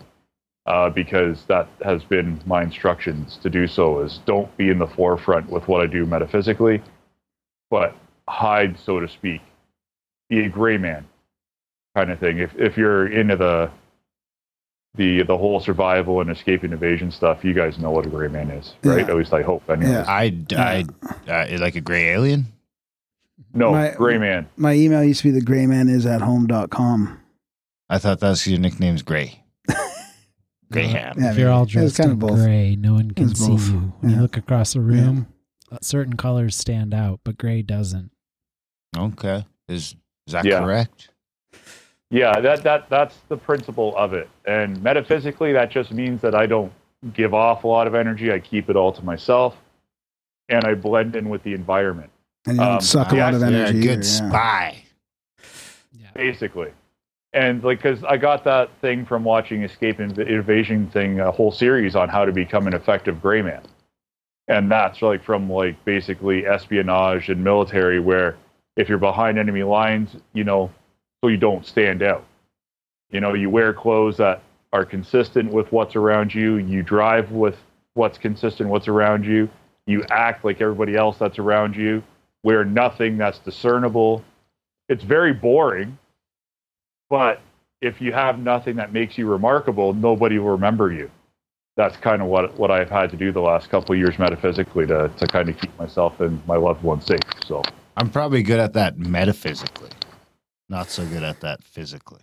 [0.65, 3.99] uh, because that has been my instructions to do so.
[3.99, 6.81] Is don't be in the forefront with what I do metaphysically,
[7.69, 7.95] but
[8.27, 9.41] hide, so to speak.
[10.29, 11.05] Be a gray man,
[11.95, 12.39] kind of thing.
[12.39, 13.69] If if you're into the
[14.95, 18.27] the the whole survival and escape and evasion stuff, you guys know what a gray
[18.27, 18.99] man is, right?
[18.99, 19.07] Yeah.
[19.07, 19.69] At least I hope.
[19.69, 19.89] Anyways.
[19.89, 20.05] Yeah.
[20.07, 20.85] I, I,
[21.31, 22.45] uh, like a gray alien.
[23.53, 24.47] No, My- gray man.
[24.57, 27.19] My email used to be the gray man is at home.com.
[27.89, 29.43] I thought that's your nickname's Gray.
[30.71, 31.19] Graham.
[31.21, 32.37] Yeah, if you're all dressed kind in of both.
[32.39, 33.67] gray, no one can It's see both.
[33.69, 33.93] you.
[33.99, 34.15] When Yeah.
[34.17, 35.27] you look across the room,
[35.71, 38.11] uh, certain colors stand out, but gray doesn't.
[38.97, 39.95] Okay, is
[40.27, 40.59] is that Yeah.
[40.59, 41.09] correct?
[42.11, 44.29] Yeah, that that that's the principle of it.
[44.45, 46.71] And metaphysically, that just means that I don't
[47.13, 48.31] give off a lot of energy.
[48.31, 49.57] I keep it all to myself,
[50.49, 52.11] and I blend in with the environment.
[52.45, 53.55] And you don't Um, suck a lot of energy.
[53.55, 54.29] You're a either, good yeah.
[54.29, 54.83] spy.
[55.93, 56.07] Yeah.
[56.13, 56.71] basically.
[57.33, 61.51] And like, because I got that thing from watching Escape and Evasion thing, a whole
[61.51, 63.61] series on how to become an effective gray man.
[64.49, 68.35] And that's like from like basically espionage and military, where
[68.75, 70.69] if you're behind enemy lines, you know,
[71.21, 72.25] so you don't stand out.
[73.11, 74.41] You know, you wear clothes that
[74.73, 76.57] are consistent with what's around you.
[76.57, 77.57] You drive with
[77.93, 79.49] what's consistent, what's around you.
[79.85, 82.03] You act like everybody else that's around you.
[82.43, 84.23] Wear nothing that's discernible.
[84.89, 85.97] It's very boring,
[87.09, 87.39] but
[87.81, 91.09] if you have nothing that makes you remarkable, nobody will remember you.
[91.77, 94.85] That's kind of what what I've had to do the last couple of years metaphysically
[94.87, 97.21] to to kind of keep myself and my loved ones safe.
[97.45, 97.63] So
[97.97, 99.89] I'm probably good at that metaphysically,
[100.71, 102.21] not so good at that physically.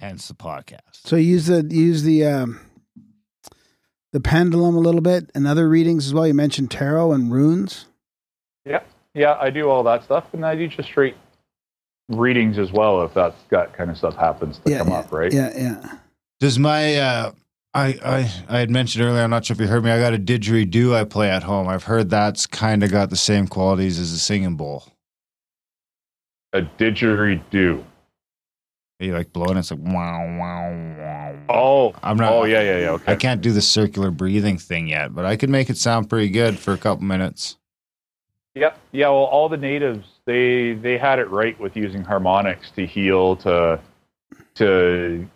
[0.00, 1.06] Hence the podcast.
[1.06, 2.60] So use the use the um,
[4.12, 6.26] the pendulum a little bit and other readings as well.
[6.26, 7.86] You mentioned tarot and runes.
[8.66, 8.82] yeah,
[9.14, 11.14] yeah, I do all that stuff, and I do just straight
[12.08, 15.12] readings as well if that's that kind of stuff happens to yeah, come yeah, up,
[15.12, 15.32] right?
[15.32, 15.98] Yeah, yeah.
[16.40, 17.32] Does my uh,
[17.74, 19.22] I I I had mentioned earlier.
[19.22, 19.90] I'm not sure if you heard me.
[19.90, 21.68] I got a didgeridoo I play at home.
[21.68, 24.84] I've heard that's kind of got the same qualities as a singing bowl.
[26.52, 27.82] A didgeridoo.
[29.00, 31.38] Are You like blowing, it's like wow, wow, wow.
[31.48, 32.32] Oh, I'm not.
[32.32, 32.90] Oh yeah, yeah, yeah.
[32.90, 33.12] Okay.
[33.12, 36.28] I can't do the circular breathing thing yet, but I could make it sound pretty
[36.28, 37.56] good for a couple minutes.
[38.54, 38.78] Yep.
[38.92, 39.08] Yeah.
[39.08, 43.80] Well, all the natives they they had it right with using harmonics to heal to
[44.56, 45.26] to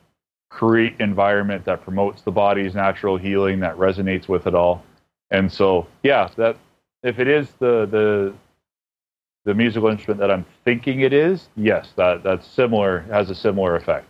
[0.57, 4.83] create environment that promotes the body's natural healing that resonates with it all.
[5.31, 6.57] And so, yeah, that
[7.03, 8.33] if it is the the
[9.45, 13.77] the musical instrument that I'm thinking it is, yes, that that's similar has a similar
[13.77, 14.09] effect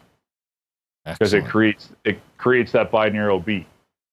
[1.05, 3.67] because it creates it creates that binaural beat,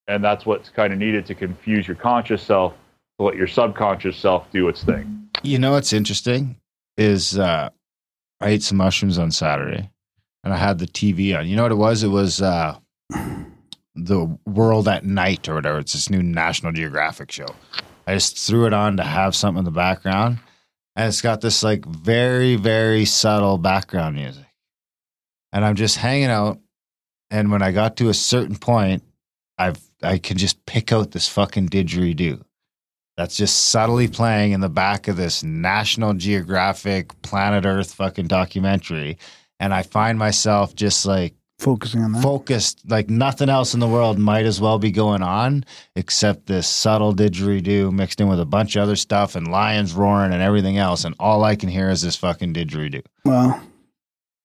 [0.07, 2.73] and that's what's kind of needed to confuse your conscious self
[3.19, 5.29] to let your subconscious self do its thing.
[5.43, 6.55] You know what's interesting
[6.97, 7.69] is uh,
[8.41, 9.91] I ate some mushrooms on Saturday,
[10.43, 11.47] and I had the TV on.
[11.47, 12.03] You know what it was?
[12.03, 12.77] It was uh,
[13.95, 15.79] the World at Night or whatever.
[15.79, 17.47] It's this new National Geographic show.
[18.05, 20.39] I just threw it on to have something in the background,
[20.95, 24.45] and it's got this like very very subtle background music,
[25.51, 26.59] and I'm just hanging out.
[27.31, 29.03] And when I got to a certain point,
[29.57, 32.43] I've I can just pick out this fucking didgeridoo
[33.15, 39.17] that's just subtly playing in the back of this National Geographic Planet Earth fucking documentary.
[39.63, 42.21] And I find myself just like Focusing on that.
[42.21, 45.63] focused, like nothing else in the world might as well be going on
[45.95, 50.33] except this subtle didgeridoo mixed in with a bunch of other stuff and lions roaring
[50.33, 51.05] and everything else.
[51.05, 53.05] And all I can hear is this fucking didgeridoo.
[53.23, 53.61] well,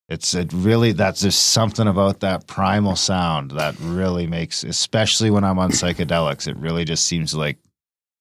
[0.09, 5.43] It's it really that's just something about that primal sound that really makes, especially when
[5.43, 7.59] I'm on psychedelics, it really just seems like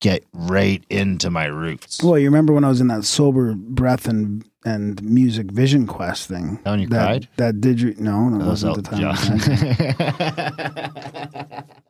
[0.02, 2.02] get right into my roots.
[2.02, 6.28] Well, you remember when I was in that sober breath and and music vision quest
[6.28, 6.60] thing?
[6.66, 7.28] Oh, and you that, cried?
[7.38, 7.96] That did you?
[7.98, 11.64] no, That was wasn't the Elton time.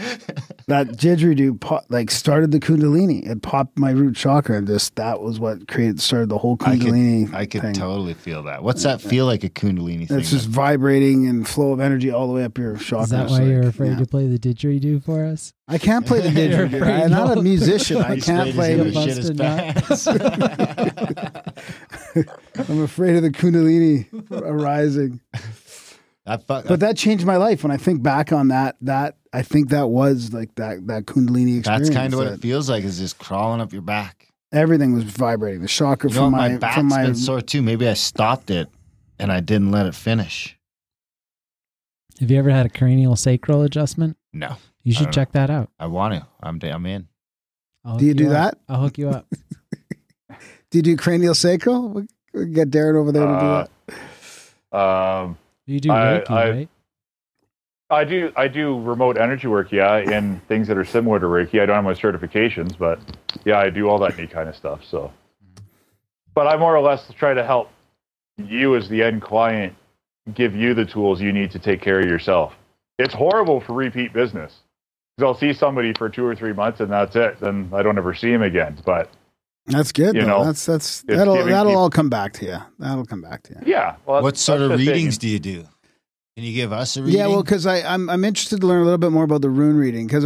[0.00, 0.18] John.
[0.68, 3.28] that didgeridoo pop, like started the kundalini.
[3.28, 6.76] It popped my root chakra, and just that was what created started the whole I
[6.76, 7.26] kundalini.
[7.26, 7.74] could, I could thing.
[7.74, 8.62] totally feel that.
[8.62, 10.18] What's that feel like a kundalini thing?
[10.18, 13.02] It's just vibrating and flow of energy all the way up your chakra.
[13.02, 15.52] Is that why you're afraid to play the didgeridoo for us?
[15.68, 16.82] I can't play the didgeridoo.
[17.04, 17.96] I'm not a musician.
[18.02, 18.76] I can't play.
[18.78, 20.06] he's gonna shit his pants.
[22.68, 24.06] I'm afraid of the kundalini
[24.42, 25.20] arising.
[26.30, 27.62] That fu- But that changed my life.
[27.64, 31.58] When I think back on that, that I think that was like that that kundalini
[31.58, 31.88] experience.
[31.88, 34.28] that's kind of what it feels like is just crawling up your back.
[34.52, 35.60] Everything was vibrating.
[35.62, 36.38] The chakra You know from what?
[36.38, 37.62] my, my back's from my been sore too.
[37.62, 38.68] Maybe I stopped it
[39.18, 40.56] and I didn't let it finish.
[42.20, 44.16] Have you ever had a cranial sacral adjustment?
[44.32, 45.70] No, You should don't check that out.
[45.80, 46.26] I want to.
[46.42, 47.08] I'm da- I'm in.
[47.98, 48.32] Do you hook do up.
[48.32, 48.58] that?
[48.68, 49.26] I'll hook you up.
[50.70, 51.88] Do you do cranial sacral?
[51.88, 52.02] We
[52.32, 53.94] we can get Darren over there to Uh, do
[54.72, 54.78] that.
[54.78, 55.38] Um,
[55.70, 56.68] You do I- Reiki, I- right?
[57.90, 61.60] I do I do remote energy work, yeah, and things that are similar to Reiki.
[61.60, 63.00] I don't have my certifications, but
[63.44, 64.84] yeah, I do all that neat kind of stuff.
[64.84, 65.12] So,
[66.34, 67.70] but I more or less try to help
[68.38, 69.74] you as the end client
[70.34, 72.54] give you the tools you need to take care of yourself.
[72.98, 74.60] It's horrible for repeat business
[75.16, 77.40] because I'll see somebody for two or three months and that's it.
[77.40, 78.78] Then I don't ever see him again.
[78.84, 79.10] But
[79.66, 80.14] That's good.
[80.16, 80.26] you though.
[80.26, 82.58] know, that's that's that'll that'll people- all come back to you.
[82.78, 83.60] That'll come back to you.
[83.66, 84.94] yeah, well, What sort of that's the thing.
[84.94, 85.62] readings do you do?
[86.36, 87.18] Can you give us a reading?
[87.20, 89.76] Yeah, well, because I'm I'm interested to learn a little bit more about the rune
[89.76, 90.24] reading because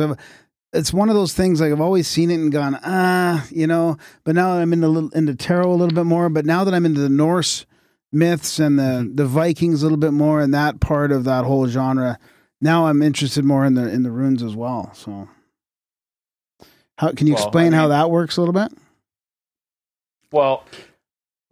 [0.73, 3.97] it's one of those things like I've always seen it and gone ah you know,
[4.25, 6.29] but now I'm into little, into tarot a little bit more.
[6.29, 7.67] But now that I'm into the Norse
[8.13, 11.67] myths and the the Vikings a little bit more and that part of that whole
[11.67, 12.19] genre,
[12.61, 14.91] now I'm interested more in the in the runes as well.
[14.95, 15.29] So,
[16.99, 18.73] how can you Well, explain I how that works a little bit?
[20.35, 20.65] Well,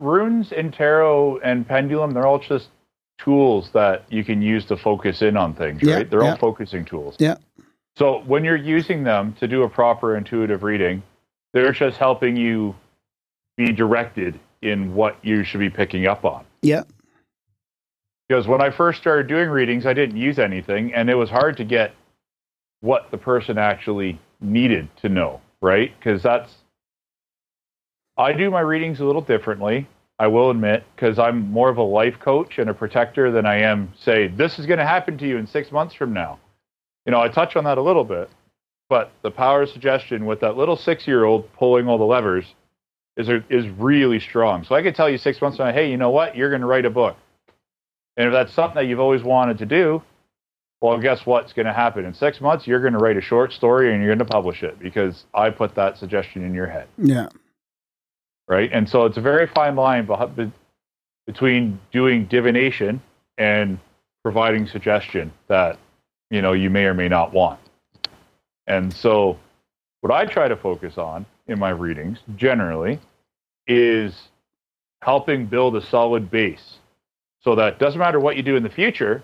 [0.01, 2.69] runes and tarot and pendulum, they're all just
[3.17, 6.11] tools that you can use to focus in on things, Yeah, right?
[6.11, 6.33] They're yeah.
[6.33, 7.15] all focusing tools.
[7.21, 7.37] Yeah.
[7.97, 11.05] So when you're using them to do a proper intuitive reading,
[11.53, 12.75] they're just helping you
[13.57, 16.45] be directed in what you should be picking up on.
[16.63, 16.83] Yeah.
[18.29, 21.57] Because when I first started doing readings, I didn't use anything, and it was hard
[21.59, 21.95] to get
[22.81, 25.93] what the person actually needed to know, right?
[25.99, 26.53] Because that's
[28.23, 29.89] I do my readings a little differently.
[30.19, 33.57] I will admit, because I'm more of a life coach and a protector than I
[33.63, 36.39] am, say, this is going to happen to you in six months from now.
[37.05, 38.31] You know, I touch on that a little bit,
[38.89, 42.45] but the power of suggestion with that little six year old pulling all the levers
[43.17, 44.63] is, is really strong.
[44.65, 46.37] So I could tell you six months from now, hey, you know what?
[46.37, 47.17] You're going to write a book.
[48.17, 50.03] And if that's something that you've always wanted to do,
[50.81, 52.05] well, guess what's going to happen?
[52.05, 54.63] In six months, you're going to write a short story and you're going to publish
[54.63, 57.29] it because I put that suggestion in your head Yeah.
[58.49, 58.71] Right?
[58.73, 60.07] And so it's a very fine line
[61.27, 63.01] between doing divination
[63.39, 63.79] and
[64.23, 65.79] providing suggestion that
[66.31, 67.61] you know you may or may not want.
[68.67, 69.39] And so
[70.01, 73.01] what I try to focus on in my readings generally
[73.67, 74.29] is
[75.01, 76.79] helping build a solid base
[77.43, 79.23] so that doesn't matter what you do in the future,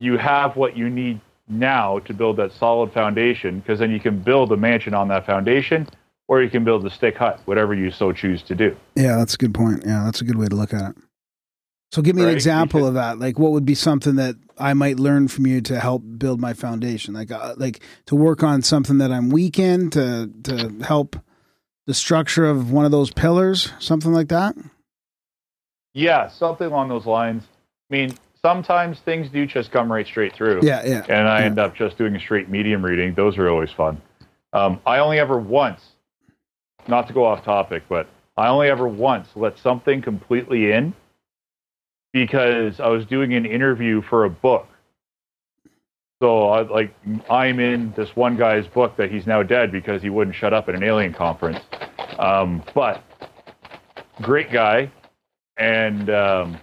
[0.00, 4.18] you have what you need now to build that solid foundation because then you can
[4.20, 5.86] build a mansion on that foundation
[6.32, 8.74] or you can build a stick hut, whatever you so choose to do.
[8.94, 9.82] Yeah, that's a good point.
[9.84, 10.96] Yeah, that's a good way to look at it.
[11.90, 13.18] So give me an example of that.
[13.18, 16.54] Like what would be something that I might learn from you to help build my
[16.54, 17.12] foundation?
[17.12, 21.16] Like uh, like to work on something that I'm weak in to to help
[21.86, 24.56] the structure of one of those pillars, something like that?
[25.92, 27.42] Yeah, something along those lines.
[27.90, 30.60] I mean, sometimes things do just come right straight through.
[30.62, 31.04] Yeah, yeah.
[31.10, 31.44] And I yeah.
[31.44, 33.12] end up just doing a straight medium reading.
[33.12, 34.00] Those are always fun.
[34.54, 35.91] Um, I only ever once,
[36.88, 40.94] not to go off topic, but I only ever once let something completely in
[42.12, 44.68] because I was doing an interview for a book.
[46.22, 46.94] So I like
[47.28, 50.68] I'm in this one guy's book that he's now dead because he wouldn't shut up
[50.68, 51.58] at an alien conference.
[52.18, 53.02] Um, but
[54.20, 54.90] great guy,
[55.56, 56.58] and um,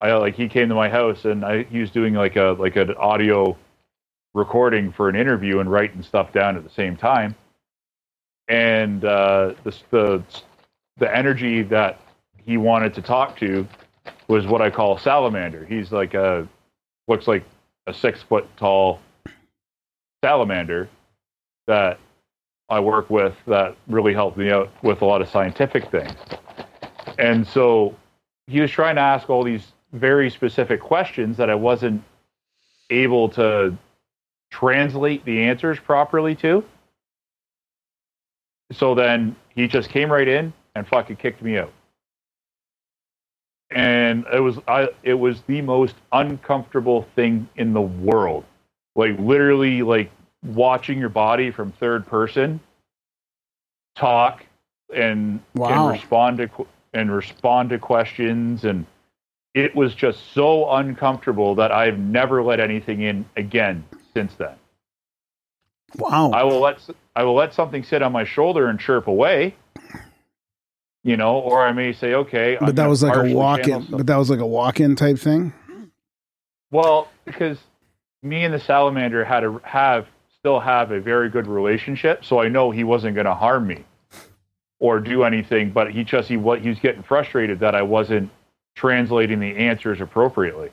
[0.00, 2.76] I like he came to my house and I he was doing like a like
[2.76, 3.56] an audio
[4.32, 7.34] recording for an interview and writing stuff down at the same time.
[8.50, 10.24] And uh, the the
[10.98, 12.00] the energy that
[12.44, 13.66] he wanted to talk to
[14.28, 15.64] was what I call salamander.
[15.64, 16.48] He's like a
[17.06, 17.44] looks like
[17.86, 19.00] a six foot tall
[20.22, 20.88] salamander
[21.68, 21.98] that
[22.68, 26.16] I work with that really helped me out with a lot of scientific things.
[27.18, 27.94] And so
[28.48, 32.02] he was trying to ask all these very specific questions that I wasn't
[32.90, 33.76] able to
[34.50, 36.64] translate the answers properly to.
[38.72, 41.72] So then he just came right in and fucking kicked me out.
[43.70, 48.44] And it was I it was the most uncomfortable thing in the world.
[48.96, 50.10] Like literally like
[50.44, 52.60] watching your body from third person
[53.96, 54.44] talk
[54.94, 55.88] and Wow.
[55.88, 58.86] and respond to and respond to questions and
[59.54, 63.84] it was just so uncomfortable that I've never let anything in again
[64.14, 64.54] since then.
[65.96, 66.30] Wow.
[66.30, 66.78] I will let
[67.20, 69.54] I will let something sit on my shoulder and chirp away,
[71.04, 72.56] you know, or I may say, okay.
[72.56, 73.88] I'm but that was like a walk-in.
[73.90, 75.52] but that was like a walk in type thing.
[76.70, 77.58] Well, because
[78.22, 80.06] me and the salamander had a have
[80.38, 83.84] still have a very good relationship, so I know he wasn't going to harm me
[84.78, 85.72] or do anything.
[85.72, 88.30] But he just he what he was getting frustrated that I wasn't
[88.74, 90.70] translating the answers appropriately.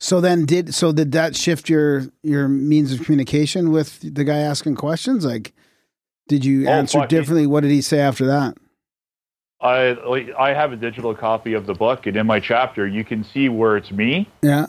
[0.00, 4.38] So then did so did that shift your your means of communication with the guy
[4.38, 5.24] asking questions?
[5.24, 5.52] Like
[6.28, 7.46] did you Oh, answer differently?
[7.46, 8.56] What did he say after that?
[9.60, 13.02] I like, I have a digital copy of the book, and in my chapter, you
[13.04, 14.66] can see where it's me Yeah.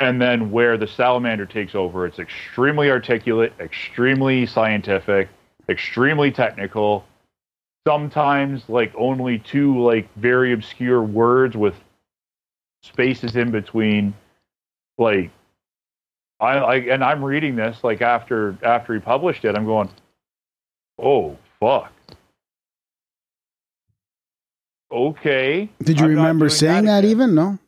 [0.00, 2.06] and then where the salamander takes over.
[2.06, 5.28] It's extremely articulate, extremely scientific,
[5.68, 7.04] extremely technical.
[7.88, 11.74] Sometimes like only two like very obscure words with
[12.84, 14.14] spaces in between.
[14.98, 15.30] Like
[16.40, 19.88] I, I and I'm reading this like after after he published it, I'm going,
[20.98, 21.92] oh fuck.
[24.90, 25.68] Okay.
[25.82, 27.10] Did you I'm remember saying that, again.
[27.10, 27.34] even?
[27.34, 27.58] No.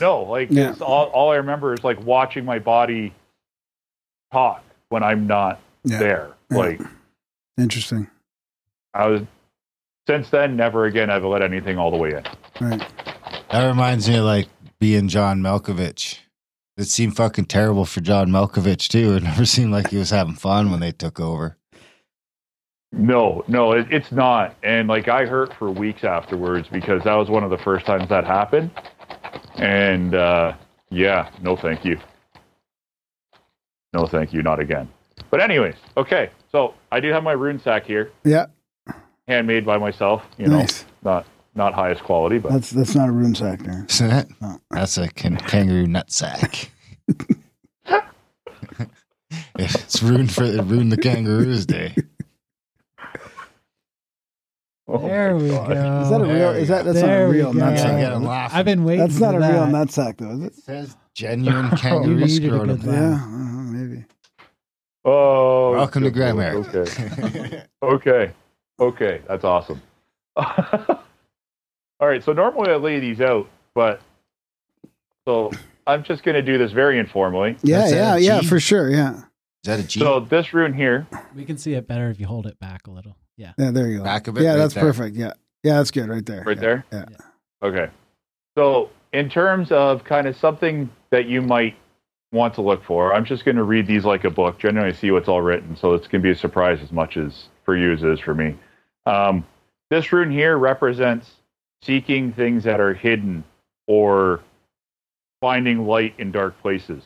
[0.00, 0.74] No, like Yeah.
[0.80, 3.12] all, all I remember is like watching my body
[4.32, 5.98] talk when I'm not Yeah.
[5.98, 6.30] there.
[6.50, 6.56] Yeah.
[6.56, 6.80] Like
[7.58, 8.08] Interesting.
[8.94, 9.22] I was
[10.08, 12.24] since then never again I've let anything all the way in.
[12.60, 12.82] Right.
[13.50, 14.48] That reminds me of like
[14.78, 16.18] being John Malkovich.
[16.80, 19.14] It seemed fucking terrible for John Malkovich too.
[19.14, 21.58] It never seemed like he was having fun when they took over.
[22.92, 24.56] No, no, it, it's not.
[24.62, 28.08] And like I hurt for weeks afterwards because that was one of the first times
[28.08, 28.70] that happened.
[29.56, 30.54] And uh
[30.90, 31.98] yeah, no thank you.
[33.92, 34.88] No thank you, not again.
[35.30, 36.30] But anyways, okay.
[36.50, 38.46] So I do have my rune sack here, Yeah.
[39.28, 40.60] handmade by myself, you know.
[40.60, 40.86] Nice.
[41.04, 43.86] Not not highest quality, but That's that's not a rune sack there.
[43.88, 44.28] Isn't that?
[44.40, 44.60] No.
[44.70, 46.68] That's a can- kangaroo nutsack.
[49.58, 51.94] it's ruined for it ruined the kangaroos day.
[54.92, 55.68] Oh There we God.
[55.68, 56.00] go.
[56.02, 56.50] Is that a there real?
[56.50, 57.60] Is that that's not a real go.
[57.60, 57.76] I nutsack?
[57.76, 58.26] get is him it?
[58.26, 58.58] laughing.
[58.58, 59.00] I've been waiting.
[59.06, 59.72] That's not for a real that.
[59.88, 60.46] nutsack, though, is it?
[60.46, 62.80] It says genuine kangaroo You needed scrotum.
[62.84, 63.26] Yeah, uh,
[63.72, 64.04] maybe.
[65.04, 66.74] Oh, Welcome to good Grand Lord.
[66.74, 67.62] Okay.
[67.82, 68.32] okay.
[68.80, 69.20] Okay.
[69.28, 69.80] That's awesome.
[72.00, 72.22] All right.
[72.24, 74.00] So normally I lay these out, but
[75.26, 75.50] so
[75.86, 77.56] I'm just going to do this very informally.
[77.62, 78.90] Yeah, That's yeah, yeah, for sure.
[78.90, 79.22] Yeah, Is
[79.64, 80.00] that a G?
[80.00, 82.90] So this rune here, We can see it better if you hold it back a
[82.90, 83.16] little.
[83.36, 83.52] Yeah.
[83.58, 83.70] yeah.
[83.70, 84.04] There you go.
[84.04, 84.82] Back of it, Yeah, right that's there.
[84.82, 85.16] perfect.
[85.16, 85.32] Yeah,
[85.62, 86.42] yeah, that's good right there.
[86.46, 86.60] right yeah.
[86.60, 86.84] there.
[86.92, 87.06] Yeah.
[87.62, 87.90] Okay.
[88.56, 91.76] So in terms of kind of something that you might
[92.32, 94.58] want to look for, I'm just going to read these like a book.
[94.58, 97.46] Generally, see what's all written, so it's going to be a surprise as much as
[97.64, 98.54] for you as it is for me.
[99.06, 99.46] Um,
[99.90, 101.30] this rune here represents
[101.82, 103.44] seeking things that are hidden
[103.86, 104.40] or
[105.40, 107.02] finding light in dark places.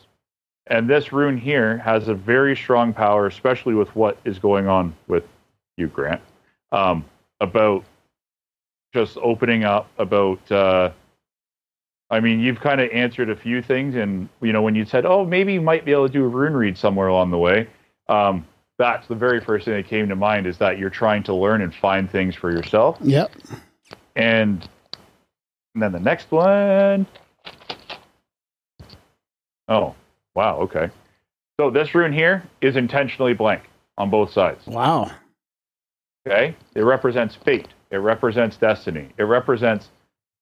[0.67, 4.95] And this rune here has a very strong power, especially with what is going on
[5.07, 5.23] with
[5.77, 6.21] you, Grant,
[6.71, 7.05] um,
[7.39, 7.85] about
[8.93, 10.91] just opening up, about, uh,
[12.09, 13.95] I mean, you've kind of answered a few things.
[13.95, 16.27] And, you know, when you said, oh, maybe you might be able to do a
[16.27, 17.67] rune read somewhere along the way,
[18.09, 18.45] um,
[18.77, 21.61] that's the very first thing that came to mind is that you're trying to learn
[21.61, 22.97] and find things for yourself.
[23.01, 23.31] Yep.
[24.15, 24.67] And,
[25.73, 27.05] and then the next one.
[29.67, 29.95] Oh,
[30.35, 30.59] wow.
[30.59, 30.89] Okay.
[31.59, 33.63] So this rune here is intentionally blank
[33.97, 34.65] on both sides.
[34.67, 35.11] Wow.
[36.27, 36.55] Okay.
[36.75, 37.67] It represents fate.
[37.91, 39.09] It represents destiny.
[39.17, 39.89] It represents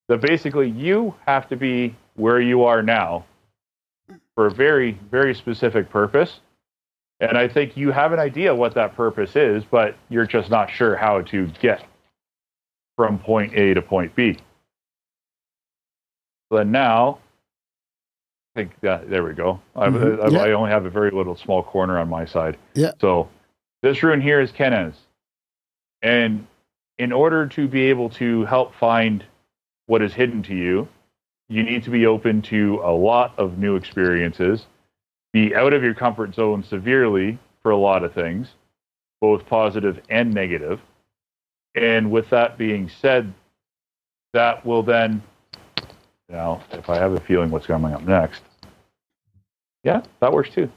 [0.07, 3.25] that basically you have to be where you are now
[4.35, 6.39] for a very, very specific purpose.
[7.19, 10.69] And I think you have an idea what that purpose is, but you're just not
[10.69, 11.85] sure how to get
[12.95, 14.37] from point A to point B.
[16.49, 17.19] But now,
[18.55, 19.59] I think that, there we go.
[19.75, 20.23] I, Mhm.
[20.23, 20.39] I, Yeah.
[20.43, 22.57] I only have a very little small corner on my side.
[22.75, 22.91] Yeah.
[23.01, 23.29] So
[23.81, 24.93] this rune here is Kenaz.
[26.01, 26.45] And
[26.99, 29.23] in order to be able to help find
[29.87, 30.87] what is hidden to you,
[31.49, 34.67] you need to be open to a lot of new experiences,
[35.33, 38.53] be out of your comfort zone severely for a lot of things,
[39.21, 40.79] both positive and negative.
[41.75, 43.33] And with that being said,
[44.33, 45.21] that will then,
[46.29, 48.41] now, if I have a feeling what's coming up next,
[49.83, 50.69] yeah, that works too.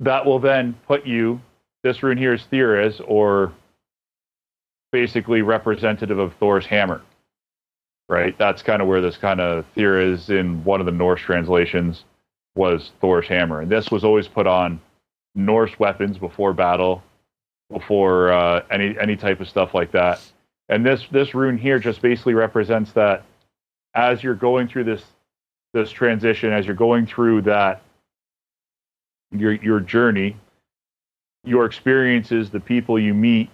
[0.00, 1.40] That will then put you,
[1.82, 3.52] this rune here is Theras, or
[4.92, 7.02] basically representative of Thor's hammer,
[8.08, 8.36] right?
[8.38, 12.04] That's kind of where this kind of Theras in one of the Norse translations
[12.54, 13.60] was Thor's hammer.
[13.60, 14.80] And this was always put on
[15.34, 17.02] Norse weapons before battle,
[17.70, 20.20] before uh, any any type of stuff like that.
[20.68, 23.24] And this this rune here just basically represents that
[23.94, 25.02] as you're going through this
[25.74, 27.82] this transition, as you're going through that
[29.32, 30.36] your your journey,
[31.44, 33.50] your experiences, the people you meet,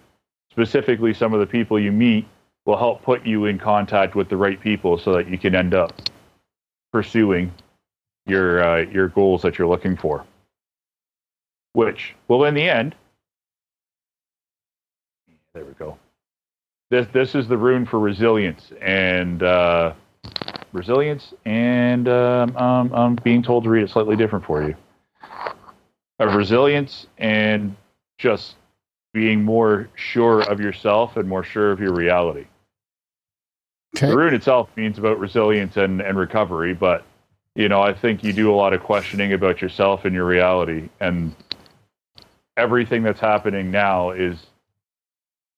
[0.50, 2.26] specifically some of the people you meet,
[2.66, 5.74] will help put you in contact with the right people so that you can end
[5.74, 5.92] up
[6.92, 7.52] pursuing
[8.26, 10.24] your uh, your goals that you're looking for.
[11.72, 12.94] Which will, in the end,
[15.55, 15.97] there we go.
[16.90, 19.94] This this is the rune for resilience and uh,
[20.72, 24.74] resilience, and um, um, I'm being told to read it slightly different for you.
[26.18, 27.76] Of resilience and
[28.18, 28.56] just
[29.12, 32.47] being more sure of yourself and more sure of your reality.
[33.97, 34.09] Okay.
[34.09, 37.05] The rune itself means about resilience and, and recovery, but
[37.55, 40.89] you know, I think you do a lot of questioning about yourself and your reality,
[40.98, 41.35] and
[42.56, 44.47] everything that's happening now is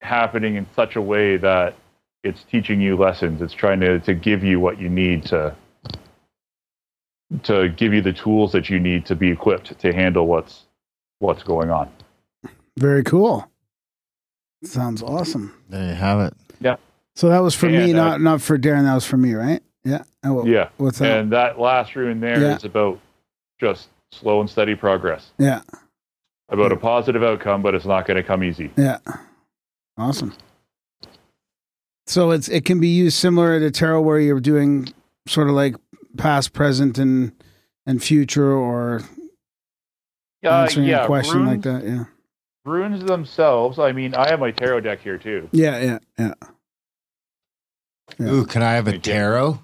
[0.00, 1.74] happening in such a way that
[2.22, 3.40] it's teaching you lessons.
[3.42, 5.54] It's trying to, to give you what you need to
[7.42, 10.62] to give you the tools that you need to be equipped to handle what's
[11.18, 11.90] what's going on.
[12.78, 13.50] Very cool.
[14.62, 15.52] Sounds awesome.
[15.68, 16.34] There you have it.
[16.60, 16.76] Yeah.
[17.16, 18.82] So that was for me, And, uh, not not for Darren.
[18.84, 19.60] That was for me, right?
[19.84, 20.02] Yeah.
[20.22, 20.68] What- Yeah.
[20.76, 21.18] What's that?
[21.20, 22.70] And that last rune there is Yeah.
[22.70, 23.00] about
[23.60, 25.30] just slow and steady progress.
[25.38, 25.62] yeah.
[26.48, 28.70] About a positive outcome, but it's not going to come easy.
[28.76, 28.98] Yeah.
[29.98, 30.34] Awesome.
[32.06, 34.88] So it's it can be used similar to tarot where you're doing
[35.26, 35.74] sort of like
[36.16, 37.32] past, present, and
[37.86, 39.02] and future, or
[40.44, 41.84] Uh, answering yeah, a question runes, like that.
[41.88, 42.04] Yeah.
[42.64, 43.78] runes themselves.
[43.78, 45.48] I mean, I have my tarot deck here too.
[45.52, 45.80] Yeah.
[45.80, 45.98] Yeah.
[46.18, 46.34] Yeah.
[48.18, 48.26] Yeah.
[48.30, 49.58] Ooh, can I have a tarot?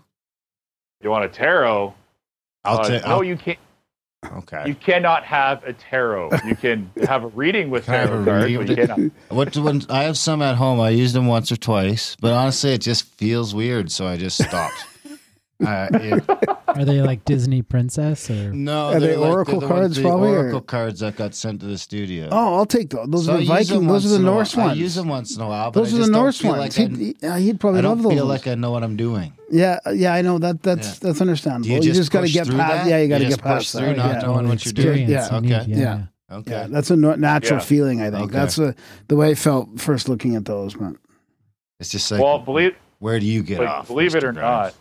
[1.00, 1.94] You want a tarot?
[2.64, 3.04] I'll Uh, take.
[3.06, 3.58] no, you can't.
[4.24, 4.64] Okay.
[4.66, 6.30] You cannot have a tarot.
[6.46, 9.12] You can have a reading with Can I have tarot cards, but you cannot.
[9.30, 12.72] What when I have some at home, I used them once or twice, but honestly,
[12.72, 14.84] it just feels weird, so I just stopped.
[15.66, 16.24] uh, it-
[16.76, 18.52] Are they like Disney princess or?
[18.52, 21.16] no, Are they they're like- oracle the cards ones- the probably, or- Oracle cards that
[21.16, 22.28] got sent to the studio.
[22.30, 23.08] Oh, I'll take those.
[23.08, 23.86] Those So are the use Viking.
[23.86, 24.34] Those are the in a while.
[24.34, 24.70] Norse ones.
[24.72, 25.70] I use them once in a while.
[25.70, 26.58] But Those I are the Norse ones.
[26.58, 28.12] Like he'd, I, he- he'd probably I love don't those.
[28.14, 29.32] feel like I know what I'm doing.
[29.50, 30.62] yeah, yeah, I know that.
[30.62, 31.08] That's Yeah.
[31.08, 31.64] that's understandable.
[31.64, 32.56] Do you you just just got to get past.
[32.56, 32.86] that?
[32.88, 33.96] Yeah, you got to You get just push past through that.
[33.96, 34.20] not yeah.
[34.26, 35.08] knowing what you're doing.
[35.08, 35.28] Yeah.
[35.32, 35.48] Okay.
[35.48, 35.64] yeah.
[35.66, 36.02] Yeah.
[36.30, 36.50] Okay.
[36.50, 37.64] Yeah, that's a natural Yeah.
[37.64, 38.00] feeling.
[38.00, 38.32] I think Okay.
[38.32, 38.74] that's a,
[39.08, 40.74] the way I felt first looking at those.
[40.74, 40.94] But
[41.78, 43.88] it's just like, Well, believe where do you get like, off?
[43.88, 44.72] believe it or Grimes?
[44.72, 44.74] not,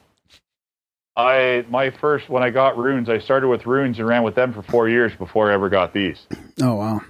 [1.16, 4.54] I my first when I got runes, I started with runes and ran with them
[4.54, 6.26] for four years before I ever got these.
[6.62, 7.02] oh wow,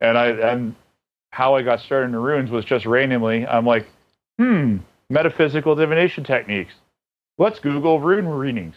[0.00, 0.74] And I and
[1.30, 3.46] how I got started in runes was just randomly.
[3.46, 3.86] I'm like,
[4.38, 4.78] hmm,
[5.08, 6.74] metaphysical divination techniques.
[7.38, 8.76] Let's Google rune readings.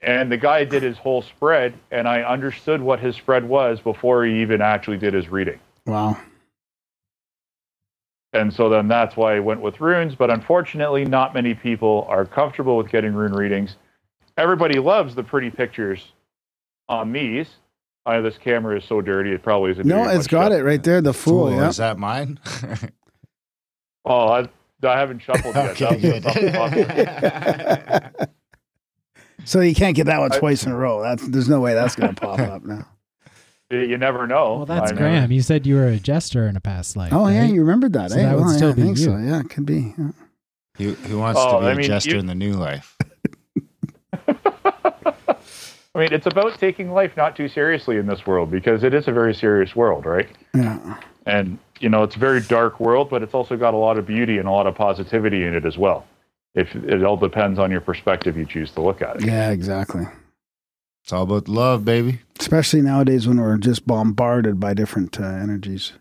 [0.00, 4.24] And the guy did his whole spread, and I understood what his spread was before
[4.24, 5.58] he even actually did his reading.
[5.86, 6.18] wow,
[8.36, 10.14] And so then that's why I went with runes.
[10.14, 13.76] But unfortunately, not many people are comfortable with getting rune readings.
[14.36, 16.12] Everybody loves the pretty pictures
[16.88, 17.48] on these.
[18.04, 19.86] Uh, this camera is so dirty, it probably isn't.
[19.86, 20.60] No, doing it's much got justice.
[20.60, 21.00] it right there.
[21.00, 21.48] The fool.
[21.48, 21.68] Fool, yeah.
[21.68, 22.38] Is that mine?
[24.08, 24.48] Oh, I,
[24.84, 25.82] I haven't shuffled yet.
[25.82, 26.22] Okay, good.
[29.44, 31.02] so you can't get that one I- twice in a row.
[31.02, 32.86] That's there's no way that's gonna pop up now.
[33.70, 34.56] You you never know.
[34.58, 34.98] Well, that's I know.
[35.00, 35.32] Graham.
[35.32, 37.12] You said you were a jester in a past life.
[37.12, 38.22] Oh yeah, you remembered that, So eh?
[38.22, 39.04] that would Well, yeah, still I be think you.
[39.04, 39.16] so.
[39.16, 39.94] Yeah, it could be.
[39.98, 40.10] yeah.
[40.78, 42.96] who, who wants Oh, to be I a mean, jester you- in the new life?
[45.94, 49.08] I mean, it's about taking life not too seriously in this world because it is
[49.08, 50.28] a very serious world, right?
[50.54, 50.98] Yeah.
[51.24, 54.06] And you know, it's a very dark world, but it's also got a lot of
[54.06, 56.06] beauty and a lot of positivity in it as well.
[56.54, 59.24] If it all depends on your perspective you choose to look at it.
[59.26, 60.04] Yeah, exactly.
[61.06, 62.18] It's all about love, baby.
[62.40, 65.92] Especially nowadays when we're just bombarded by different uh, energies.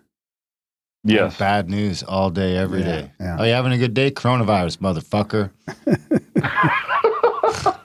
[1.03, 1.37] Yes.
[1.37, 3.11] Bad news all day, every Yeah, day.
[3.19, 3.37] yeah.
[3.39, 4.09] Oh, you having a good day?
[4.09, 5.51] Coronavirus, motherfucker.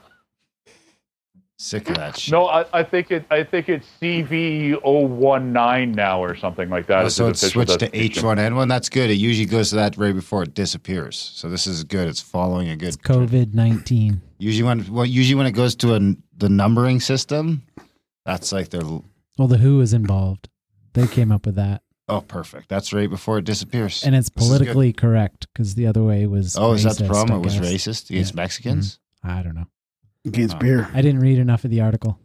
[1.58, 2.32] Sick of that shit.
[2.32, 3.26] No, I, I think it.
[3.30, 7.04] I think it's CV019 now or something like that.
[7.04, 7.90] Oh, so its it's switched to.
[7.90, 8.66] H1N1.
[8.66, 9.10] That's good.
[9.10, 11.18] It usually goes to that right before it disappears.
[11.34, 12.08] So this is good.
[12.08, 12.88] It's following a good.
[12.88, 14.22] It's COVID nineteen.
[14.38, 16.00] Usually when well, usually when it goes to a,
[16.40, 17.62] the numbering system,
[18.26, 18.82] that's like their
[19.38, 20.48] Well, the Who is involved.
[20.94, 22.68] They came up with that, oh perfect.
[22.68, 24.02] That's right before it disappears.
[24.02, 26.56] and it's This politically correct because the other way was.
[26.58, 27.38] Oh, is that the problem?
[27.38, 27.64] I It was guess.
[27.72, 28.36] racist against Yeah.
[28.42, 28.98] Mexicans.
[29.22, 29.66] I don't know.
[30.26, 30.58] Against Oh.
[30.58, 30.88] beer.
[30.92, 32.18] I didn't read enough of the article.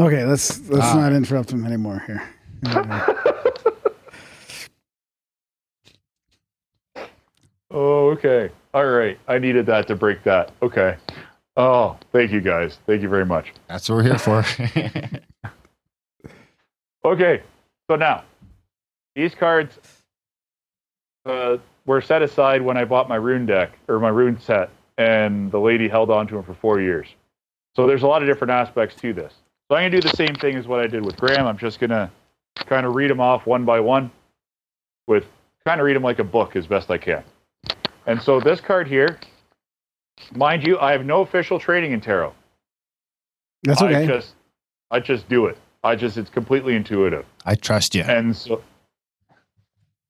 [0.00, 0.94] Okay, let's let's Ah.
[0.94, 2.22] not interrupt him anymore here.
[7.70, 8.50] Oh, okay.
[8.74, 9.18] All right.
[9.28, 10.52] I needed that to break that.
[10.62, 10.96] Okay.
[11.56, 12.78] Oh, thank you guys.
[12.86, 13.52] Thank you very much.
[13.68, 14.44] That's what we're here for.
[17.04, 17.42] Okay.
[17.90, 18.24] So now,
[19.14, 19.78] these cards
[21.26, 25.50] uh, were set aside when I bought my rune deck or my rune set, and
[25.50, 27.08] the lady held on to them for four years.
[27.74, 29.32] So there's a lot of different aspects to this.
[29.68, 31.46] So I'm going to do the same thing as what I did with Graham.
[31.46, 32.10] I'm just going to
[32.66, 34.10] kind of read them off one by one
[35.06, 35.24] with
[35.64, 37.24] kind of read them like a book as best I can.
[38.06, 39.18] And so this card here,
[40.34, 42.34] mind you, I have no official training in tarot.
[43.62, 44.04] That's okay.
[44.04, 44.34] I just
[44.90, 45.58] I just do it.
[45.84, 47.24] I just it's completely intuitive.
[47.44, 48.02] I trust you.
[48.02, 48.62] And so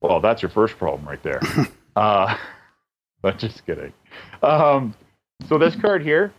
[0.00, 1.40] well, that's your first problem right there.
[1.96, 2.36] uh
[3.22, 3.92] but just kidding.
[4.42, 4.94] Um
[5.48, 6.32] so this card here,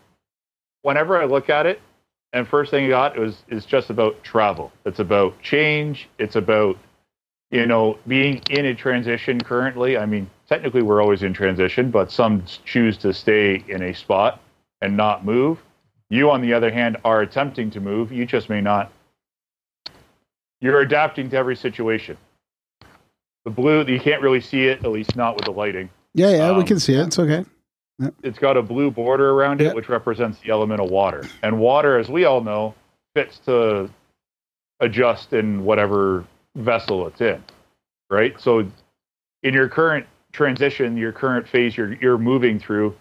[0.81, 1.81] whenever I look at it,
[2.31, 4.71] and first thing I got was is just about travel.
[4.85, 6.09] It's about change.
[6.17, 6.77] It's about
[7.53, 9.97] you know being in a transition currently.
[9.97, 14.41] I mean, technically we're always in transition, but some choose to stay in a spot
[14.81, 15.59] and not move.
[16.09, 18.11] You, on the other hand, are attempting to move.
[18.11, 18.91] You just may not.
[20.61, 22.17] You're adapting to every situation.
[23.45, 25.89] The blue, you can't really see it, at least not with the lighting.
[26.13, 27.07] yeah, yeah, we um, can see it.
[27.07, 27.45] It's okay.
[28.23, 29.75] It's got a blue border around it, Yep.
[29.75, 31.23] which represents the element of water.
[31.43, 32.73] And water, as we all know,
[33.15, 33.89] fits to
[34.79, 36.25] adjust in whatever
[36.55, 37.43] vessel it's in,
[38.09, 38.39] right?
[38.39, 38.67] So,
[39.43, 42.95] in your current transition, your current phase you're, you're moving through,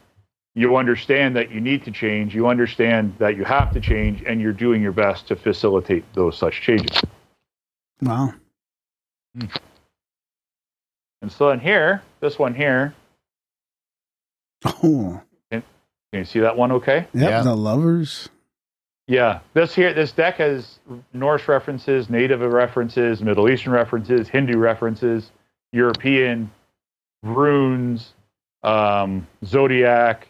[0.54, 4.40] you understand that you need to change, you understand that you have to change, and
[4.40, 7.00] you're doing your best to facilitate those such changes.
[8.00, 8.34] Wow.
[11.22, 12.94] And so, in here, this one here,
[14.64, 15.20] Oh,
[15.50, 15.62] can
[16.12, 17.06] you see that one okay?
[17.14, 17.30] yep.
[17.30, 17.42] Yeah.
[17.42, 18.28] The lovers.
[19.08, 20.78] Yeah, this here, this deck has
[21.12, 25.32] Norse references, Native references, Middle Eastern references, Hindu references,
[25.72, 26.50] European
[27.22, 28.14] runes,
[28.62, 30.28] um, zodiac,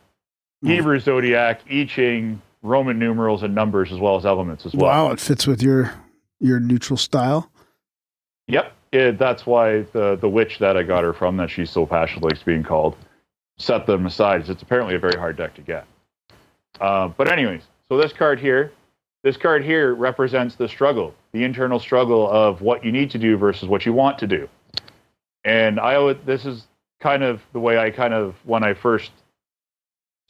[0.64, 4.90] Hebrew zodiac, I Ching, Roman numerals, and numbers, as well as elements as well.
[4.90, 5.92] Wow, it fits with your
[6.40, 7.50] your neutral style.
[8.48, 11.84] Yep, it, that's why the the witch that I got her from, that she's so
[11.84, 12.96] passionate likes being called,
[13.58, 14.48] set them aside.
[14.48, 15.86] It's apparently a very hard deck to get.
[16.80, 17.62] Uh, but anyways,
[17.92, 18.72] so this card here,
[19.22, 23.36] this card here represents the struggle, the internal struggle of what you need to do
[23.36, 24.48] versus what you want to do.
[25.44, 26.66] And I would, this is
[27.02, 29.10] kind of the way I kind of when I first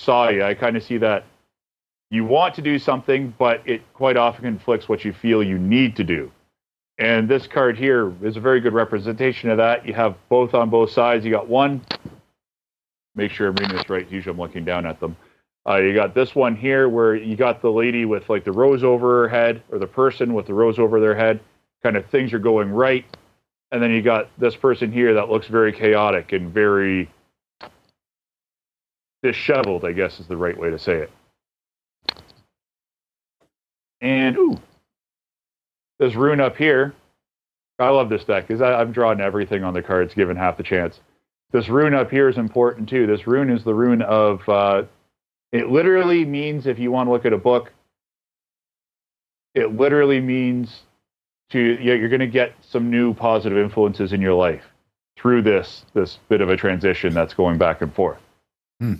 [0.00, 1.24] saw you, I kind of see that
[2.10, 5.94] you want to do something, but it quite often conflicts what you feel you need
[5.94, 6.32] to do.
[6.98, 9.86] And this card here is a very good representation of that.
[9.86, 11.24] You have both on both sides.
[11.24, 11.80] You got one.
[13.14, 14.10] Make sure I'm reading this right.
[14.10, 15.16] Usually I'm looking down at them.
[15.68, 18.82] Uh, you got this one here where you got the lady with like the rose
[18.82, 21.40] over her head, or the person with the rose over their head.
[21.82, 23.04] Kind of things are going right.
[23.70, 27.08] And then you got this person here that looks very chaotic and very
[29.22, 31.10] disheveled, I guess is the right way to say it.
[34.00, 34.60] And ooh,
[35.98, 36.92] this rune up here.
[37.78, 41.00] I love this deck because I'm drawing everything on the cards given half the chance.
[41.52, 43.06] this rune up here is important too.
[43.06, 44.48] This rune is the rune of.
[44.48, 44.82] Uh,
[45.52, 47.72] it literally means, if you want to look at a book,
[49.54, 50.82] it literally means
[51.50, 54.64] to yeah, you're going to get some new positive influences in your life
[55.18, 58.18] through this this bit of a transition that's going back and forth,
[58.80, 58.94] Hmm.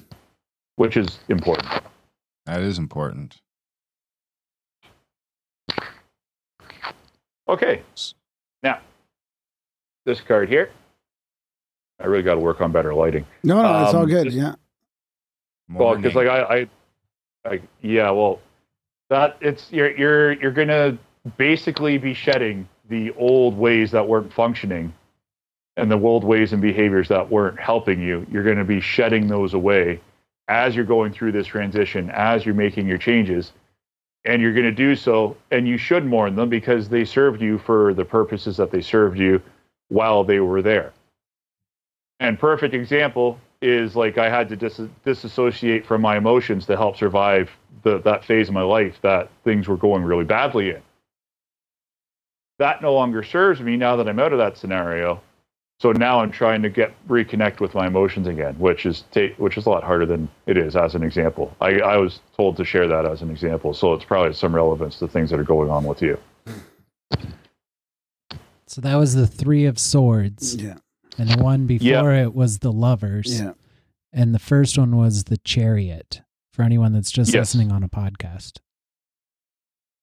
[0.76, 1.66] which is important.
[2.44, 3.40] That is important.
[7.48, 7.82] Okay,
[8.62, 8.80] now
[10.04, 10.70] this card here.
[12.00, 13.24] I really got to work on better lighting.
[13.44, 14.24] No, no, it's all Um, good.
[14.24, 14.54] just- yeah.
[15.74, 16.68] Well, because like I,
[17.44, 18.40] I, I, yeah, well,
[19.10, 20.98] that it's you're you're you're gonna
[21.36, 24.92] basically be shedding the old ways that weren't functioning,
[25.76, 28.26] and the old ways and behaviors that weren't helping you.
[28.30, 30.00] You're gonna be shedding those away
[30.48, 33.52] as you're going through this transition, as you're making your changes,
[34.24, 37.94] and you're gonna do so, and you should mourn them because they served you for
[37.94, 39.40] the purposes that they served you
[39.88, 40.92] while they were there.
[42.20, 46.96] And perfect example is like I had to dis- disassociate from my emotions to help
[46.96, 47.50] survive
[47.82, 50.82] the, that phase of my life that things were going really badly in.
[52.58, 55.20] That no longer serves me now that I'm out of that scenario.
[55.80, 59.56] So now I'm trying to get reconnect with my emotions again, which is ta- which
[59.56, 61.56] is a lot harder than it is as an example.
[61.60, 65.00] I, I was told to share that as an example, so it's probably some relevance
[65.00, 66.18] to things that are going on with you.
[68.68, 70.54] So that was the Three of Swords.
[70.54, 70.76] Yeah.
[71.18, 73.40] And the one before it was the Lovers.
[73.40, 73.52] Yeah.
[74.12, 76.22] And the first one was the Chariot
[76.52, 77.54] for anyone that's just Yes.
[77.54, 78.58] listening on a podcast.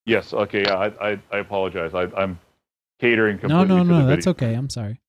[0.06, 0.32] Yes.
[0.32, 0.62] Okay.
[0.62, 0.74] Yeah.
[0.76, 1.94] I I, I apologize.
[1.94, 2.38] I, I'm
[3.00, 3.68] catering No, completely.
[3.68, 4.06] no, to the no.
[4.06, 4.48] That's video.
[4.48, 4.54] okay.
[4.54, 5.00] I'm sorry.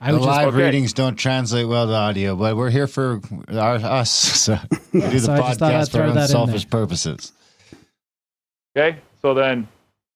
[0.00, 0.64] I the was just live okay.
[0.64, 4.10] readings don't translate well to audio, but we're here for our, us.
[4.44, 4.58] So
[4.92, 7.32] we do the So I just thought I'd podcast for throw that in unselfish purposes.
[8.76, 9.66] Okay, so then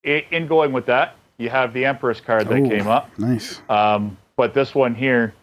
[0.04, 2.68] in going with that, you have the Empress card that Ooh.
[2.68, 3.16] came up.
[3.18, 3.60] Nice.
[3.68, 5.34] Um, but this one here,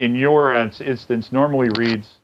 [0.00, 2.14] in your instance, normally reads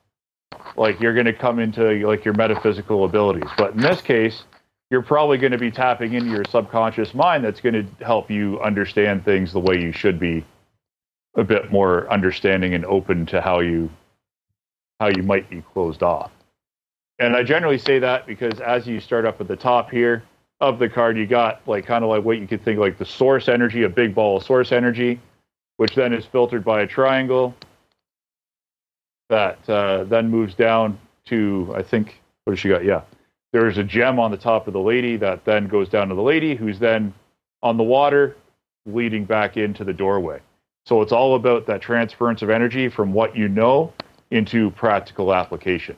[0.75, 3.51] like you're going to come into like your metaphysical abilities.
[3.59, 4.45] But in this case,
[4.91, 8.59] you're probably going to be tapping into your subconscious mind that's going to help you
[8.61, 10.43] understand things the way you should be
[11.37, 13.91] a bit more understanding and open to how you
[14.99, 16.31] how you might be closed off.
[17.19, 20.23] And I generally say that because as you start up at the top here
[20.63, 23.05] of the card, you got like kind of like what you could think like the
[23.05, 25.21] source energy, a big ball of source energy,
[25.77, 27.55] which then is filtered by a triangle
[29.29, 32.85] that uh, then moves down to I think what does she got?
[32.85, 33.03] Yeah,
[33.53, 36.23] there's a gem on the top of the lady that then goes down to the
[36.23, 37.15] lady, who's then
[37.63, 38.37] on the water,
[38.87, 40.41] leading back into the doorway.
[40.87, 43.93] So it's all about that transference of energy from what you know
[44.33, 45.97] into practical application.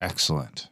[0.00, 0.68] Excellent.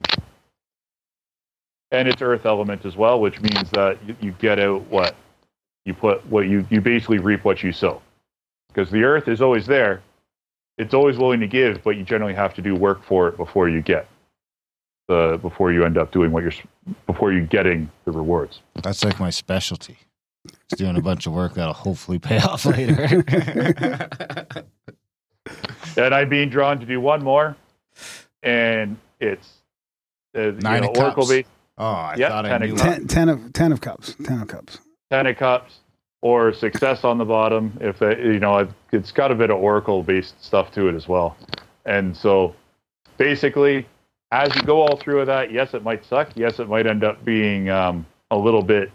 [1.91, 5.15] and it's earth element as well, which means that you, you get out what
[5.87, 8.03] you put, what you you basically reap what you sow,
[8.69, 10.03] because the earth is always there,
[10.79, 13.69] it's always willing to give, but you generally have to do work for it before
[13.69, 14.07] you get
[15.09, 16.53] the before you end up doing what you're
[17.07, 18.61] before you getting the rewards.
[18.83, 19.99] That's like my specialty.
[20.69, 23.25] It's doing a bunch of work that'll hopefully pay off later.
[25.97, 27.57] And I'm being drawn to do one more,
[28.43, 29.49] and it's
[30.37, 31.29] uh, you Nine know, of Oracle Cups.
[31.31, 31.49] based
[31.79, 32.77] oh, I Yep, thought I ten of knew.
[32.77, 32.83] cups.
[32.97, 34.15] Ten, ten of ten of cups.
[34.25, 34.79] Ten of cups.
[35.11, 35.79] Ten of Cups
[36.23, 37.77] or Success on the bottom.
[37.81, 40.95] If it, you know, it- it's got a bit of Oracle based stuff to it
[40.95, 41.37] as well.
[41.85, 42.55] And so,
[43.17, 43.87] basically,
[44.33, 46.31] as you go all through with that, yes, it might suck.
[46.35, 48.91] Yes, it might end up being um, a little bit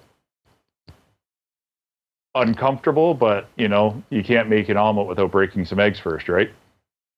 [2.35, 3.13] uncomfortable.
[3.13, 6.51] But you know, you can't make an omelet without breaking some eggs first, right?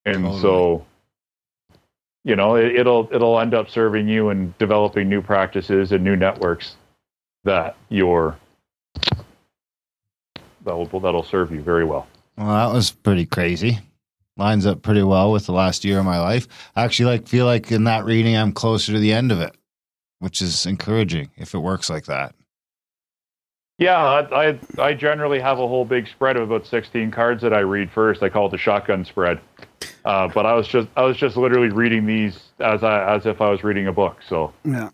[0.05, 0.41] And Totally.
[0.41, 0.85] so,
[2.23, 6.15] you know, it, it'll it'll end up serving you and developing new practices and new
[6.15, 6.75] networks
[7.45, 8.37] that you're
[10.65, 12.07] that'll that'll serve you very well.
[12.37, 13.79] Well, that was pretty crazy.
[14.37, 16.47] Lines up pretty well with the last year of my life.
[16.75, 19.55] I actually like feel like in that reading I'm closer to the end of it,
[20.19, 22.33] which is encouraging if it works like that.
[23.77, 27.53] Yeah, I, I I generally have a whole big spread of about sixteen cards that
[27.53, 28.23] I read first.
[28.23, 29.39] I call it the shotgun spread.
[30.05, 33.41] Uh, but I was just I was just literally reading these as I as if
[33.41, 34.17] I was reading a book.
[34.27, 34.89] So Yeah.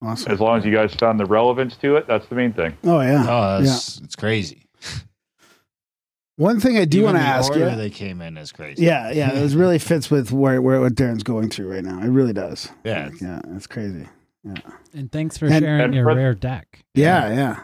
[0.00, 0.30] Awesome.
[0.32, 2.76] as long as you guys found the relevance to it, that's the main thing.
[2.84, 3.24] Oh yeah.
[3.28, 4.64] Oh, that's it's crazy.
[6.36, 7.68] One thing I do want to ask you.
[7.74, 8.84] they came in as crazy.
[8.84, 11.98] Yeah, yeah, it really fits with where, where what Darren's going through right now.
[12.00, 12.70] It really does.
[12.84, 13.06] Yeah.
[13.06, 14.06] Like, yeah, it's crazy.
[14.44, 14.54] Yeah,
[14.94, 16.84] And thanks for And- sharing and your for- rare deck.
[16.94, 17.60] yeah, yeah.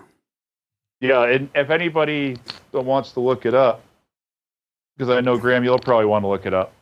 [1.00, 2.36] Yeah, and if anybody
[2.72, 3.82] wants to look it up,
[4.96, 6.72] because I know Graham, you'll probably want to look it up.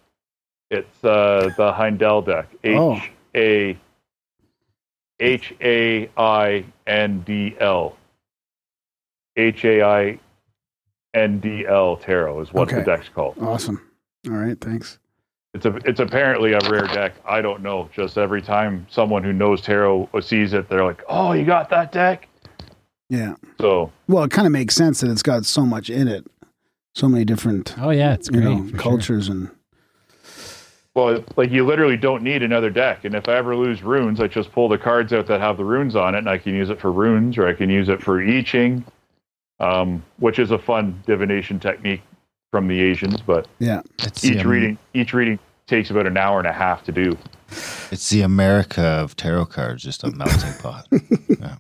[0.71, 2.47] It's uh, the Haindl deck.
[2.65, 2.95] Oh.
[2.95, 3.79] H A
[5.23, 7.97] H A I N D L.
[9.37, 10.19] H A I
[11.15, 12.77] NDL Tarot is what Okay.
[12.79, 13.37] the deck's called.
[13.41, 13.81] Awesome.
[14.29, 14.59] All right.
[14.61, 14.99] Thanks.
[15.55, 17.15] It's a it's apparently a rare deck.
[17.27, 17.89] I don't know.
[17.95, 21.93] Just every time someone who knows tarot sees it, they're like, "Oh, you got that
[21.93, 22.29] deck?"
[23.11, 23.35] Yeah.
[23.61, 26.27] So Well, it kind of makes sense that it's got so much in it,
[26.95, 28.45] so many different Oh yeah, it's you great.
[28.45, 28.79] know for sure.
[28.79, 29.51] cultures and
[30.95, 33.05] Well, like you literally don't need another deck.
[33.05, 35.65] And if I ever lose runes, I just pull the cards out that have the
[35.65, 38.03] runes on it, and I can use it for runes, or I can use it
[38.03, 38.85] for I Ching,
[39.59, 42.03] um, which is a fun divination technique
[42.51, 43.23] from the Asians.
[43.23, 43.81] But yeah.
[44.23, 47.17] Each um, reading, each reading takes about an hour and a half to do.
[47.91, 50.87] It's the America of tarot cards, just a melting pot.
[51.41, 51.57] Yeah.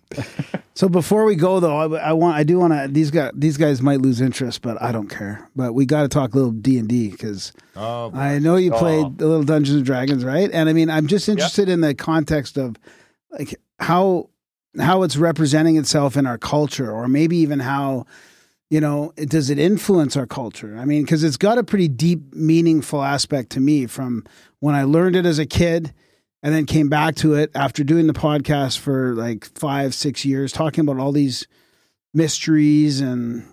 [0.75, 3.57] So before we go though, I, I want I do want to these guys these
[3.57, 5.49] guys might lose interest, but I don't care.
[5.55, 8.11] But we got to talk a little D and D because Oh.
[8.15, 8.79] I know you Oh.
[8.79, 10.51] played a little Dungeons and Dragons, right?
[10.53, 12.77] And I mean, I'm just interested in the context of
[13.31, 14.31] like how
[14.81, 18.07] how it's representing itself in our culture, or maybe even how
[18.73, 20.79] you know does it influence our culture?
[20.79, 24.25] I mean, because it's got a pretty deep, meaningful aspect to me from
[24.61, 25.93] when I learned it as a kid.
[26.45, 30.51] And then came back to it after doing the podcast for like five, six years,
[30.51, 31.47] talking about all these
[32.13, 33.47] mysteries and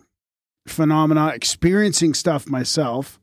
[0.67, 3.19] phenomena, experiencing stuff myself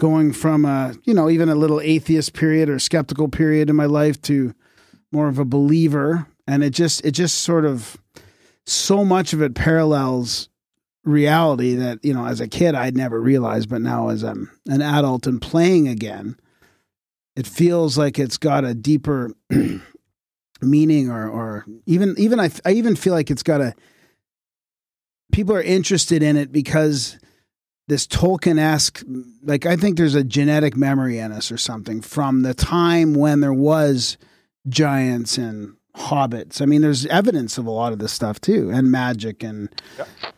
[0.00, 3.84] going from a you know even a little atheist period or skeptical period in my
[3.84, 4.54] life to
[5.12, 7.96] more of a believer and it just it just sort of
[8.66, 10.48] so much of it parallels
[11.08, 14.82] reality that you know as a kid I'd never realized but now as I'm an
[14.82, 16.36] adult and playing again
[17.34, 19.32] it feels like it's got a deeper
[20.60, 23.74] meaning or or even even I I even feel like it's got a
[25.32, 27.18] people are interested in it because
[27.88, 29.02] this Tolkien esque,
[29.42, 33.40] like I think there's a genetic memory in us or something from the time when
[33.40, 34.18] there was
[34.68, 36.62] giants and hobbits.
[36.62, 39.68] I mean, there's evidence of a lot of this stuff too, and magic and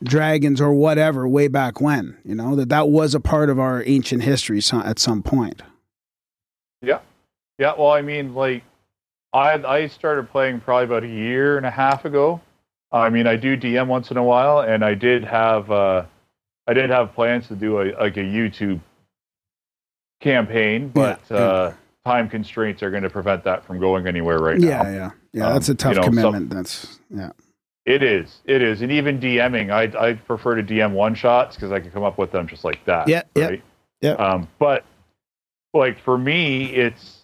[0.02, 2.16] dragons or whatever way back when.
[2.24, 5.62] You know that that was a part of our ancient history at some point.
[6.82, 7.00] Yeah,
[7.58, 7.74] yeah.
[7.78, 8.64] Well, I mean, like,
[9.32, 12.40] I I started playing probably about a year and a half ago.
[12.92, 16.04] I mean, I do DM once in a while, and I did have uh,
[16.66, 18.80] I did have plans to do a like a YouTube
[20.20, 21.74] campaign, but Yeah, uh,
[22.04, 24.66] time constraints are going to prevent that from going anywhere right now.
[24.82, 25.10] yeah, yeah.
[25.34, 26.50] Um, That's a tough you know, commitment.
[26.50, 27.30] That's yeah,
[27.84, 31.72] It is, it is, and even DMing, I I prefer to DM one shots because
[31.72, 33.08] I can come up with them just like that.
[33.08, 33.56] Yeah, yeah,
[34.00, 34.12] yeah.
[34.12, 34.84] Um, but
[35.72, 37.22] like for me, it's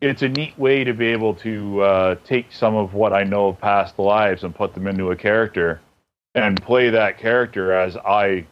[0.00, 3.48] it's a neat way to be able to uh, take some of what I know
[3.48, 5.80] of past lives and put them into a character
[6.34, 8.46] and play that character as I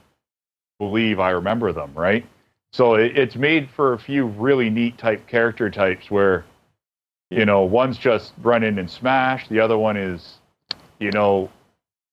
[0.78, 1.92] believe I remember them.
[1.94, 2.24] Right.
[2.72, 6.44] So it, it's made for a few really neat type character types where,
[7.32, 9.48] you know, one's just run in and smash.
[9.48, 10.38] The other one is,
[10.98, 11.50] you know,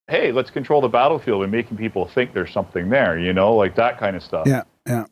[0.07, 3.19] hey, let's control the battlefield and making people think there's something there.
[3.19, 5.05] You know, like that kind of stuff yeah, yeah,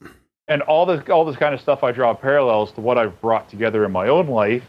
[0.48, 3.50] and all this all this kind of stuff I draw parallels to what I've brought
[3.50, 4.64] together in my own life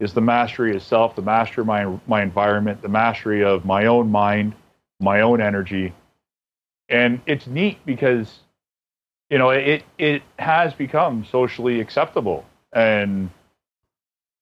[0.00, 3.86] is the mastery of self, the mastery of my my environment, the mastery of my
[3.86, 4.54] own mind,
[5.00, 5.92] my own energy.
[6.88, 8.40] And it's neat because
[9.28, 12.44] you know, it it has become socially acceptable.
[12.72, 13.30] And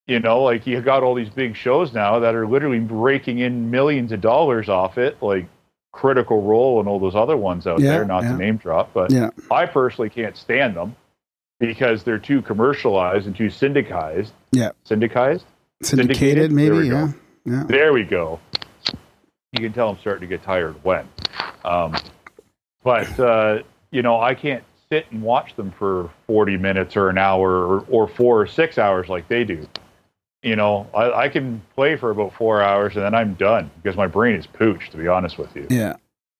[0.07, 3.71] you know, like you got all these big shows now that are literally breaking in
[3.71, 5.47] millions of dollars off it, like
[5.93, 8.33] Critical Role and all those other ones out Yeah, there, not yeah.
[8.33, 10.97] to name drop, but yeah, I personally can't stand them
[11.61, 14.33] because they're too commercialized and too syndicized.
[14.53, 14.71] yeah.
[14.85, 15.45] Syndicized?
[15.83, 16.53] Syndicated, Syndicated?
[16.53, 16.89] Maybe.
[16.89, 17.13] Yeah,
[17.45, 17.65] yeah.
[17.67, 18.41] There we go.
[19.53, 21.09] You can tell I'm starting to get tired when.
[21.65, 21.95] Um,
[22.83, 23.59] but, uh,
[23.91, 27.81] you know, I can't sit and watch them for 40 minutes or an hour or,
[27.89, 29.67] or four or six hours like they do.
[30.43, 33.97] You know, I, I can play for about four hours and then I'm done because
[33.97, 35.67] my brain is pooched, to be honest with you.
[35.71, 35.95] Yeah,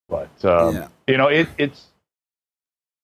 [0.09, 0.87] But um, Yeah.
[1.07, 1.85] you know, it, it's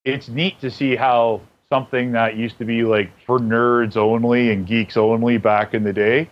[0.04, 4.68] it's neat to see how something that used to be like for nerds only and
[4.68, 6.30] geeks only back in the day,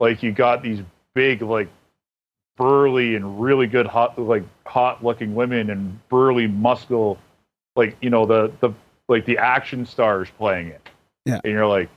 [0.00, 0.80] like you got these
[1.14, 1.68] big like
[2.56, 7.18] burly and really good hot like hot looking women and burly muscle
[7.74, 8.72] like you know the the
[9.08, 10.88] like the action stars playing it.
[11.24, 11.40] Yeah.
[11.44, 11.90] And you're like,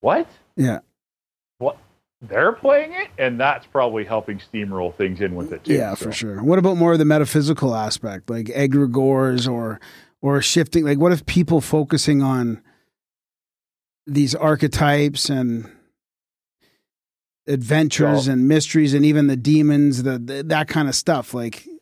[0.00, 0.28] what?
[0.56, 0.80] yeah?
[2.22, 5.74] They're playing it, and that's probably helping steamroll things in with it too.
[5.74, 6.42] yeah, So- for sure.
[6.42, 9.80] What about more of the metaphysical aspect, like egregores or
[10.22, 10.84] or shifting?
[10.84, 12.62] Like, what if people focusing on
[14.06, 15.70] these archetypes and
[17.46, 21.34] adventures and mysteries and even the demons, the, the that kind of stuff?
[21.34, 21.78] Like, you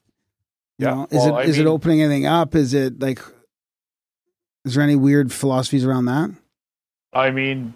[0.78, 2.54] Yeah, know, is well, I it is it opening anything up?
[2.54, 3.20] Is it like?
[4.64, 6.30] Is there any weird philosophies around that?
[7.12, 7.74] I mean,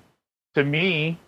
[0.54, 1.18] to me,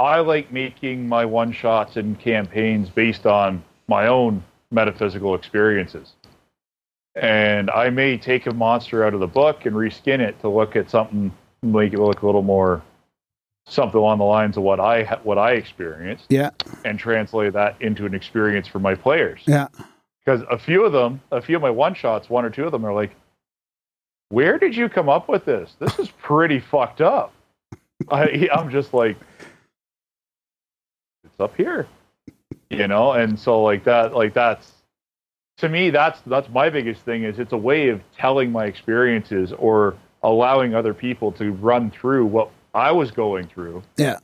[0.00, 6.12] I like making my one shots and campaigns based on my own metaphysical experiences.
[7.16, 10.76] and I may take a monster out of the book and reskin it to look
[10.76, 12.82] at something, make it look a little more
[13.66, 16.50] something along the lines of what I ha- what I experienced, Yeah.
[16.84, 19.40] and translate that into an experience for my players.
[19.44, 19.66] Yeah.
[20.24, 22.70] Because a few of them, a few of my one shots, one or two of
[22.72, 23.10] them are like,
[24.28, 25.74] "Where did you come up with this?
[25.80, 27.32] This is pretty fucked up."
[28.10, 29.16] I, I'm just like,
[31.40, 31.86] up here,
[32.68, 34.72] you know, and so like that, like that's
[35.58, 39.52] to me, that's that's my biggest thing is it's a way of telling my experiences
[39.52, 44.18] or allowing other people to run through what I was going through, Yeah.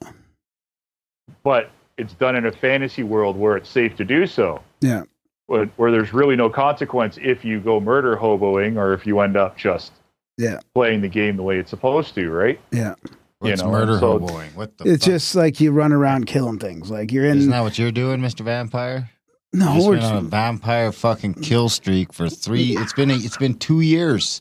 [1.42, 5.02] but it's done in a fantasy world where it's safe to do so Yeah.
[5.46, 9.36] where, where there's really no consequence if you go murder hoboing or if you end
[9.36, 9.92] up just
[10.38, 10.60] Yeah.
[10.74, 12.60] playing the game the way it's supposed to, right?
[12.70, 12.94] Yeah.
[13.38, 14.54] What's know, murder so- hoboing?
[14.54, 15.12] What the It's fuck?
[15.14, 16.90] just like you run around killing things.
[16.90, 17.38] Like you're in.
[17.38, 18.40] Isn't that what you're doing, Mr.
[18.40, 19.10] Vampire?
[19.52, 22.76] no, You've we're been on a vampire fucking kill streak for three.
[22.76, 24.40] It's been a, it's been two years.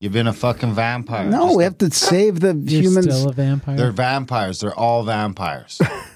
[0.00, 1.24] You've been a fucking vampire.
[1.30, 3.06] no, Just we a- have to save the You're humans.
[3.06, 3.76] still a vampire.
[3.76, 4.60] They're vampires.
[4.60, 5.80] They're all vampires.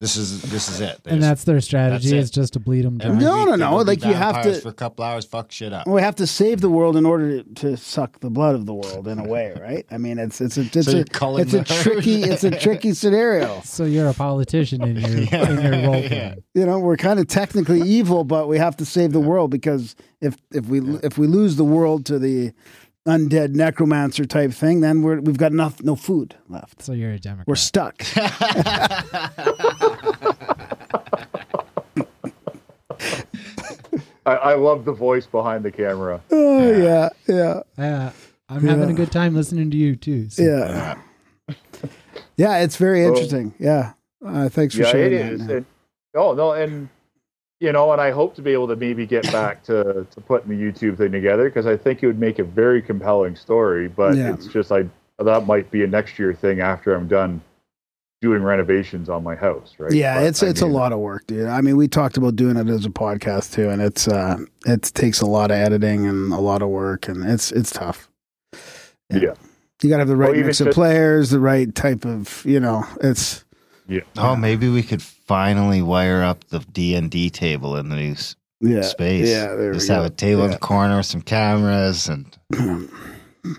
[0.00, 1.00] this is this is it.
[1.02, 3.10] They and just- that's their strategy that's is just to bleed them dry.
[3.10, 4.72] every No, week no, they no, will be like, you have vampires to- for a
[4.72, 5.24] couple hours.
[5.24, 5.88] Fuck shit up.
[5.88, 8.74] we have to save the world in order to, to suck the blood of the
[8.74, 9.84] world in a way, right?
[9.90, 11.82] I mean, it's it's a it's So you're a culling it's a the herd.
[11.82, 13.60] tricky it's a tricky scenario.
[13.64, 15.10] So you're a politician in your
[15.48, 16.08] in your role Yeah.
[16.08, 16.44] playing.
[16.54, 19.96] You know, we're kind of technically evil, but we have to save the world because
[20.20, 22.52] if if we if we lose the world to the
[23.08, 26.82] undead necromancer type thing, then we're we've got enough no food left.
[26.82, 27.48] So you're a Democrat.
[27.48, 28.02] We're stuck.
[34.26, 36.20] I, I love the voice behind the camera.
[36.30, 38.12] Oh yeah, yeah, Yeah,
[38.48, 40.28] I'm having a good time listening to you too.
[40.28, 40.42] So.
[40.42, 40.98] yeah.
[42.36, 43.54] Yeah, it's very interesting.
[43.58, 43.94] Yeah,
[44.24, 45.32] uh, thanks for yeah, sharing it that.
[45.32, 45.40] is.
[45.40, 45.50] man.
[45.50, 45.66] And,
[46.14, 46.88] oh no, and
[47.60, 50.48] you know, and I hope to be able to maybe get back to to putting
[50.48, 53.88] the YouTube thing together because I think it would make a very compelling story.
[53.88, 54.32] But Yeah.
[54.34, 54.84] it's just I
[55.18, 57.40] that might be a next year thing after I'm done
[58.20, 59.92] doing renovations on my house, right?
[59.92, 61.46] Yeah, But, it's I it's a lot of work, dude.
[61.46, 64.82] I mean, we talked about doing it as a podcast too, and it's uh, it
[64.94, 68.08] takes a lot of editing and a lot of work, and it's it's tough.
[69.10, 69.34] Yeah.
[69.82, 72.42] You got to have the right Well, mix of just- players, the right type of,
[72.44, 73.44] you know, it's
[73.86, 74.00] Yeah.
[74.16, 78.12] Oh, maybe we could finally wire up the D and D table in the new
[78.12, 79.28] s- yeah, space.
[79.28, 80.06] Yeah, there Just we have go.
[80.06, 82.88] a table in the corner with some cameras, and maybe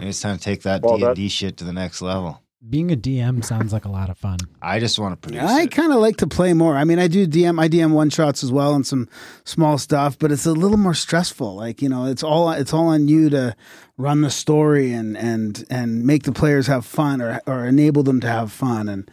[0.09, 2.41] it's time to take that D and D shit to the next level.
[2.69, 4.37] Being a DM sounds like a lot of fun.
[4.61, 5.49] I just want to produce.
[5.49, 6.75] I kind of like to play more.
[6.75, 9.07] I mean, I do DM, I DM one shots as well and some
[9.45, 11.55] small stuff, but it's a little more stressful.
[11.55, 13.55] Like you know, it's all it's all on you to
[13.97, 18.19] run the story and and and make the players have fun or or enable them
[18.19, 19.09] to have fun and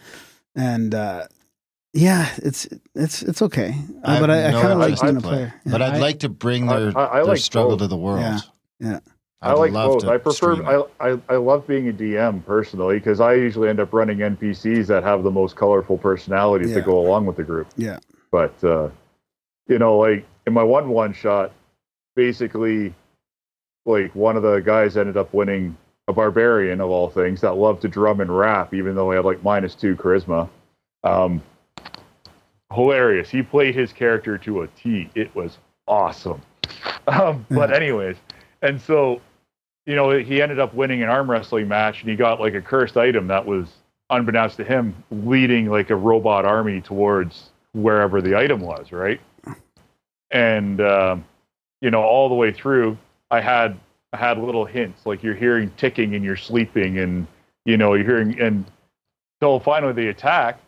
[0.56, 1.26] and uh,
[1.96, 3.74] yeah, it's it's it's okay.
[4.04, 5.54] Uh, but I, I kind of like being a player.
[5.64, 5.72] Yeah.
[5.72, 7.80] But I'd I- like to bring their, I- I their like struggle both.
[7.80, 8.20] to the world.
[8.20, 8.38] Yeah.
[8.78, 9.00] Yeah.
[9.42, 10.04] I I'd like love both.
[10.06, 10.62] I prefer.
[10.64, 14.86] I, I I love being a DM personally because I usually end up running NPCs
[14.86, 16.76] that have the most colorful personalities Yeah.
[16.76, 17.68] that go along with the group.
[17.76, 17.98] Yeah.
[18.32, 18.88] But uh,
[19.68, 21.52] you know, like in my one one shot,
[22.14, 22.94] basically,
[23.84, 25.76] like one of the guys ended up winning
[26.08, 29.24] a barbarian of all things that loved to drum and rap, even though he had
[29.24, 30.48] like minus two charisma.
[31.04, 31.42] Um,
[32.72, 33.30] hilarious.
[33.30, 35.10] He played his character to a T.
[35.14, 36.42] It was awesome.
[37.06, 38.16] Um, but anyways,
[38.62, 39.20] and so
[39.86, 42.62] you know he ended up winning an arm wrestling match, and he got like a
[42.62, 43.68] cursed item that was
[44.10, 49.20] unbeknownst to him, leading like a robot army towards wherever the item was, right?
[50.30, 51.24] And um,
[51.80, 52.98] you know, all the way through,
[53.30, 53.78] I had
[54.12, 57.26] I had little hints like you're hearing ticking and you're sleeping, and
[57.64, 58.64] you know you're hearing, and
[59.40, 60.58] so finally they attack,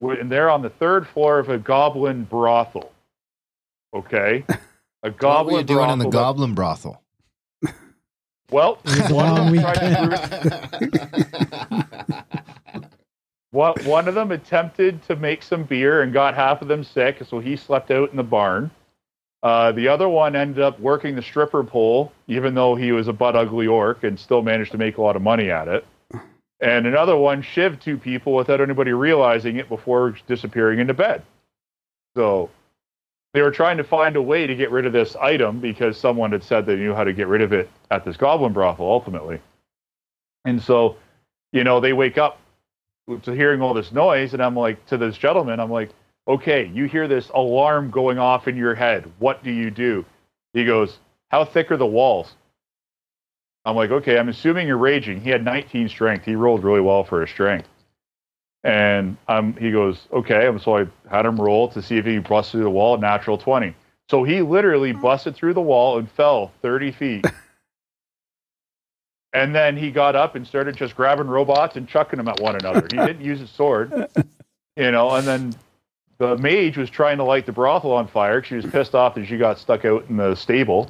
[0.00, 2.92] and they're on the third floor of a goblin brothel.
[3.94, 4.44] Okay,
[5.02, 5.10] a goblin.
[5.10, 5.10] Brothel.
[5.10, 7.02] What goblin were you doing in the goblin brothel?
[8.50, 8.74] well,
[9.10, 12.22] one of long them tried to brew-
[13.50, 17.22] One, one of them attempted to make some beer and got half of them sick,
[17.28, 18.70] so he slept out in the barn.
[19.42, 23.12] Uh, the other one ended up working the stripper pole, even though he was a
[23.12, 25.86] butt ugly orc, and still managed to make a lot of money at it.
[26.60, 31.22] And another one shivved two people without anybody realizing it before disappearing into bed.
[32.16, 32.50] So
[33.32, 36.32] they were trying to find a way to get rid of this item because someone
[36.32, 39.40] had said they knew how to get rid of it at this goblin brothel ultimately.
[40.44, 40.96] And so,
[41.52, 42.40] you know, they wake up
[43.22, 45.90] to hearing all this noise, and I'm like, to this gentleman, I'm like,
[46.26, 49.10] okay, you hear this alarm going off in your head.
[49.18, 50.04] What do you do?
[50.52, 50.98] He goes,
[51.28, 52.34] how thick are the walls?
[53.68, 55.20] I'm like, okay, I'm assuming you're raging.
[55.20, 56.24] He had 19 strength.
[56.24, 57.68] He rolled really well for his strength.
[58.64, 60.50] And um, he goes, okay.
[60.62, 63.74] So I had him roll to see if he busts through the wall, natural 20.
[64.08, 67.26] So he literally busted through the wall and fell 30 feet.
[69.34, 72.56] and then he got up and started just grabbing robots and chucking them at one
[72.56, 72.88] another.
[72.90, 74.08] He didn't use his sword,
[74.78, 75.10] you know.
[75.10, 75.54] And then
[76.16, 78.42] the mage was trying to light the brothel on fire.
[78.42, 80.88] She was pissed off that she got stuck out in the stable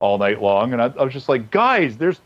[0.00, 0.72] all night long.
[0.72, 2.20] And I, I was just like, guys, there's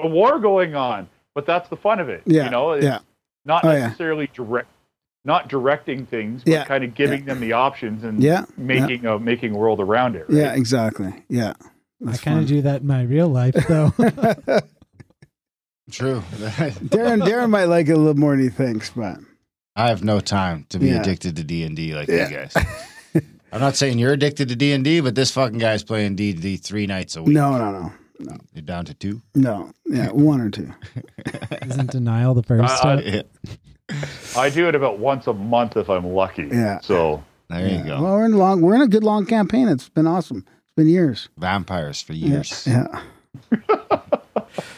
[0.00, 1.08] a war going on.
[1.34, 2.22] But that's the fun of it.
[2.24, 3.00] Yeah, You know, it's yeah.
[3.44, 3.80] not Oh, yeah.
[3.88, 4.68] necessarily direct,
[5.24, 9.18] not directing things, but Yeah, kind of giving them the options and Yeah, making a
[9.18, 10.26] making a world around it.
[10.30, 10.38] Right?
[10.38, 11.12] Yeah, exactly.
[11.28, 11.52] Yeah.
[12.06, 13.92] I kind of do that in my real life, though.
[15.90, 16.20] True.
[16.32, 19.18] Darren Darren might like it a little more than he thinks, but
[19.76, 21.00] I have no time to be Yeah.
[21.00, 22.28] addicted to D and D like Yeah.
[22.28, 22.54] you guys.
[23.52, 26.30] I'm not saying you're addicted to D and D, but this fucking guy's playing D
[26.32, 27.34] and D three nights a week.
[27.34, 28.36] no, no, no, No.
[28.54, 29.22] You're down to two.
[29.34, 29.70] no.
[29.86, 30.72] Yeah, one or two.
[31.66, 33.22] Isn't denial the first I- I- Yeah.
[34.36, 36.48] I do it about once a month if I'm lucky.
[36.50, 36.80] Yeah.
[36.80, 38.02] So There you go.
[38.02, 38.60] Well, we're in a long.
[38.60, 39.68] We're in a good long campaign.
[39.68, 40.38] It's been awesome.
[40.48, 41.28] It's been years.
[41.38, 42.66] Vampires for Yeah, years.
[42.66, 43.02] Yeah.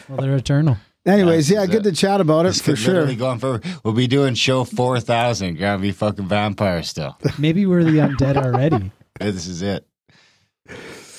[0.07, 0.77] Well, they're eternal.
[1.05, 1.91] Anyways, yeah, good it.
[1.91, 2.93] to chat about it It's for sure.
[2.95, 3.61] literally going for.
[3.83, 5.57] We'll be doing show four thousand.
[5.57, 7.17] Gonna be fucking vampires still.
[7.39, 8.91] Maybe we're the undead already.
[9.19, 9.87] this is it.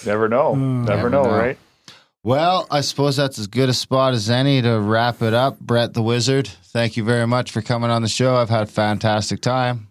[0.05, 0.52] never know.
[0.52, 1.31] Uh, never, Never know, know.
[1.31, 1.59] right?
[2.23, 5.59] Well, I suppose that's as good a spot as any to wrap it up.
[5.59, 8.36] Bret the Wizard, thank you very much for coming on the show.
[8.36, 9.89] I've had a fantastic time.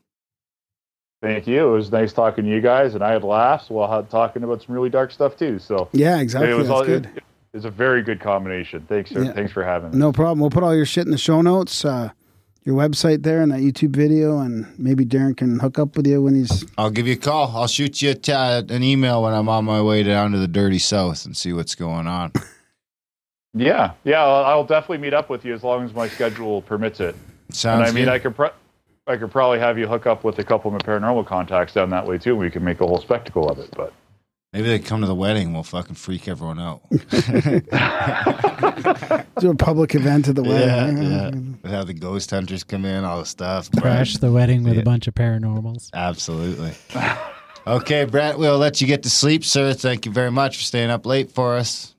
[1.24, 1.68] Thank you.
[1.68, 4.76] It was nice talking to you guys, and I had laughs while talking about some
[4.76, 5.57] really dark stuff too.
[5.60, 6.52] So Yeah, exactly.
[6.52, 7.06] it was That's all good.
[7.16, 7.24] It,
[7.54, 8.86] it's a very good combination.
[8.88, 9.24] Thanks, sir.
[9.24, 9.34] Yeah.
[9.34, 9.98] Thanks for having me.
[9.98, 10.40] No problem.
[10.40, 12.10] We'll put all your shit in the show notes, uh,
[12.64, 16.22] your website there, and that YouTube video, and maybe Darren can hook up with you
[16.22, 16.66] when he's.
[16.78, 17.56] I'll give you a call.
[17.56, 20.48] I'll shoot you a t- an email when I'm on my way down to the
[20.48, 22.32] dirty south and see what's going on.
[23.56, 24.22] Yeah, yeah.
[24.24, 27.16] I'll, I'll definitely meet up with you as long as my schedule permits it.
[27.52, 28.14] Sounds and I mean, good.
[28.14, 28.52] I could pro-
[29.08, 31.90] I could probably have you hook up with a couple of my paranormal contacts down
[31.90, 32.32] that way too.
[32.34, 33.72] and We can make a whole spectacle of it.
[33.76, 33.92] But
[34.52, 35.46] Maybe they come to the wedding.
[35.48, 36.82] and We'll fucking freak everyone out.
[39.40, 41.04] Do a public event at the wedding.
[41.04, 41.30] yeah.
[41.64, 43.70] We'll have the ghost hunters come in, all the stuff.
[43.80, 44.82] Crash the wedding with Yeah.
[44.82, 45.92] a bunch of paranormals.
[45.94, 46.72] Absolutely.
[47.68, 49.74] Okay, Bret, we'll let you get to sleep, sir.
[49.74, 51.94] Thank you very much for staying up late for us.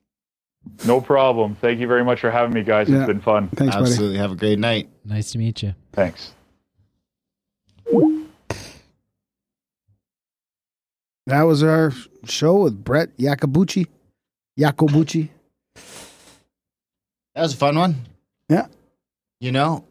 [0.85, 1.55] no problem.
[1.61, 2.89] Thank you very much for having me, guys.
[2.89, 2.99] Yeah.
[2.99, 3.49] It's been fun.
[3.55, 3.89] Thanks, buddy.
[3.91, 4.19] Absolutely.
[4.19, 4.89] Have a great night.
[5.05, 5.75] Nice to meet you.
[5.93, 6.33] Thanks.
[11.31, 11.93] That was our
[12.25, 13.87] show with Bret Yacobucci.
[14.59, 15.29] Yacobucci.
[17.37, 17.95] That was a fun one.
[18.49, 18.67] Yeah.
[19.41, 19.85] You know,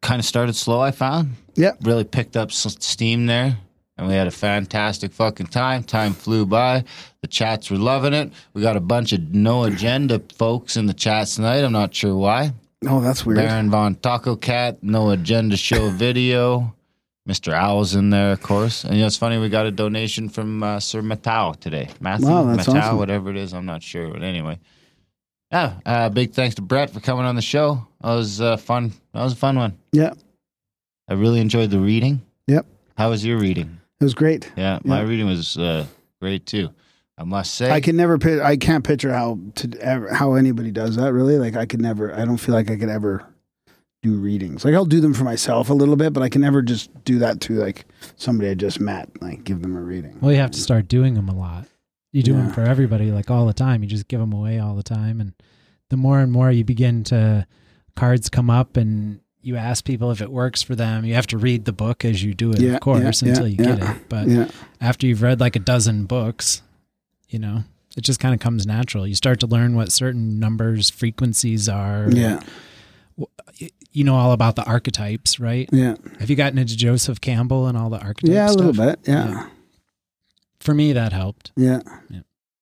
[0.00, 1.34] kind of started slow, I found.
[1.54, 1.72] Yeah.
[1.82, 3.58] Really picked up steam there.
[3.98, 5.82] And we had a fantastic fucking time.
[5.84, 6.84] Time flew by.
[7.20, 8.32] The chats were loving it.
[8.54, 11.62] We got a bunch of no agenda folks in the chats tonight.
[11.62, 12.54] I'm not sure why.
[12.86, 13.36] Oh, that's weird.
[13.36, 16.74] Baron Von Taco Cat, no agenda show video.
[17.26, 17.52] Mr.
[17.52, 18.84] Owl's in there, of course.
[18.84, 21.88] And you know, it's funny, we got a donation from uh, Sir Matau today.
[22.00, 22.98] Matthew Wow, Matau, awesome.
[22.98, 24.08] whatever it is, I'm not sure.
[24.12, 24.58] But anyway.
[25.50, 27.86] Yeah, uh, big thanks to Bret for coming on the show.
[28.00, 28.92] That was uh, fun.
[29.12, 29.76] That was a fun one.
[29.92, 30.12] Yeah.
[31.08, 32.22] I really enjoyed the reading.
[32.48, 32.66] Yep.
[32.96, 33.78] How was your reading?
[34.00, 34.50] It was great.
[34.56, 35.08] Yeah, my Yeah.
[35.08, 35.86] reading was uh,
[36.20, 36.70] great too.
[37.18, 37.70] I must say.
[37.70, 38.18] I can never.
[38.42, 41.12] I can't picture how to how anybody does that.
[41.14, 42.12] Really, like I could never.
[42.14, 43.24] I don't feel like I could ever
[44.06, 44.64] do readings.
[44.64, 47.18] Like I'll do them for myself a little bit, but I can never just do
[47.20, 47.84] that to like
[48.16, 49.08] somebody I just met.
[49.20, 50.18] Like give them a reading.
[50.20, 51.66] Well, you have to start doing them a lot.
[52.12, 52.42] You do Yeah.
[52.42, 53.82] them for everybody, like all the time.
[53.82, 55.32] You just give them away all the time, and
[55.90, 57.46] the more and more you begin to
[57.94, 61.04] cards come up, and you ask people if it works for them.
[61.04, 63.46] You have to read the book as you do it, Yeah, of course, yeah, until
[63.48, 64.08] you get it.
[64.08, 64.48] But Yeah.
[64.80, 66.62] after you've read like a dozen books,
[67.28, 67.64] you know,
[67.96, 69.06] it just kind of comes natural.
[69.06, 72.08] You start to learn what certain numbers, frequencies are.
[72.10, 72.40] Yeah.
[73.96, 75.70] You know all about the archetypes, right?
[75.72, 75.94] Yeah.
[76.18, 78.28] Have you gotten into Joseph Campbell and all the archetypes?
[78.30, 78.98] Yeah, a little bit.
[79.04, 79.48] Yeah.
[80.60, 81.52] For me, that helped.
[81.56, 81.80] Yeah.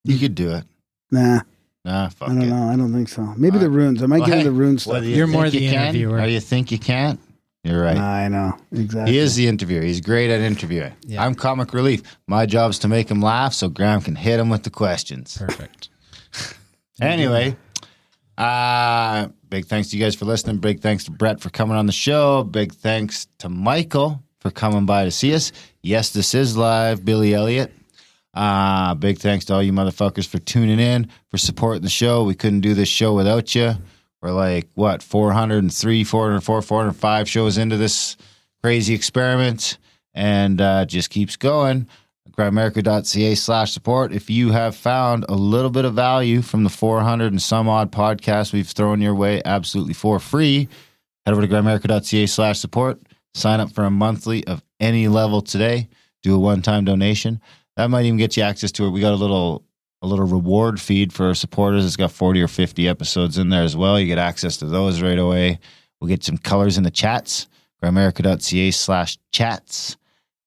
[0.05, 0.65] you could do it.
[1.11, 1.41] Nah.
[1.85, 2.47] Nah, fuck I don't it.
[2.47, 2.69] know.
[2.69, 3.35] I don't think so.
[3.37, 4.01] Maybe All the runes.
[4.01, 4.93] I might Well, get hey, into the rune stuff.
[4.93, 6.19] Whether you You're think more the you can, interviewer.
[6.21, 7.19] Or you think you can't,
[7.65, 7.97] you're right.
[7.97, 9.15] I know exactly.
[9.15, 9.83] He is the interviewer.
[9.83, 10.93] He's great at interviewing.
[11.05, 11.25] Yeah.
[11.25, 12.03] I'm comic relief.
[12.29, 15.37] My job's to make him laugh so Graham can hit him with the questions.
[15.37, 15.89] Perfect.
[17.01, 17.57] Anyway,
[18.39, 20.57] uh, big thanks to you guys for listening.
[20.57, 22.43] Big thanks to Bret for coming on the show.
[22.43, 25.53] Big thanks to Michael for coming by to see us.
[25.81, 27.05] Yes, this is live.
[27.05, 27.73] Billy Elliott.
[28.35, 32.25] Uh, big thanks to all you motherfuckers for tuning in, for supporting the show.
[32.25, 33.75] We couldn't do this show without you.
[34.21, 38.17] We're like, what, 403, 404, 405 shows into this
[38.61, 39.79] crazy experiment,
[40.15, 41.87] and uh, just keeps going.
[42.37, 44.13] grimerica.ca slash support.
[44.13, 47.93] If you have found a little bit of value from the 400 and some odd
[47.93, 50.69] podcasts we've thrown your way absolutely for free,
[51.25, 53.01] head over to grimerica.ca slash support.
[53.35, 55.89] Sign up for a monthly of any level today.
[56.23, 57.41] Do a one time donation.
[57.77, 58.91] that might even get you access to it.
[58.91, 59.65] We got a little
[60.03, 61.85] a little reward feed for our supporters.
[61.85, 63.99] It's got 40 or 50 episodes in there as well.
[63.99, 65.59] You get access to those right away.
[66.01, 67.49] We'll get some colors in the chats,
[67.83, 69.97] grimerica.ca slash chats.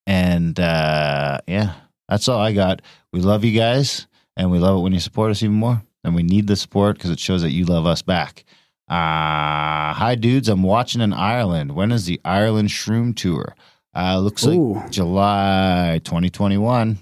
[0.08, 1.74] And uh, yeah,
[2.08, 2.80] that's all I got.
[3.12, 4.06] We love you guys,
[4.38, 5.82] and we love it when you support us even more.
[6.02, 8.44] And we need the support because it shows that you love us back.
[8.88, 10.48] Uh, hi, dudes.
[10.48, 11.74] I'm watching in Ireland.
[11.74, 13.54] When is the Ireland Shroom Tour?
[13.94, 14.82] Uh, looks like Ooh.
[14.88, 16.98] July 2021.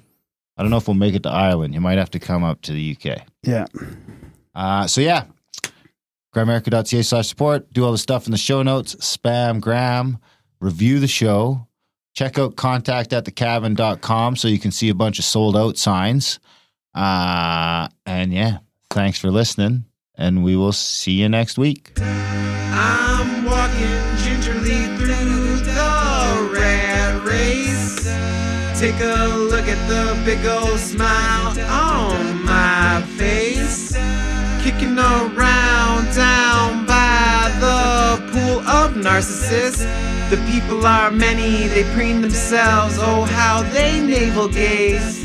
[0.57, 1.75] I don't know if we'll make it to Ireland.
[1.75, 3.21] You might have to come up to the UK.
[3.45, 3.67] Yeah.
[4.53, 5.27] Uh, so yeah,
[6.35, 7.73] grimerica.ca slash support.
[7.73, 8.97] Do all the stuff in the show notes.
[8.97, 10.19] Spam Graham.
[10.59, 11.66] Review the show.
[12.17, 16.41] Check out contact at thecavern.com so you can see a bunch of sold out signs.
[16.95, 19.85] Uh, and yeah, thanks for listening.
[20.15, 21.93] And we will see you next week.
[21.99, 28.05] I'm walking gingerly through the rat race.
[28.81, 33.93] Take a look at the big old smile on my face.
[34.65, 40.16] Kicking around down by the pool of narcissists.
[40.29, 42.99] The people are many, they preen themselves.
[42.99, 45.25] Oh, how they navel gaze.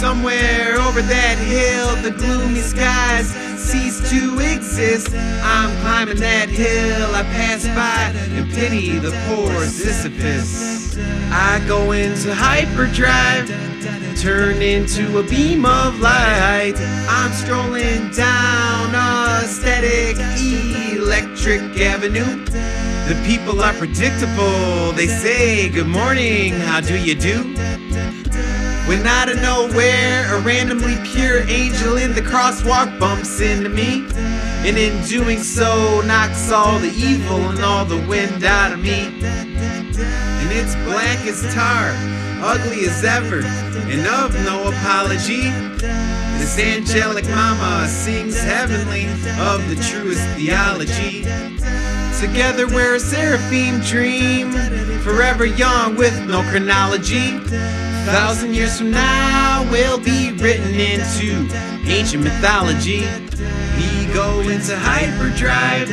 [0.00, 5.12] Somewhere over that hill, the gloomy skies cease to exist.
[5.42, 10.96] I'm climbing that hill, I pass by and pity the poor Sisyphus.
[11.32, 13.48] I go into hyperdrive,
[14.16, 16.74] turn into a beam of light.
[17.08, 20.16] I'm strolling down aesthetic
[20.92, 22.44] electric avenue.
[23.08, 24.92] The people are predictable.
[24.92, 27.54] They say, Good morning, how do you do?
[28.86, 34.06] When out of nowhere, a randomly pure angel in the crosswalk bumps into me.
[34.68, 39.06] And in doing so, knocks all the evil and all the wind out of me.
[39.22, 41.94] And it's black as tar,
[42.44, 43.40] ugly as ever,
[43.88, 45.48] and of no apology.
[46.36, 49.06] This angelic mama sings heavenly
[49.40, 51.24] of the truest theology.
[52.20, 54.50] Together we're a seraphim dream,
[55.02, 57.36] forever young with no chronology.
[57.36, 61.48] A Thousand years from now, we'll be written into
[61.86, 63.06] ancient mythology.
[63.76, 65.88] We go into hyperdrive,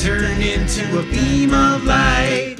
[0.00, 2.56] turn into a beam of light.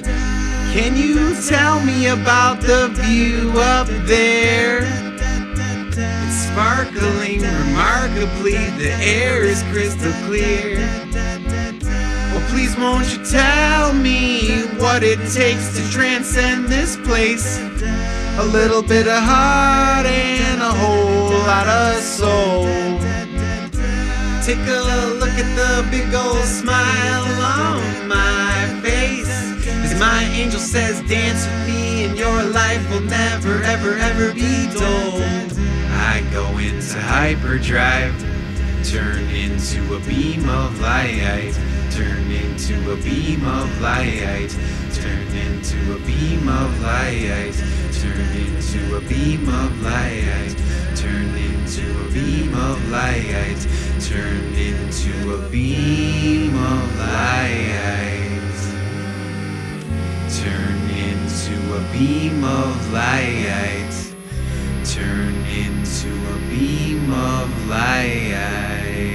[0.71, 4.79] Can you tell me about the view up there?
[5.89, 10.79] It's sparkling remarkably, the air is crystal clear.
[12.49, 17.59] Please won't you tell me what it takes to transcend this place?
[18.37, 22.63] A little bit of heart and a whole lot of soul.
[24.43, 24.81] Take a
[25.19, 29.29] look at the big old smile on my face.
[29.85, 34.67] As my angel says, dance with me and your life will never, ever, ever be
[34.73, 35.21] dull.
[35.95, 38.13] I go into hyperdrive,
[38.83, 41.53] turn into a beam of light.
[41.91, 44.49] Turn into a beam of light.
[44.93, 47.53] Turn into a beam of light.
[47.93, 50.57] Turn into a beam of light.
[50.95, 53.67] Turn into a beam of light.
[54.01, 58.03] Turn into a beam of light.
[60.29, 64.12] Turn into a beam of light
[64.85, 69.12] turn into a beam of light.